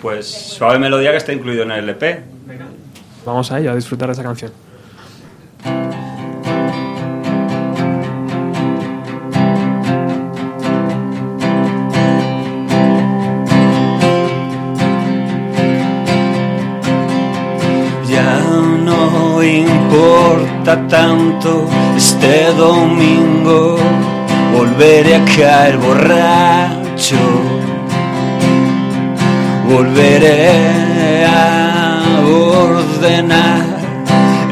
Pues 0.00 0.26
Suave 0.26 0.78
Melodía 0.78 1.10
que 1.10 1.18
está 1.18 1.32
incluido 1.32 1.62
en 1.64 1.72
el 1.72 1.88
EP. 1.88 2.22
Vamos 3.24 3.52
a 3.52 3.60
ello, 3.60 3.72
a 3.72 3.74
disfrutar 3.76 4.08
de 4.08 4.14
esa 4.14 4.22
canción. 4.22 4.50
No 18.84 19.42
importa 19.42 20.86
tanto 20.88 21.68
este 21.96 22.52
domingo, 22.52 23.76
volveré 24.54 25.16
a 25.16 25.24
caer 25.24 25.78
borracho, 25.78 27.16
volveré 29.68 31.24
a 31.26 32.02
ordenar 32.24 33.71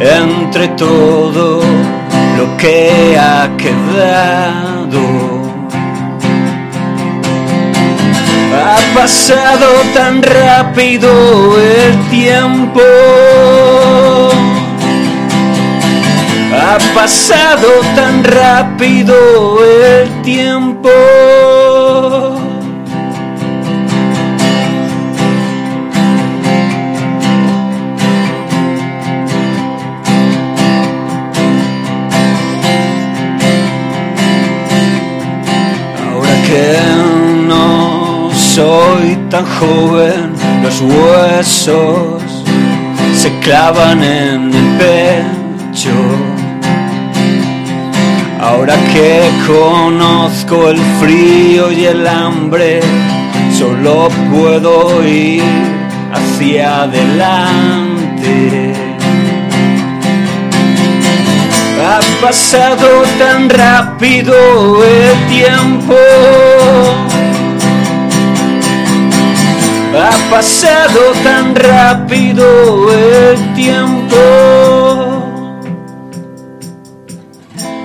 entre 0.01 0.69
todo 0.69 1.61
lo 2.39 2.57
que 2.57 3.19
ha 3.19 3.51
quedado. 3.59 5.01
Ha 8.53 8.99
pasado 8.99 9.67
tan 9.95 10.23
rápido 10.23 11.11
el 11.59 12.09
tiempo. 12.09 12.81
Ha 16.53 16.79
pasado 16.95 17.69
tan 17.95 18.25
rápido 18.25 19.59
el 19.63 20.23
tiempo. 20.23 20.91
Que 36.51 36.77
no 37.47 38.29
soy 38.35 39.17
tan 39.31 39.45
joven, 39.47 40.33
los 40.65 40.81
huesos 40.81 42.23
se 43.15 43.31
clavan 43.39 44.03
en 44.03 44.53
el 44.53 44.69
pecho. 44.83 45.97
Ahora 48.41 48.75
que 48.93 49.31
conozco 49.47 50.71
el 50.71 50.79
frío 51.01 51.71
y 51.71 51.85
el 51.85 52.05
hambre, 52.07 52.81
solo 53.57 54.09
puedo 54.33 55.07
ir 55.07 55.45
hacia 56.13 56.83
adelante. 56.83 58.70
Ha 61.93 61.99
pasado 62.23 63.03
tan 63.19 63.51
rápido 63.51 64.33
el 64.85 65.27
tiempo. 65.27 65.97
Ha 69.99 70.31
pasado 70.31 71.01
tan 71.25 71.57
rápido 71.57 72.45
el 72.93 73.55
tiempo. 73.55 74.17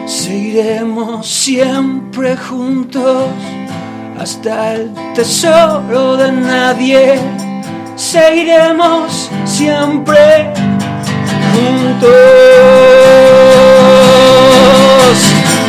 Seguiremos 0.05 1.27
siempre 1.27 2.37
juntos 2.37 3.29
hasta 4.19 4.75
el 4.75 4.93
tesoro 5.15 6.15
de 6.15 6.31
nadie. 6.31 7.19
Seguiremos 7.95 9.31
siempre 9.45 10.53
juntos, 11.55 12.11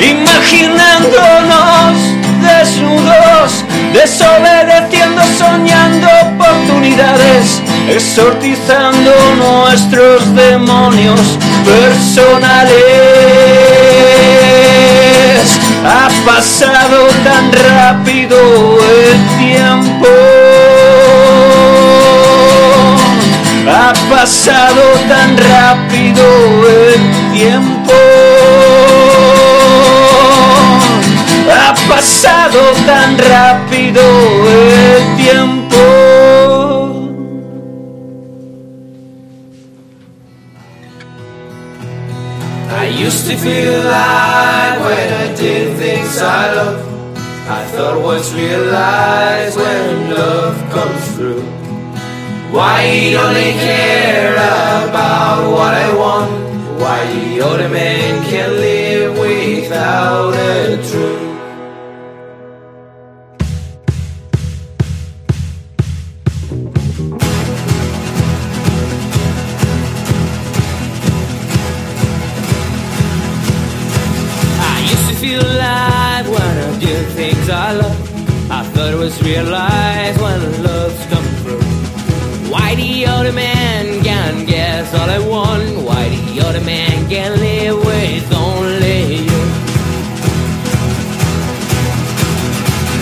imaginándonos 0.01 1.97
desnudos, 2.43 3.65
desobedeciendo, 3.93 5.23
soñando 5.39 6.07
oportunidades, 6.23 7.63
exorcizando 7.89 9.13
nuestros 9.39 10.35
demonios 10.35 11.21
personales. 11.65 12.77
Ha 15.85 16.09
pasado 16.27 17.07
tan 17.25 17.53
rápido 17.53 18.37
el 18.81 19.19
tiempo. 19.39 20.09
Ha 23.69 23.93
pasado 24.11 24.83
tan 25.09 25.37
rápido 25.37 26.25
el 26.69 27.01
tiempo. 27.39 27.76
Ha 31.49 31.75
pasado 31.89 32.61
tan 32.85 33.17
rápido 33.19 34.03
el 34.03 35.17
tiempo. 35.17 35.77
I 42.69 42.89
used 42.89 43.29
to 43.31 43.37
feel 43.37 43.83
alive 43.83 44.81
when 44.81 45.13
I 45.13 45.35
did 45.35 45.77
things 45.79 46.19
I 46.21 46.55
love. 46.55 46.83
I 47.49 47.65
thought 47.73 48.03
was 48.03 48.35
realized 48.35 49.57
when 49.57 50.11
love 50.11 50.57
comes 50.73 51.17
through. 51.17 51.43
Why 52.51 52.85
you 52.87 53.19
only 53.19 53.53
care 53.53 54.35
about 54.35 55.51
what 55.51 55.75
I 55.75 55.95
want? 55.95 56.33
Why 56.81 57.07
the 57.13 57.41
other 57.45 57.69
man 57.69 58.25
can 58.25 58.51
live 58.51 59.19
without 59.19 60.35
a 60.35 60.77
truth? 60.89 61.26
feel 75.27 75.43
alive. 75.43 76.29
One 76.29 76.59
of 76.69 76.81
the 76.81 76.97
things 77.19 77.49
I 77.49 77.73
love, 77.73 77.99
I 78.51 78.63
thought 78.73 78.93
it 78.97 79.01
was 79.07 79.17
realized 79.23 80.21
when 80.23 80.41
love's 80.63 81.05
come 81.13 81.29
through. 81.41 81.65
Why 82.53 82.75
the 82.77 83.07
other 83.07 83.33
man 83.33 84.05
can 84.05 84.47
guess 84.47 84.87
all 84.95 85.11
I 85.19 85.21
want? 85.35 85.67
Why 85.89 86.03
the 86.15 86.47
other 86.47 86.65
man 86.73 87.09
can 87.09 87.31
live 87.47 87.79
with 87.91 88.27
only 88.49 89.01
you? 89.29 89.43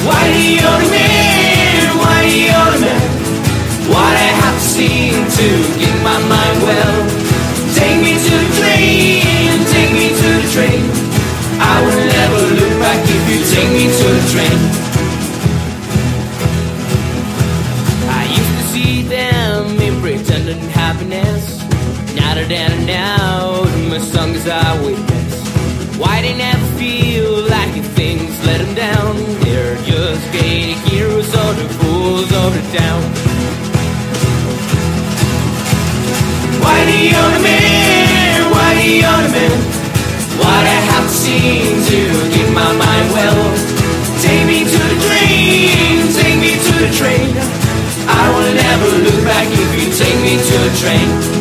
Why 0.09 0.23
the 0.39 0.51
other 0.73 0.91
man? 0.97 1.83
Why 2.01 2.17
the 2.33 2.45
other 2.63 2.81
man? 2.87 3.11
What 3.93 4.15
I 4.29 4.31
have 4.43 4.61
seen 4.75 5.15
to 5.39 5.49
get 5.83 5.97
my 6.11 6.19
mind 6.35 6.59
well. 6.69 6.97
Take 7.79 7.99
me 8.07 8.13
to 8.27 8.35
the 8.45 8.51
train, 8.61 9.53
take 9.75 9.93
me 10.01 10.07
to 10.21 10.29
the 10.41 10.49
train. 10.55 10.85
I 11.61 11.77
will 11.87 12.14
used 13.53 14.01
to 14.01 14.09
the 14.09 14.25
train 14.33 14.61
I 18.09 18.25
wish 18.29 18.49
to 18.57 18.63
see 18.73 19.03
them 19.03 19.81
in 19.81 20.01
pretending 20.01 20.61
happiness. 20.71 21.63
Now 22.15 22.35
they're 22.35 22.49
down 22.49 22.73
and 22.73 22.91
out, 22.91 23.69
my 23.91 23.99
songs 23.99 24.47
I 24.47 24.81
witness. 24.85 25.35
Why 25.99 26.23
they 26.23 26.37
never 26.37 26.67
feel 26.79 27.43
like 27.49 27.77
if 27.77 27.87
things 27.93 28.33
let 28.47 28.59
them 28.59 28.75
down? 28.75 29.17
They're 29.43 29.77
just 29.85 30.33
getting 30.33 30.79
heroes 30.89 31.29
or 31.29 31.53
the 31.55 31.69
fools 31.79 32.33
of 32.33 32.51
the 32.55 32.79
town. 32.79 33.34
To 50.95 51.34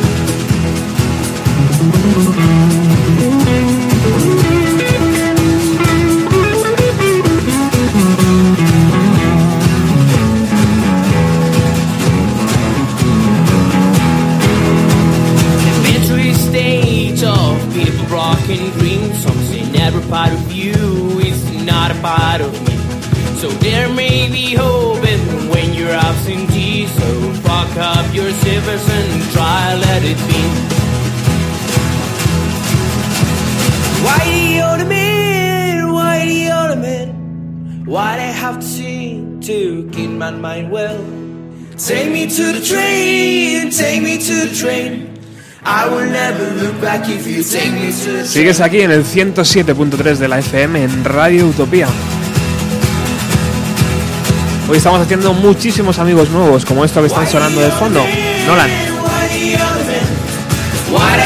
my 40.32 40.32
mind 40.32 40.72
well? 40.72 40.98
Take 41.78 42.12
me 42.12 42.28
to 42.28 42.54
the 42.54 42.62
train, 42.62 43.70
take 43.70 44.02
me 44.02 44.18
to 44.18 44.48
the 44.48 44.56
train. 44.56 45.10
I 45.66 45.88
will 45.90 46.10
never 46.10 46.46
look 46.62 46.80
back 46.82 47.10
if 47.10 47.26
you 47.28 47.44
take 47.44 47.72
me 47.74 47.92
to 47.92 48.12
the 48.12 48.24
train. 48.24 48.26
Sigues 48.26 48.62
aquí 48.62 48.82
en 48.82 48.92
el 48.92 49.04
107.3 49.04 50.18
de 50.18 50.28
la 50.28 50.40
FM 50.40 50.84
en 50.84 51.04
Radio 51.04 51.48
Utopía. 51.48 51.88
Hoy 54.70 54.78
estamos 54.78 55.02
haciendo 55.02 55.34
muchísimos 55.34 56.00
amigos 56.00 56.30
nuevos, 56.30 56.64
como 56.64 56.86
esto 56.86 57.02
que 57.02 57.08
están 57.08 57.28
sonando 57.28 57.60
de 57.60 57.72
fondo. 57.72 58.06
Nolan. 58.48 58.70
Why? 60.92 61.24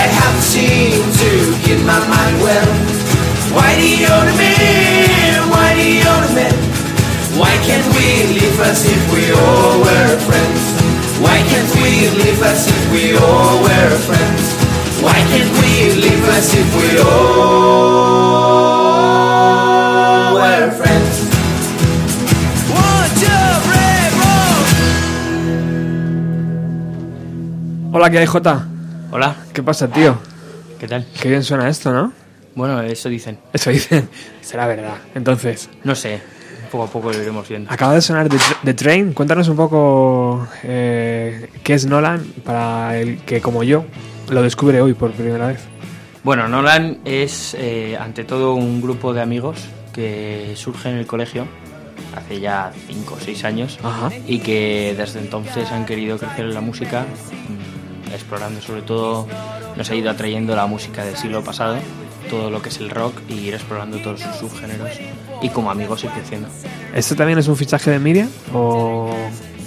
Why 7.37 7.53
can't 7.67 7.85
we 7.95 8.07
live 8.39 8.59
as 8.61 8.81
if 8.85 9.01
we 9.13 9.31
all 9.31 9.79
were 9.85 10.17
friends? 10.27 10.61
Why 11.21 11.37
can't 11.49 11.71
we 11.81 12.09
live 12.23 12.41
as 12.43 12.67
if 12.67 12.91
we 12.91 13.15
all 13.15 13.61
were 13.61 13.91
friends? 14.07 14.43
Why 15.05 15.19
can't 15.29 15.51
we 15.61 15.71
live 16.01 16.25
as 16.37 16.53
if 16.55 16.67
we 16.79 16.87
all 16.99 17.13
were 20.33 20.71
friends? 20.79 21.15
One, 22.73 23.09
two, 23.21 23.47
three, 23.65 24.01
roll. 24.17 24.63
Hola, 27.93 28.09
¿qué 28.09 28.17
hay, 28.19 28.25
Jota? 28.25 28.65
Hola. 29.11 29.35
¿Qué 29.53 29.61
pasa, 29.61 29.87
tío? 29.87 30.17
¿Qué 30.79 30.87
tal? 30.87 31.05
Qué 31.21 31.29
bien 31.29 31.43
suena 31.43 31.69
esto, 31.69 31.93
¿no? 31.93 32.13
Bueno, 32.55 32.81
eso 32.81 33.09
dicen. 33.09 33.37
Eso 33.53 33.69
dicen. 33.69 34.09
Será 34.41 34.65
verdad. 34.65 34.95
Entonces, 35.13 35.69
No 35.83 35.93
sé, 35.93 36.19
poco 36.67 36.83
a 36.83 36.87
poco 36.87 37.11
lo 37.11 37.21
iremos 37.21 37.47
viendo. 37.47 37.71
acaba 37.71 37.93
de 37.93 38.01
sonar 38.01 38.29
The, 38.29 38.37
The 38.63 38.73
Train. 38.73 39.13
Cuéntanos 39.13 39.47
un 39.49 39.55
poco 39.55 40.47
eh, 40.63 41.49
qué 41.63 41.73
es 41.73 41.85
Nolan 41.85 42.23
para 42.43 42.97
el 42.97 43.19
que, 43.19 43.41
como 43.41 43.63
yo, 43.63 43.85
lo 44.29 44.41
descubre 44.41 44.81
hoy 44.81 44.93
por 44.93 45.11
primera 45.11 45.47
vez. 45.47 45.61
Bueno, 46.23 46.47
Nolan 46.47 46.99
es 47.05 47.55
eh, 47.57 47.97
ante 47.99 48.23
todo 48.23 48.53
un 48.55 48.81
grupo 48.81 49.13
de 49.13 49.21
amigos 49.21 49.65
que 49.93 50.53
surge 50.55 50.89
en 50.89 50.97
el 50.97 51.07
colegio 51.07 51.47
hace 52.15 52.39
ya 52.39 52.71
5 52.87 53.13
o 53.13 53.19
6 53.19 53.43
años 53.43 53.79
Ajá. 53.83 54.09
y 54.27 54.39
que 54.39 54.95
desde 54.97 55.19
entonces 55.19 55.71
han 55.71 55.85
querido 55.85 56.17
crecer 56.17 56.45
en 56.45 56.53
la 56.53 56.61
música, 56.61 57.03
mm, 57.03 58.13
explorando 58.13 58.61
sobre 58.61 58.81
todo, 58.81 59.27
nos 59.75 59.89
ha 59.89 59.95
ido 59.95 60.09
atrayendo 60.09 60.55
la 60.55 60.65
música 60.67 61.05
del 61.05 61.15
siglo 61.15 61.43
pasado, 61.43 61.77
todo 62.29 62.49
lo 62.49 62.61
que 62.61 62.69
es 62.69 62.77
el 62.79 62.89
rock 62.89 63.21
y 63.29 63.33
ir 63.35 63.53
explorando 63.53 63.97
todos 63.99 64.21
sus 64.21 64.35
subgéneros 64.35 64.91
y 65.41 65.49
como 65.49 65.69
amigos 65.71 66.03
ir 66.03 66.09
creciendo. 66.11 66.47
¿Esto 66.95 67.15
también 67.15 67.39
es 67.39 67.47
un 67.47 67.55
fichaje 67.55 67.91
de 67.91 67.99
Miriam 67.99 68.29
o 68.53 69.13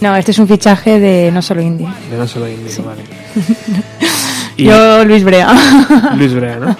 No, 0.01 0.17
este 0.17 0.31
es 0.33 0.39
un 0.39 0.49
fichaje 0.49 0.99
de 0.99 1.31
no 1.33 1.43
solo 1.43 1.61
indie. 1.63 1.89
de 2.11 2.17
no 2.19 2.27
solo 2.27 2.49
indie? 2.49 2.75
Vale. 2.85 3.03
Y- 4.57 4.65
Yo, 4.65 5.05
Luis 5.07 5.25
Brea. 5.25 5.49
Luis 6.17 6.35
Brea, 6.35 6.57
¿no? 6.57 6.77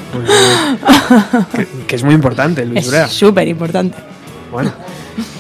Que, 1.55 1.67
que 1.87 1.97
es 1.97 2.03
muy 2.03 2.15
importante, 2.15 2.67
Luis 2.67 2.81
Es 2.85 2.91
Brea. 2.91 3.09
súper 3.09 3.49
importante. 3.49 3.97
Bueno. 4.53 4.71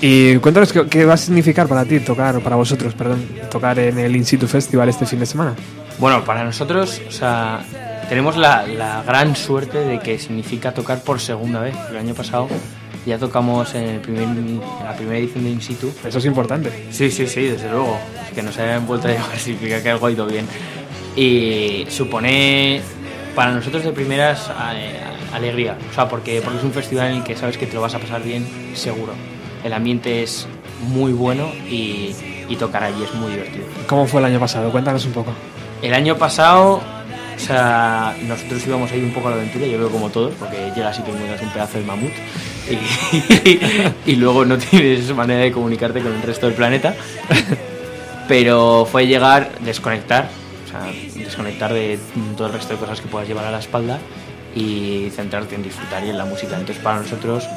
Y 0.01 0.37
cuéntanos 0.37 0.73
qué, 0.73 0.87
qué 0.87 1.05
va 1.05 1.15
a 1.15 1.17
significar 1.19 1.67
para 1.69 1.85
ti 1.85 2.01
tocar, 2.01 2.37
o 2.37 2.41
para 2.41 2.57
vosotros, 2.57 2.95
perdón, 2.95 3.27
tocar 3.51 3.79
en 3.79 3.99
el 3.99 4.15
In 4.17 4.25
Situ 4.25 4.47
Festival 4.47 4.89
este 4.89 5.05
fin 5.05 5.19
de 5.21 5.27
semana. 5.27 5.55
Bueno, 5.99 6.25
para 6.25 6.43
nosotros, 6.45 7.01
o 7.07 7.11
sea, 7.13 7.61
tenemos 8.09 8.37
la, 8.39 8.67
la 8.67 9.03
gran 9.03 9.37
suerte 9.37 9.79
de 9.79 9.99
que 9.99 10.19
significa 10.19 10.73
tocar 10.73 11.03
por 11.03 11.21
segunda 11.21 11.61
vez. 11.61 11.75
El 11.91 11.99
año 11.99 12.15
pasado 12.15 12.49
ya 13.07 13.19
tocamos 13.19 13.75
en, 13.75 13.85
el 13.85 14.01
primer, 14.01 14.25
en 14.25 14.61
la 14.85 14.95
primera 14.95 15.19
edición 15.19 15.45
de 15.45 15.51
In 15.51 15.61
Situ. 15.61 15.93
Eso 16.05 16.19
es 16.19 16.25
importante. 16.27 16.71
Sí, 16.91 17.11
sí, 17.11 17.27
sí, 17.27 17.43
desde 17.43 17.71
luego. 17.71 17.97
Es 18.27 18.35
que 18.35 18.43
nos 18.43 18.57
hayan 18.59 18.87
vuelto 18.87 19.09
a 19.09 19.13
llamar 19.13 19.39
significa 19.39 19.83
que 19.83 19.91
algo 19.91 20.07
ha 20.07 20.11
ido 20.11 20.27
bien. 20.27 20.47
Y 21.17 21.87
supone 21.89 22.81
para 23.35 23.53
nosotros 23.53 23.85
de 23.85 23.93
primeras 23.93 24.51
alegría. 25.33 25.77
O 25.91 25.95
sea, 25.95 26.09
porque, 26.09 26.41
porque 26.43 26.59
es 26.59 26.65
un 26.65 26.73
festival 26.73 27.11
en 27.11 27.17
el 27.19 27.25
que 27.25 27.37
sabes 27.37 27.57
que 27.57 27.67
te 27.67 27.75
lo 27.75 27.81
vas 27.81 27.95
a 27.95 27.99
pasar 27.99 28.23
bien, 28.23 28.47
seguro. 28.75 29.13
El 29.65 29.73
ambiente 29.73 30.23
es 30.23 30.47
muy 30.89 31.13
bueno 31.13 31.51
y, 31.69 32.15
y 32.49 32.57
tocar 32.57 32.83
allí 32.83 33.03
es 33.03 33.15
muy 33.15 33.33
divertido. 33.33 33.65
¿Cómo 33.87 34.07
fue 34.07 34.21
el 34.21 34.27
año 34.27 34.41
pasado? 34.41 34.71
Cuéntanos 34.71 35.05
un 35.07 35.13
poco. 35.13 35.33
El 35.83 35.95
año 35.95 36.17
pasado, 36.17 36.81
o 37.37 37.39
sea, 37.39 38.15
nosotros 38.23 38.67
íbamos 38.67 38.91
a 38.93 38.97
ir 38.97 39.05
un 39.05 39.13
poco 39.13 39.29
a 39.29 39.31
la 39.31 39.37
aventura, 39.37 39.67
yo 39.67 39.77
creo 39.77 39.91
como 39.91 40.11
todos, 40.11 40.35
porque 40.39 40.71
llegas 40.75 40.99
y 40.99 41.03
te 41.03 41.11
encuentras 41.11 41.43
un 41.43 41.51
pedazo 41.51 41.79
de 41.79 41.85
mamut 41.85 42.13
y, 44.07 44.13
y 44.13 44.17
luego 44.17 44.45
no 44.45 44.59
tienes 44.59 45.13
manera 45.15 45.41
de 45.41 45.53
comunicarte 45.53 46.01
con 46.01 46.13
el 46.13 46.23
resto 46.23 46.47
del 46.47 46.55
planeta. 46.55 46.95
Pero 48.29 48.87
fue 48.91 49.07
llegar, 49.07 49.51
desconectar, 49.61 50.29
o 50.67 50.71
sea, 50.71 50.93
desconectar 51.15 51.73
de 51.73 51.99
todo 52.37 52.47
el 52.47 52.53
resto 52.53 52.75
de 52.75 52.79
cosas 52.79 53.01
que 53.01 53.09
puedas 53.09 53.27
llevar 53.27 53.45
a 53.45 53.51
la 53.51 53.59
espalda 53.59 53.99
y 54.55 55.11
centrarte 55.11 55.55
en 55.55 55.63
disfrutar 55.63 56.05
y 56.05 56.11
en 56.11 56.19
la 56.19 56.25
música. 56.25 56.57
Entonces 56.57 56.83
para 56.83 57.01
nosotros 57.01 57.49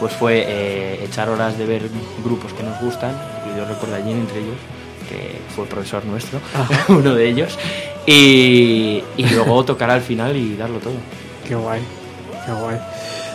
pues 0.00 0.12
fue 0.12 0.44
eh, 0.46 1.04
echar 1.04 1.28
horas 1.28 1.56
de 1.58 1.66
ver 1.66 1.82
grupos 2.24 2.52
que 2.52 2.62
nos 2.62 2.80
gustan, 2.80 3.12
y 3.46 3.56
yo 3.56 3.64
recuerdo 3.64 3.96
allí 3.96 4.12
entre 4.12 4.40
ellos, 4.40 4.56
que 5.08 5.38
fue 5.54 5.64
profesor 5.66 6.04
nuestro, 6.04 6.40
uno 6.88 7.14
de 7.14 7.28
ellos, 7.28 7.58
y, 8.04 9.02
y 9.16 9.26
luego 9.30 9.64
tocar 9.64 9.90
al 9.90 10.02
final 10.02 10.36
y 10.36 10.56
darlo 10.56 10.78
todo. 10.78 10.94
Qué 11.46 11.54
guay, 11.54 11.80
qué 12.44 12.52
guay. 12.52 12.78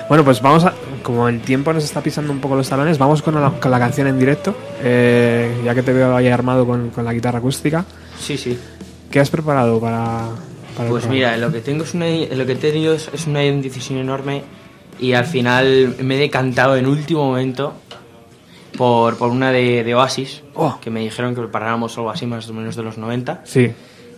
Bueno, 0.08 0.24
pues 0.24 0.42
vamos 0.42 0.66
a. 0.66 0.74
Como 1.04 1.28
el 1.28 1.42
tiempo 1.42 1.74
nos 1.74 1.84
está 1.84 2.02
pisando 2.02 2.32
un 2.32 2.40
poco 2.40 2.56
los 2.56 2.70
talones, 2.70 2.98
vamos 2.98 3.22
con 3.22 3.36
la, 3.36 3.50
con 3.52 3.72
la 3.72 3.80
canción 3.80 4.08
en 4.08 4.20
directo. 4.20 4.56
eh, 4.84 5.62
ya 5.64 5.74
que 5.76 5.82
te 5.84 5.94
veo 5.94 6.16
ahí 6.16 6.28
armado 6.28 6.66
con, 6.66 6.90
con 6.92 7.04
la 7.06 7.14
guitarra 7.14 7.40
acústica. 7.40 7.86
Sí, 8.20 8.38
sí. 8.38 8.58
¿Qué 9.10 9.20
has 9.20 9.30
preparado 9.30 9.80
para.? 9.80 10.30
Pues 10.88 11.08
mira, 11.08 11.36
lo 11.38 11.52
que 11.52 11.60
tengo 11.60 11.84
es 11.84 11.94
una, 11.94 12.06
lo 12.08 12.46
que 12.46 12.54
he 12.54 12.56
tenido 12.56 12.94
es, 12.94 13.10
es 13.14 13.28
una 13.28 13.40
decisión 13.40 14.00
enorme 14.00 14.44
y 15.00 15.14
al 15.14 15.26
final 15.26 15.96
me 16.02 16.16
he 16.16 16.20
decantado 16.20 16.78
en 16.78 16.86
último 16.88 17.26
momento 17.26 17.74
por, 18.78 19.18
por 19.18 19.30
una 19.30 19.52
de, 19.52 19.84
de 19.84 19.96
Oasis, 19.96 20.44
que 20.82 20.90
me 20.90 21.02
dijeron 21.02 21.36
que 21.36 21.42
preparáramos 21.42 21.98
algo 21.98 22.10
así 22.10 22.26
más 22.26 22.50
o 22.50 22.54
menos 22.54 22.76
de 22.76 22.84
los 22.84 22.98
90. 22.98 23.42
Sí. 23.44 23.72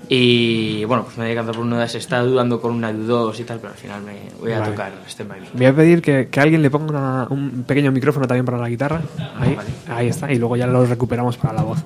Y 0.09 0.83
bueno, 0.85 1.05
pues 1.05 1.17
me 1.17 1.25
he 1.25 1.29
decantado 1.29 1.57
por 1.57 1.65
una 1.65 1.79
de 1.79 1.85
esas, 1.85 1.95
estaba 2.01 2.23
dudando 2.23 2.59
con 2.61 2.73
una 2.73 2.91
de 2.91 2.99
dos 3.03 3.39
y 3.39 3.43
tal, 3.45 3.59
pero 3.59 3.71
al 3.73 3.79
final 3.79 4.01
me 4.03 4.13
voy 4.39 4.51
a 4.51 4.59
Vale. 4.59 4.71
tocar 4.71 4.91
este 5.07 5.23
Me. 5.23 5.35
Voy 5.53 5.65
a 5.65 5.73
pedir 5.73 6.01
que, 6.01 6.27
que 6.29 6.39
alguien 6.39 6.61
le 6.61 6.69
ponga 6.69 6.89
una- 6.91 7.27
un 7.29 7.63
pequeño 7.63 7.91
micrófono 7.91 8.27
también 8.27 8.45
para 8.45 8.57
la 8.57 8.67
guitarra. 8.69 9.01
Ahí, 9.39 9.57
ahí 9.89 10.07
está. 10.09 10.31
Y 10.31 10.37
luego 10.37 10.55
ya 10.57 10.67
lo 10.67 10.85
recuperamos 10.85 11.37
para 11.37 11.53
la 11.53 11.61
voz. 11.63 11.79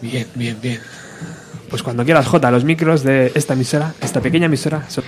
Bien, 0.00 0.26
bien, 0.34 0.56
bien. 0.60 0.80
Pues 1.68 1.82
cuando 1.82 2.04
quieras, 2.04 2.26
Jota, 2.26 2.50
los 2.50 2.64
micros 2.64 3.02
de 3.02 3.32
esta 3.34 3.54
emisora, 3.54 3.94
esta 4.00 4.20
pequeña 4.20 4.46
emisora. 4.46 4.88
son- 4.88 5.04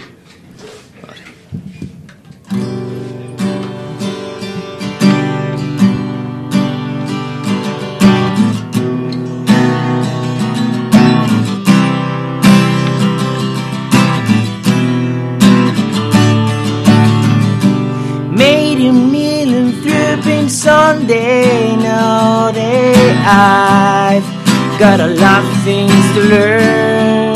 Sunday, 21.09 21.75
know 21.77 22.51
that 22.53 24.13
I've 24.13 24.79
got 24.79 25.01
a 25.01 25.07
lot 25.07 25.43
of 25.43 25.65
things 25.65 26.05
to 26.13 26.21
learn. 26.21 27.35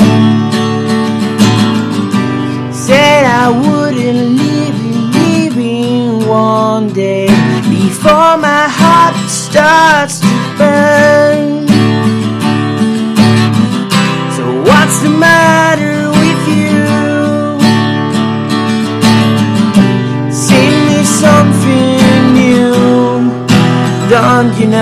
Said 2.70 3.24
I 3.24 3.49
wouldn't 3.49 4.39
leave 4.40 4.77
you, 4.85 5.01
leaving 5.16 6.28
one 6.28 6.93
day 6.93 7.28
before 7.70 8.36
my 8.36 8.69
heart 8.69 9.16
starts 9.31 10.20
to 10.20 10.55
burn. 10.59 11.11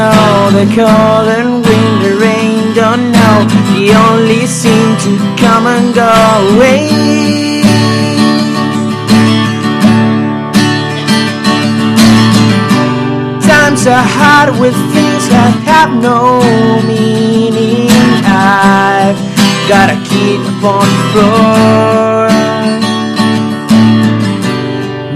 Know 0.00 0.50
the 0.58 0.66
cold 0.76 1.28
and 1.38 1.52
winter 1.68 2.14
rain? 2.24 2.74
Don't 2.74 3.04
know 3.16 3.36
they 3.68 3.94
only 4.08 4.46
seem 4.46 4.88
to 5.04 5.12
come 5.42 5.64
and 5.74 5.86
go 6.02 6.12
away. 6.52 6.82
Times 13.50 13.82
are 13.94 14.08
hard 14.18 14.50
with 14.62 14.76
things 14.94 15.24
that 15.34 15.52
have 15.70 15.90
no 16.08 16.20
meaning. 16.92 17.90
I've 18.24 19.20
gotta 19.72 19.98
keep 20.10 20.40
upon 20.52 20.84
the 20.96 21.04
floor. 21.12 22.30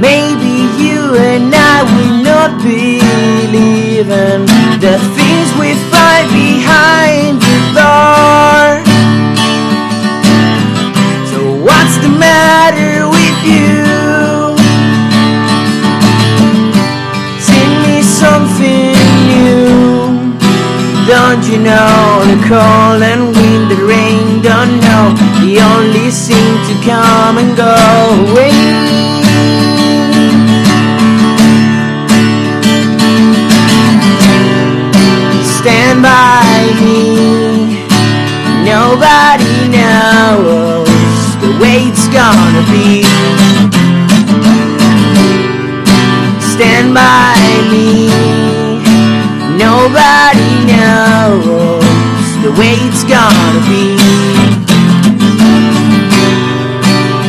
Maybe 0.09 0.55
you 0.83 1.01
and 1.31 1.55
I 1.55 1.77
will 1.95 2.19
not 2.31 2.51
be 2.63 3.05
in 4.01 4.64
the 4.85 4.99
things 5.17 5.49
we 5.59 5.73
find 5.89 6.29
behind 6.29 7.41
the 7.41 7.59
door. 7.73 8.85
So 11.33 11.41
what's 11.65 11.97
the 12.05 12.13
matter 12.13 13.09
with 13.09 13.39
you? 13.49 13.81
Sing 17.41 17.73
me 17.87 18.03
something 18.03 18.93
new. 19.33 20.37
Don't 21.09 21.43
you 21.49 21.61
know 21.65 22.21
the 22.29 22.39
cold 22.45 23.01
and 23.01 23.35
wind, 23.35 23.71
the 23.71 23.81
rain? 23.89 24.43
Don't 24.43 24.81
know 24.85 25.15
they 25.41 25.63
only 25.63 26.11
seem 26.11 26.53
to 26.69 26.75
come 26.85 27.39
and 27.39 27.57
go 27.57 27.73
away. 28.29 28.84
Nobody 38.95 39.69
knows 39.75 40.87
the 41.43 41.59
way 41.61 41.91
it's 41.91 42.07
gonna 42.15 42.63
be. 42.71 43.03
Stand 46.41 46.95
by 46.95 47.35
me. 47.73 48.07
Nobody 49.59 50.53
knows 50.71 51.43
the 52.45 52.53
way 52.57 52.75
it's 52.87 53.03
gonna 53.03 53.61
be. 53.67 53.99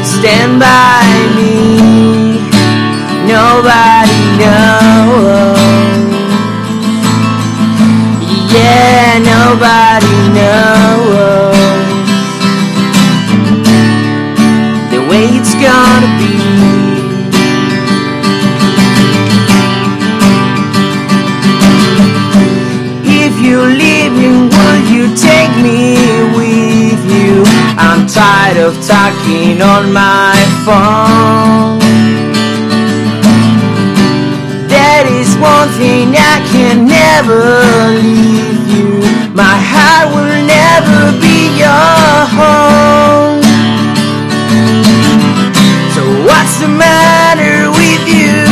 Stand 0.05 0.59
by 0.59 1.01
me. 1.35 2.37
Nobody 3.25 4.21
knows. 4.37 5.44
Of 28.65 28.73
talking 28.87 29.61
on 29.61 29.93
my 29.93 30.33
phone. 30.65 31.77
That 34.73 35.05
is 35.05 35.37
one 35.37 35.69
thing 35.77 36.17
I 36.17 36.41
can 36.49 36.89
never 36.89 37.45
leave 38.01 38.65
you. 38.73 39.05
My 39.37 39.53
heart 39.53 40.09
will 40.17 40.41
never 40.49 41.13
be 41.21 41.53
your 41.61 42.17
home. 42.33 43.45
So 45.93 46.01
what's 46.25 46.57
the 46.57 46.67
matter 46.67 47.69
with 47.69 48.03
you? 48.09 48.49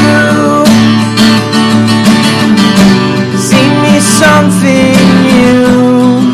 Sing 3.49 3.73
me 3.81 3.98
something 3.98 4.94
new. 5.26 6.34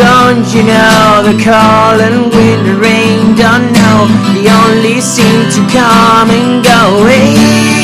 Don't 0.00 0.46
you 0.54 0.62
know 0.62 1.22
the 1.22 1.36
cold 1.44 2.00
and 2.00 2.32
wind 2.32 2.80
rain? 2.80 3.09
Don't 3.40 3.72
know 3.72 4.06
they 4.34 4.50
only 4.52 5.00
seem 5.00 5.48
to 5.48 5.60
come 5.72 6.28
and 6.28 6.62
go 6.62 7.00
away. 7.00 7.80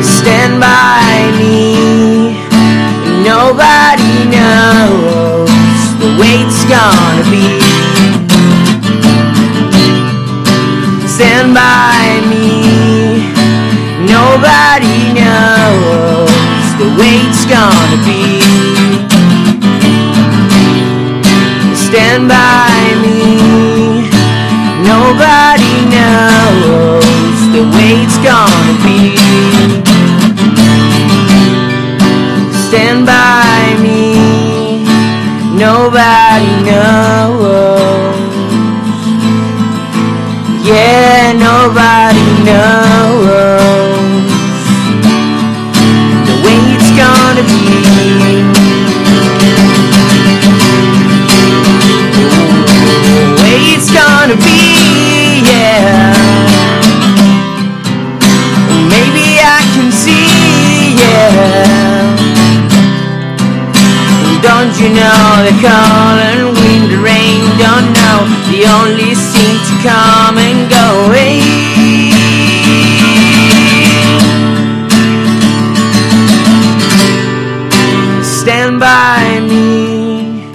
stand 0.00 0.60
by 0.60 1.32
me. 1.40 2.38
Nobody 3.24 4.14
knows 4.30 5.50
the 5.98 6.10
way 6.20 6.46
it's 6.46 6.62
gonna 6.70 7.24
be. 7.34 7.58
Stand 11.08 11.52
by 11.52 12.22
me. 12.30 13.32
Nobody 14.06 15.12
knows 15.18 16.30
the 16.78 16.88
way 16.98 17.26
it's 17.26 17.44
gonna 17.46 17.98
be. 18.04 18.65
Stand 22.16 22.30
by 22.30 22.80
me. 23.02 24.08
Nobody 24.88 25.74
knows 25.92 27.38
the 27.52 27.62
way 27.76 27.92
it's 28.04 28.16
gonna 28.24 28.74
be. 28.86 29.00
stand 32.68 33.04
by 33.04 33.76
me. 33.82 34.82
Nobody 35.58 36.54
knows. 36.64 38.16
Yeah, 40.64 41.34
nobody 41.36 42.28
knows 42.46 42.85
you 64.86 64.94
know 64.94 65.42
the 65.42 65.54
cold 65.66 66.54
wind 66.62 66.92
and 66.92 67.02
rain? 67.02 67.40
Don't 67.58 67.88
know 67.98 68.18
they 68.50 68.62
only 68.66 69.14
seem 69.14 69.56
to 69.68 69.74
come 69.82 70.38
and 70.38 70.70
go 70.70 70.86
away. 71.06 71.40
Stand 78.22 78.78
by 78.78 79.40
me. 79.40 80.46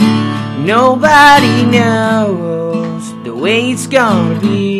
Nobody 0.66 1.66
knows 1.66 3.14
the 3.26 3.36
way 3.36 3.72
it's 3.72 3.88
gonna 3.88 4.40
be. 4.40 4.80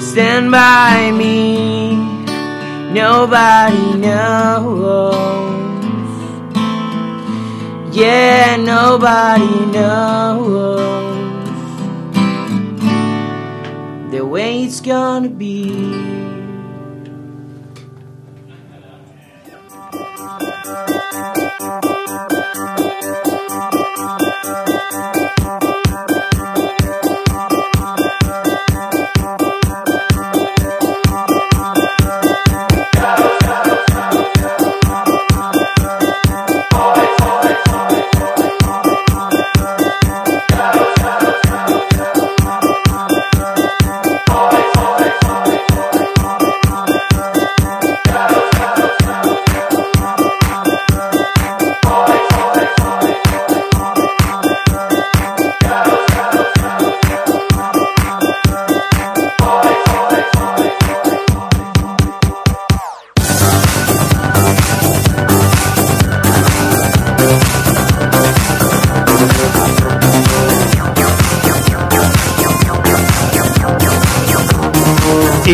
Stand 0.00 0.50
by 0.50 0.95
nobody 9.38 9.66
knows 9.72 10.80
the 14.10 14.24
way 14.24 14.64
it's 14.64 14.80
gonna 14.80 15.28
be. 15.28 15.55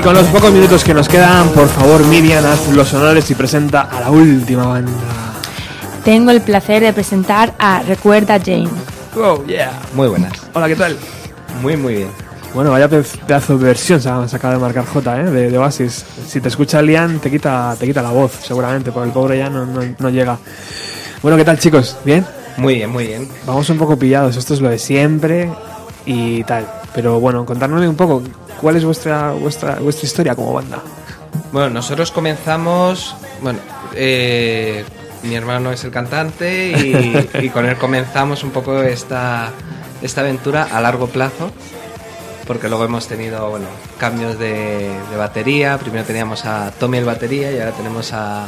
Con 0.03 0.15
los 0.15 0.27
pocos 0.29 0.53
minutos 0.53 0.83
que 0.85 0.95
nos 0.95 1.09
quedan, 1.09 1.49
por 1.51 1.69
favor, 1.69 2.05
Miriam, 2.07 2.45
haz 2.45 2.69
los 2.69 2.93
honores 2.95 3.31
y 3.31 3.35
presenta 3.35 3.83
a 3.83 4.01
la 4.01 4.11
última 4.11 4.67
banda. 4.67 4.91
Tengo 6.05 6.31
el 6.33 6.41
placer 6.41 6.83
de 6.83 6.93
presentar 6.93 7.55
a 7.59 7.83
Recuerda 7.83 8.39
Jane. 8.41 8.69
Oh, 9.17 9.45
yeah. 9.47 9.71
Muy 9.95 10.09
buenas. 10.09 10.33
Hola, 10.55 10.67
¿qué 10.67 10.75
tal? 10.77 10.97
Muy, 11.61 11.77
muy 11.77 11.95
bien. 11.95 12.09
Bueno, 12.55 12.71
vaya 12.73 12.89
pe- 12.89 13.03
pedazo 13.27 13.57
de 13.57 13.65
versión 13.65 14.01
se 14.01 14.09
acaba 14.09 14.55
de 14.55 14.61
marcar 14.61 14.85
J, 14.85 15.21
¿eh? 15.21 15.25
De, 15.31 15.51
de 15.51 15.59
Oasis. 15.59 16.05
Si 16.27 16.41
te 16.41 16.49
escucha 16.49 16.83
Lian, 16.83 17.19
te 17.21 17.31
quita, 17.31 17.77
te 17.79 17.87
quita 17.87 18.03
la 18.03 18.11
voz, 18.11 18.33
seguramente, 18.43 18.91
porque 18.91 19.07
el 19.09 19.13
pobre 19.13 19.39
ya 19.39 19.49
no, 19.49 19.65
no- 19.65 19.81
no 19.99 20.11
llega. 20.11 20.37
Bueno, 21.23 21.37
¿qué 21.39 21.45
tal, 21.45 21.59
chicos? 21.59 21.97
¿Bien? 22.05 22.27
Muy 22.57 22.75
bien, 22.75 22.91
muy 22.91 23.07
bien. 23.07 23.29
Vamos 23.47 23.71
un 23.71 23.79
poco 23.79 23.97
pillados, 23.97 24.37
esto 24.37 24.53
es 24.55 24.61
lo 24.61 24.69
de 24.69 24.79
siempre 24.79 25.49
y 26.05 26.43
tal. 26.45 26.67
Pero 26.95 27.21
bueno, 27.21 27.47
contadme 27.47 27.89
un 27.89 27.97
poco, 27.97 28.23
¿cuál 28.63 28.77
es 28.77 28.85
vuestra, 28.85 29.33
vuestra, 29.33 29.75
vuestra 29.75 30.07
historia 30.07 30.35
como 30.35 30.55
banda? 30.55 30.79
Bueno, 31.53 31.69
nosotros 31.69 32.11
comenzamos. 32.11 33.15
Bueno, 33.43 33.59
eh, 33.95 34.85
mi 35.25 35.35
hermano 35.35 35.71
es 35.73 35.85
el 35.85 35.91
cantante 35.91 36.71
y, 36.71 37.45
y 37.45 37.49
con 37.51 37.67
él 37.67 37.77
comenzamos 37.77 38.43
un 38.45 38.51
poco 38.51 38.83
esta, 38.83 39.51
esta 40.01 40.23
aventura 40.23 40.69
a 40.73 40.81
largo 40.81 41.09
plazo. 41.09 41.51
Porque 42.47 42.69
luego 42.69 42.85
hemos 42.85 43.07
tenido 43.07 43.51
bueno, 43.51 43.67
cambios 43.99 44.39
de, 44.39 44.91
de 45.11 45.17
batería. 45.17 45.79
Primero 45.79 46.05
teníamos 46.05 46.45
a 46.45 46.73
Tommy 46.73 46.99
el 46.99 47.05
batería 47.05 47.53
y 47.53 47.59
ahora 47.61 47.73
tenemos 47.73 48.13
a, 48.13 48.47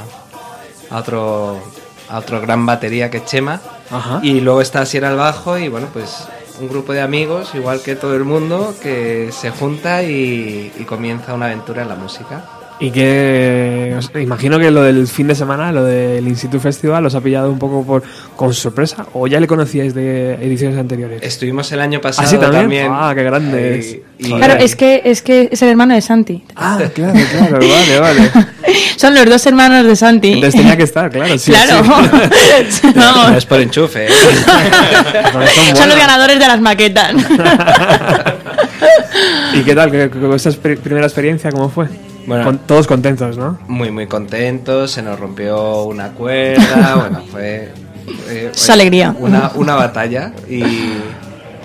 a 0.91 0.97
otro, 0.97 1.63
a 2.09 2.19
otro 2.19 2.41
gran 2.41 2.67
batería 2.67 3.09
que 3.11 3.19
es 3.19 3.25
Chema. 3.25 3.61
Ajá. 3.91 4.19
Y 4.23 4.41
luego 4.41 4.61
está 4.61 4.85
Sierra 4.85 5.11
al 5.11 5.17
bajo 5.17 5.59
y 5.59 5.69
bueno, 5.69 5.89
pues 5.93 6.25
un 6.61 6.69
grupo 6.69 6.93
de 6.93 7.01
amigos, 7.01 7.55
igual 7.55 7.83
que 7.83 7.97
todo 7.97 8.15
el 8.15 8.25
mundo, 8.25 8.75
que 8.83 9.31
se 9.33 9.51
junta 9.51 10.03
y, 10.03 10.71
comienza 10.87 11.35
una 11.35 11.47
aventura 11.47 11.83
en 11.83 11.89
la 11.89 11.97
música. 11.97 12.45
Y 12.81 12.91
que 12.91 13.95
os- 13.97 14.11
imagino 14.21 14.59
que 14.59 14.71
lo 14.73 14.83
del 14.83 15.07
fin 15.07 15.29
de 15.29 15.37
semana, 15.37 15.71
lo 15.71 15.85
del 15.85 16.27
In 16.27 16.35
situ 16.37 16.59
Festival, 16.59 17.07
os 17.07 17.15
ha 17.15 17.21
pillado 17.21 17.49
un 17.51 17.59
poco 17.59 17.85
por 17.87 18.03
con 18.35 18.53
sorpresa 18.53 19.07
o 19.13 19.29
ya 19.29 19.39
le 19.39 19.47
conocíais 19.47 19.95
de 19.95 20.35
ediciones 20.35 20.77
anteriores. 20.77 21.23
Estuvimos 21.23 21.71
el 21.71 21.81
año 21.81 22.01
pasado 22.01 22.27
¿Ah, 22.27 22.31
sí, 22.31 22.37
también? 22.37 22.63
también. 22.63 22.89
Ah, 22.91 23.13
qué 23.15 23.23
grandes. 23.23 23.87
Y- 23.87 24.03
y- 24.27 24.33
Claro, 24.35 24.55
es 24.55 24.75
que, 24.75 25.03
es 25.05 25.23
que 25.23 25.49
es 25.53 25.63
el 25.63 25.69
hermano 25.69 25.95
de 25.95 26.01
Santi. 26.01 26.43
Ah, 26.57 26.81
claro, 26.93 27.13
claro, 27.31 27.59
vale, 27.61 28.01
vale. 28.01 28.31
Son 28.97 29.15
los 29.15 29.25
dos 29.27 29.47
hermanos 29.47 29.87
de 29.87 29.95
Santi. 29.95 30.33
Entonces 30.33 30.61
tenía 30.61 30.77
que 30.77 30.83
estar, 30.83 31.11
claro. 31.11 31.39
Sí, 31.39 31.53
Claro. 31.53 31.85
sí. 32.71 32.89
Vamos. 32.97 33.31
No 33.31 33.37
es 33.39 33.47
por 33.47 33.61
enchufe. 33.61 34.07
¿eh? 34.07 34.11
Son 35.77 35.89
los 35.89 35.97
ganadores 35.97 36.41
de 36.41 36.47
las 36.49 36.61
maquetas. 36.61 37.15
¿Y 39.55 39.61
qué 39.63 39.75
tal? 39.77 39.91
¿Qué- 39.93 40.11
qué- 40.11 40.35
esa 40.35 40.51
pri- 40.51 40.77
primera 40.77 41.07
experiencia 41.07 41.51
cómo 41.53 41.69
fue? 41.69 41.87
Bueno. 42.27 42.45
Con- 42.45 42.59
todos 42.59 42.87
contentos, 42.87 43.37
¿no? 43.37 43.59
Muy, 43.69 43.91
muy 43.91 44.07
contentos. 44.07 44.91
Se 44.93 45.03
nos 45.03 45.19
rompió 45.19 45.83
una 45.85 46.11
cuerda. 46.13 46.95
bueno, 47.01 47.23
fue. 47.31 47.73
Es 48.29 48.71
alegría. 48.71 49.15
Una, 49.19 49.51
una 49.55 49.75
batalla. 49.75 50.33
Y, 50.49 50.63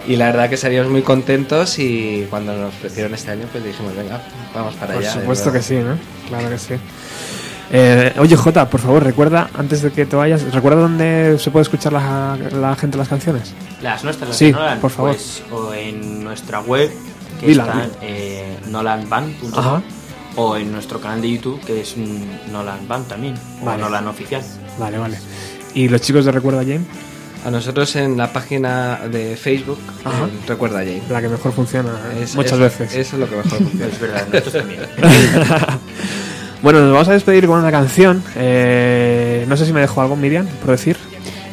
y 0.07 0.15
la 0.15 0.27
verdad 0.27 0.49
que 0.49 0.57
salimos 0.57 0.88
muy 0.90 1.02
contentos. 1.02 1.80
Y 1.80 2.27
cuando 2.30 2.53
nos 2.56 2.69
ofrecieron 2.73 3.14
este 3.14 3.31
año, 3.31 3.45
pues 3.52 3.64
dijimos, 3.64 3.95
venga, 3.95 4.22
vamos 4.53 4.76
para 4.76 4.94
Por 4.94 5.03
allá. 5.03 5.14
de 5.14 5.19
supuesto 5.22 5.52
que 5.52 5.61
sí, 5.61 5.76
¿no? 5.76 5.98
Claro 6.27 6.49
que 6.49 6.57
sí. 6.57 6.73
Eh, 7.72 8.14
oye, 8.18 8.36
Jota, 8.36 8.68
por 8.68 8.80
favor, 8.80 9.03
recuerda, 9.03 9.48
antes 9.56 9.84
de 9.84 9.91
que 9.91 10.07
te 10.07 10.15
vayas, 10.15 10.41
¿recuerda 10.56 10.81
dónde 10.81 11.38
se 11.38 11.52
puede 11.52 11.61
escuchar 11.64 11.94
la, 11.94 12.36
la 12.52 12.76
gente 12.76 12.98
las 12.98 13.07
canciones? 13.07 13.53
Las 13.84 14.03
nuestras, 14.03 14.30
las 14.30 14.38
Sí, 14.38 14.45
de 14.45 14.53
Nolan, 14.53 14.80
por 14.80 14.90
favor. 14.90 15.11
pues, 15.11 15.44
o 15.52 15.72
en 15.76 16.23
nuestra 16.23 16.61
web, 16.61 16.90
que 17.40 17.52
está 17.52 17.86
eh, 18.02 18.57
nolanband.com, 18.69 19.60
Ajá. 19.60 19.81
O 20.35 20.56
en 20.57 20.72
nuestro 20.72 20.99
canal 21.01 21.22
de 21.22 21.31
YouTube, 21.31 21.60
que 21.65 21.81
es 21.81 21.95
Nolan 22.51 22.88
Band 22.88 23.07
también, 23.07 23.35
Vale. 23.64 23.81
o 23.84 23.85
Nolan 23.85 24.07
Oficial. 24.07 24.41
Vale, 24.77 24.97
vale. 24.97 25.18
¿Y 25.73 25.88
los 25.89 26.01
chicos 26.01 26.26
de 26.26 26.31
Recuerda 26.31 26.61
Jane? 26.61 26.81
A 27.45 27.51
nosotros 27.51 27.95
en 27.95 28.18
la 28.18 28.34
página 28.34 28.99
de 29.10 29.38
Facebook, 29.38 29.80
recuerda 30.47 30.80
Jane. 30.80 31.01
La 31.10 31.22
que 31.22 31.30
mejor 31.30 31.53
funciona 31.53 31.89
¿eh? 32.15 32.23
Es- 32.23 32.35
muchas 32.35 32.60
veces. 32.60 32.93
Eso 32.93 33.15
es 33.15 33.19
lo 33.19 33.30
que 33.30 33.35
mejor 33.38 33.51
funciona. 33.60 33.85
Es 33.88 33.99
verdad, 33.99 34.27
nosotros 34.31 34.53
también. 34.53 34.80
bueno, 36.61 36.81
nos 36.81 36.91
vamos 36.91 37.07
a 37.07 37.14
despedir 37.14 37.47
con 37.47 37.60
una 37.60 37.72
canción. 37.72 38.22
Eh, 38.35 39.45
no 39.47 39.56
sé 39.56 39.65
si 39.65 39.72
me 39.73 39.80
dejó 39.81 40.01
algo, 40.01 40.15
Miriam, 40.18 40.45
por 40.47 40.72
decir. 40.72 40.97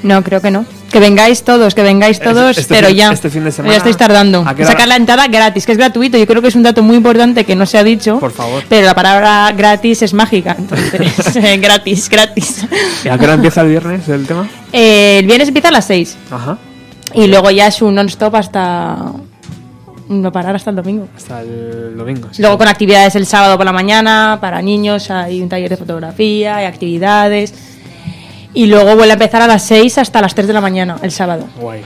No, 0.07 0.23
creo 0.23 0.41
que 0.41 0.51
no. 0.51 0.65
Que 0.93 1.01
vengáis 1.01 1.43
todos, 1.43 1.75
que 1.75 1.83
vengáis 1.83 2.21
todos, 2.21 2.57
este 2.57 2.73
pero 2.75 2.89
fin- 2.89 2.97
ya. 2.97 3.11
este 3.13 3.29
fin 3.29 3.45
de 3.45 3.51
semana, 3.51 3.73
ya 3.75 3.79
estáis 3.79 3.97
tardando. 3.97 4.45
Sacar 4.45 4.87
la 4.87 4.95
entrada 4.97 5.27
gratis, 5.27 5.67
que 5.67 5.73
es 5.73 5.79
gratuito. 5.79 6.17
Yo 6.17 6.27
creo 6.27 6.41
que 6.41 6.49
es 6.49 6.55
un 6.55 6.63
dato 6.63 6.83
muy 6.83 6.97
importante 6.97 7.45
que 7.45 7.57
no 7.57 7.67
se 7.67 7.77
ha 7.77 7.83
dicho. 7.85 8.21
Por 8.21 8.31
favor. 8.31 8.63
Pero 8.69 8.87
la 8.87 8.95
palabra 8.95 9.51
gratis 9.53 10.03
es 10.03 10.15
mágica. 10.15 10.55
Entonces, 10.57 11.37
eh, 11.37 11.57
gratis, 11.61 12.09
gratis. 12.09 12.65
¿Y 13.05 13.09
a 13.09 13.19
qué 13.19 13.25
hora 13.25 13.35
empieza 13.35 13.63
el 13.63 13.69
viernes 13.69 14.09
el 14.09 14.27
tema? 14.27 14.49
Eh, 14.73 15.19
el 15.19 15.27
viernes 15.27 15.49
empieza 15.49 15.69
a 15.69 15.73
las 15.73 15.87
6. 15.87 16.17
Ajá. 16.31 16.57
Y 17.15 17.27
luego 17.27 17.51
ya 17.51 17.67
es 17.67 17.83
un 17.83 17.95
non-stop 17.97 18.35
hasta. 18.37 18.97
No 20.09 20.31
parar 20.31 20.55
hasta 20.55 20.71
el 20.71 20.77
domingo. 20.77 21.09
Hasta 21.17 21.41
el 21.43 21.97
domingo. 21.97 22.29
sí. 22.31 22.41
Luego 22.43 22.57
con 22.59 22.69
actividades 22.69 23.17
el 23.17 23.27
sábado 23.27 23.57
por 23.57 23.67
la 23.67 23.73
mañana, 23.73 24.39
para 24.41 24.63
niños 24.63 25.11
hay 25.11 25.43
un 25.43 25.49
taller 25.49 25.69
de 25.69 25.77
fotografía, 25.77 26.57
hay 26.59 26.67
actividades. 26.67 27.53
Y 28.57 28.67
luego 28.69 28.97
vuelve 28.97 29.11
a 29.11 29.13
empezar 29.13 29.43
a 29.43 29.47
las 29.47 29.65
6 29.65 29.99
hasta 29.99 30.23
las 30.23 30.35
3 30.35 30.47
de 30.47 30.53
la 30.55 30.63
mañana, 30.63 30.97
el 31.03 31.13
sábado. 31.13 31.47
Guay. 31.61 31.83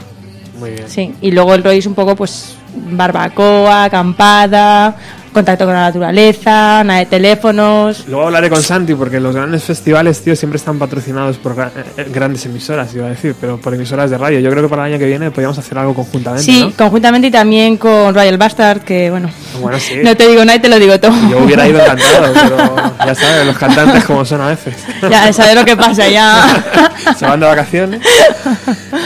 Muy 0.57 0.71
bien. 0.71 0.89
Sí, 0.89 1.13
y 1.21 1.33
luego 1.33 1.53
el 1.53 1.67
es 1.67 1.85
un 1.85 1.95
poco 1.95 2.15
pues 2.15 2.55
barbacoa, 2.73 3.85
acampada, 3.85 4.95
contacto 5.33 5.65
con 5.65 5.75
la 5.75 5.83
naturaleza, 5.83 6.83
nada 6.85 6.99
de 7.01 7.07
teléfonos. 7.07 8.05
Luego 8.09 8.27
hablaré 8.27 8.51
con 8.51 8.63
Santi 8.63 8.95
porque 8.95 9.21
los 9.21 9.35
grandes 9.35 9.63
festivales, 9.65 10.21
tío, 10.23 10.35
siempre 10.35 10.57
están 10.57 10.79
patrocinados 10.79 11.37
por 11.37 11.55
gra- 11.57 11.71
eh, 11.97 12.07
grandes 12.13 12.45
emisoras, 12.47 12.95
iba 12.95 13.07
a 13.07 13.11
decir, 13.11 13.35
pero 13.41 13.59
por 13.59 13.73
emisoras 13.75 14.11
de 14.11 14.19
radio. 14.19 14.41
Yo 14.41 14.51
creo 14.51 14.63
que 14.65 14.69
para 14.69 14.87
el 14.87 14.93
año 14.93 14.99
que 14.99 15.07
viene 15.07 15.31
podríamos 15.31 15.57
hacer 15.59 15.79
algo 15.79 15.95
conjuntamente, 15.95 16.45
Sí, 16.45 16.65
¿no? 16.65 16.73
conjuntamente 16.77 17.29
y 17.29 17.31
también 17.31 17.77
con 17.77 18.15
Royal 18.15 18.37
Bastard, 18.39 18.81
que 18.81 19.11
bueno, 19.11 19.31
Bueno, 19.61 19.79
sí. 19.79 19.97
no 20.03 20.17
te 20.17 20.27
digo 20.29 20.45
nada 20.45 20.57
y 20.57 20.61
te 20.61 20.69
lo 20.69 20.79
digo 20.79 20.99
todo. 20.99 21.13
Yo 21.31 21.39
hubiera 21.45 21.67
ido 21.69 21.81
encantado, 21.85 22.33
pero 22.33 23.07
ya 23.07 23.15
sabes, 23.15 23.47
los 23.47 23.57
cantantes 23.59 24.05
como 24.05 24.25
son 24.25 24.41
a 24.41 24.49
veces. 24.49 24.75
Ya 25.09 25.33
sabes 25.33 25.55
lo 25.55 25.65
que 25.65 25.77
pasa, 25.77 26.09
ya. 26.09 26.65
Se 27.19 27.25
van 27.27 27.41
de 27.41 27.47
vacaciones. 27.47 28.01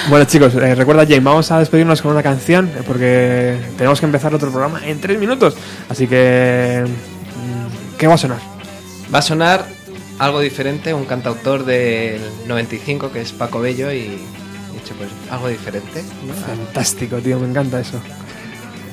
Bueno, 0.09 0.25
chicos, 0.27 0.55
eh, 0.55 0.75
recuerda, 0.75 1.03
Jane, 1.05 1.21
vamos 1.21 1.51
a 1.51 1.59
despedirnos 1.59 2.01
con 2.03 2.13
una 2.13 2.23
canción 2.23 2.67
eh, 2.77 2.83
porque 2.87 3.57
tenemos 3.77 4.01
que 4.01 4.07
empezar 4.07 4.35
otro 4.35 4.51
programa 4.51 4.81
en 4.85 5.01
tres 5.01 5.19
minutos. 5.19 5.55
Así 5.89 6.07
que. 6.07 6.14
¿Qué 7.99 8.07
va 8.07 8.15
a 8.15 8.19
sonar? 8.19 8.39
Va 9.15 9.19
a 9.19 9.23
sonar 9.23 9.66
algo 10.19 10.41
diferente, 10.41 10.95
un 10.95 11.05
cantautor 11.05 11.65
del 11.65 12.20
95 12.47 13.12
que 13.12 13.20
es 13.20 13.32
Paco 13.32 13.61
Bello 13.61 13.93
y 13.93 13.99
he 13.99 14.74
dicho 14.74 14.95
pues 14.97 15.11
algo 15.31 15.49
diferente. 15.49 16.03
¿no? 16.27 16.35
Fantástico, 16.35 17.16
tío, 17.19 17.39
me 17.39 17.49
encanta 17.49 17.81
eso. 17.81 18.01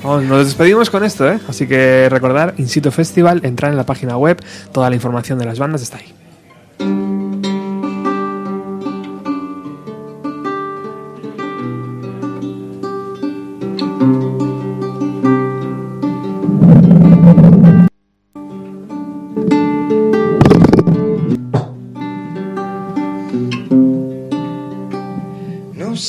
Vamos, 0.03 0.23
nos 0.23 0.45
despedimos 0.45 0.89
con 0.89 1.03
esto, 1.03 1.29
¿eh? 1.31 1.39
Así 1.47 1.67
que 1.67 2.07
recordar, 2.09 2.55
In 2.57 2.67
Situ 2.67 2.89
Festival, 2.89 3.41
entrar 3.43 3.71
en 3.71 3.77
la 3.77 3.85
página 3.85 4.17
web, 4.17 4.43
toda 4.71 4.89
la 4.89 4.95
información 4.95 5.37
de 5.37 5.45
las 5.45 5.59
bandas 5.59 5.83
está 5.83 5.97
ahí. 5.97 6.13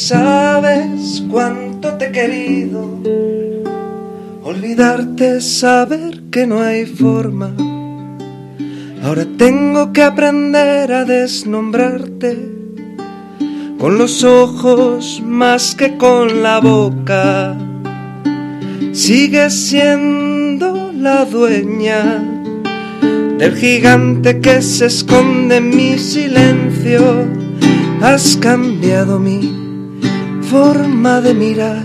Sabes 0.09 1.23
cuánto 1.31 1.95
te 1.95 2.07
he 2.07 2.13
querido. 2.13 2.99
Olvidarte 4.43 5.37
es 5.37 5.59
saber 5.61 6.23
que 6.31 6.47
no 6.47 6.61
hay 6.61 6.87
forma. 6.87 7.55
Ahora 9.05 9.27
tengo 9.37 9.93
que 9.93 10.03
aprender 10.03 10.93
a 10.93 11.05
desnombrarte 11.05 12.37
con 13.79 13.99
los 13.99 14.25
ojos 14.25 15.23
más 15.25 15.75
que 15.75 15.97
con 15.97 16.43
la 16.43 16.61
boca. 16.61 17.57
Sigues 18.93 19.55
siendo 19.55 20.93
la 20.93 21.25
dueña 21.25 22.23
del 23.39 23.57
gigante 23.57 24.41
que 24.41 24.63
se 24.63 24.87
esconde 24.87 25.57
en 25.57 25.71
mi 25.71 25.99
silencio. 25.99 27.27
Has 28.01 28.37
cambiado 28.37 29.19
mi 29.19 29.52
forma 30.53 31.23
de 31.23 31.33
mirar. 31.33 31.83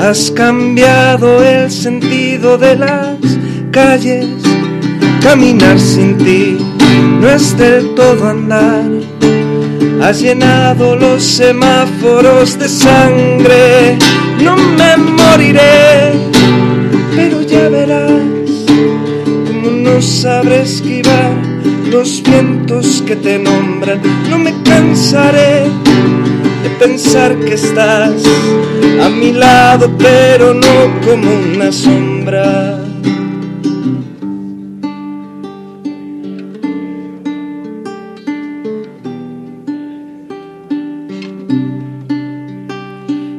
Has 0.00 0.32
cambiado 0.32 1.44
el 1.44 1.70
sentido 1.70 2.58
de 2.58 2.74
las 2.76 3.18
calles. 3.70 4.26
Caminar 5.22 5.78
sin 5.78 6.18
ti 6.18 6.58
no 7.20 7.28
es 7.28 7.56
del 7.56 7.94
todo 7.94 8.26
andar. 8.28 8.90
Has 10.02 10.20
llenado 10.20 10.96
los 10.96 11.22
semáforos 11.22 12.58
de 12.58 12.68
sangre. 12.68 13.96
No 14.42 14.56
me 14.56 14.96
moriré, 14.96 16.14
pero 17.14 17.42
ya 17.42 17.68
verás 17.68 18.32
no 19.84 20.02
sabré 20.02 20.62
esquivar 20.62 21.32
los 21.88 22.22
vientos 22.24 23.02
que 23.06 23.14
te 23.14 23.38
nombran. 23.38 24.00
No 24.28 24.38
me 24.38 24.52
cansaré 24.64 25.66
de 26.62 26.70
pensar 26.78 27.36
que 27.40 27.54
estás 27.54 28.22
a 29.02 29.08
mi 29.08 29.32
lado, 29.32 29.90
pero 29.98 30.54
no 30.54 31.00
como 31.04 31.28
una 31.54 31.72
sombra. 31.72 32.78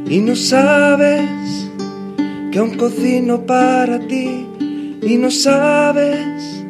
Y 0.10 0.20
no 0.20 0.36
sabes 0.36 1.30
que 2.52 2.60
aún 2.60 2.78
cocino 2.78 3.46
para 3.48 4.00
ti 4.00 4.48
y 5.02 5.18
no 5.18 5.32
sabes 5.32 6.64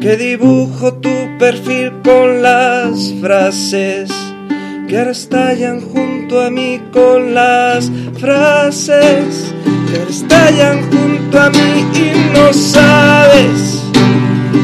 que 0.00 0.16
dibujo 0.16 0.94
tu 0.94 1.38
perfil 1.38 1.92
con 2.02 2.42
las 2.42 3.14
frases 3.20 4.19
que 4.90 4.98
ahora 4.98 5.12
estallan 5.12 5.80
junto 5.80 6.40
a 6.40 6.50
mí 6.50 6.80
con 6.92 7.32
las 7.32 7.88
frases 8.18 9.54
que 9.86 9.98
ahora 9.98 10.10
estallan 10.10 10.90
junto 10.90 11.40
a 11.40 11.48
mí 11.48 11.86
y 11.94 12.34
no 12.34 12.52
sabes 12.52 13.84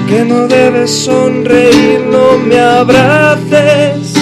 que 0.08 0.24
no 0.24 0.48
debes 0.48 0.90
sonreír, 0.90 2.00
no 2.10 2.38
me 2.38 2.58
abraces, 2.58 4.14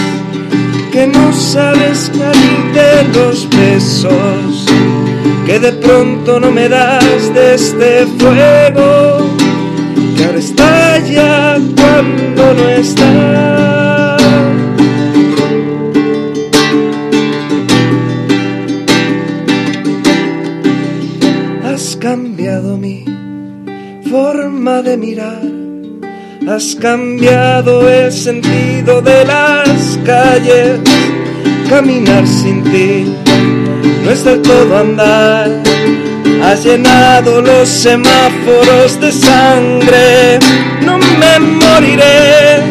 que 0.93 1.07
no 1.07 1.33
sabes 1.33 2.13
de 2.13 3.19
los 3.19 3.49
besos, 3.49 4.67
que 5.47 5.59
de 5.59 5.73
pronto 5.73 6.39
no 6.39 6.51
me 6.51 6.69
das 6.69 7.33
de 7.33 7.55
este 7.55 8.07
fuego, 8.19 9.31
que 10.19 10.25
ahora 10.27 10.39
estalla 10.39 11.59
cuando 11.77 12.55
no 12.55 12.69
estás. 12.69 13.84
Forma 24.15 24.81
de 24.81 24.97
mirar, 24.97 25.43
has 26.49 26.77
cambiado 26.77 27.89
el 27.89 28.13
sentido 28.13 29.03
de 29.03 29.25
las 29.25 29.99
calles. 30.05 30.79
Caminar 31.69 32.25
sin 32.25 32.63
ti 32.63 33.13
no 34.05 34.11
es 34.13 34.23
del 34.23 34.41
todo 34.41 34.79
andar. 34.79 35.51
Has 36.45 36.65
llenado 36.65 37.43
los 37.43 37.69
semáforos 37.69 39.01
de 39.01 39.11
sangre. 39.11 40.39
No 40.87 40.97
me 40.99 41.35
moriré, 41.41 42.63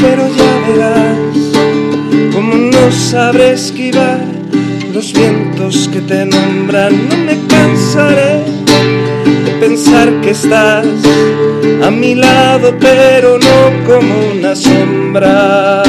pero 0.00 0.22
ya 0.38 0.52
verás 0.66 2.32
cómo 2.32 2.54
no 2.54 2.90
sabré 2.92 3.52
esquivar 3.52 4.24
los 4.94 5.12
vientos 5.12 5.90
que 5.92 6.00
te 6.00 6.24
nombran. 6.24 6.92
No 7.10 7.16
me 7.26 7.36
cansaré 7.46 8.65
pensar 9.60 10.20
que 10.20 10.30
estás 10.30 10.86
a 11.82 11.90
mi 11.90 12.14
lado, 12.14 12.74
pero 12.78 13.38
no 13.38 13.84
como 13.86 14.32
una 14.32 14.54
sombra. 14.54 15.82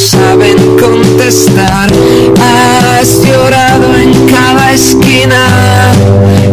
saben 0.00 0.56
contestar. 0.78 1.90
Has 2.40 3.22
llorado 3.22 3.94
en 3.96 4.12
cada 4.26 4.72
esquina 4.72 5.92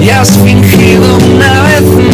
y 0.01 0.09
has 0.09 0.31
fingido 0.37 1.17
una 1.33 1.63
vez 1.63 1.81
más. 1.81 2.06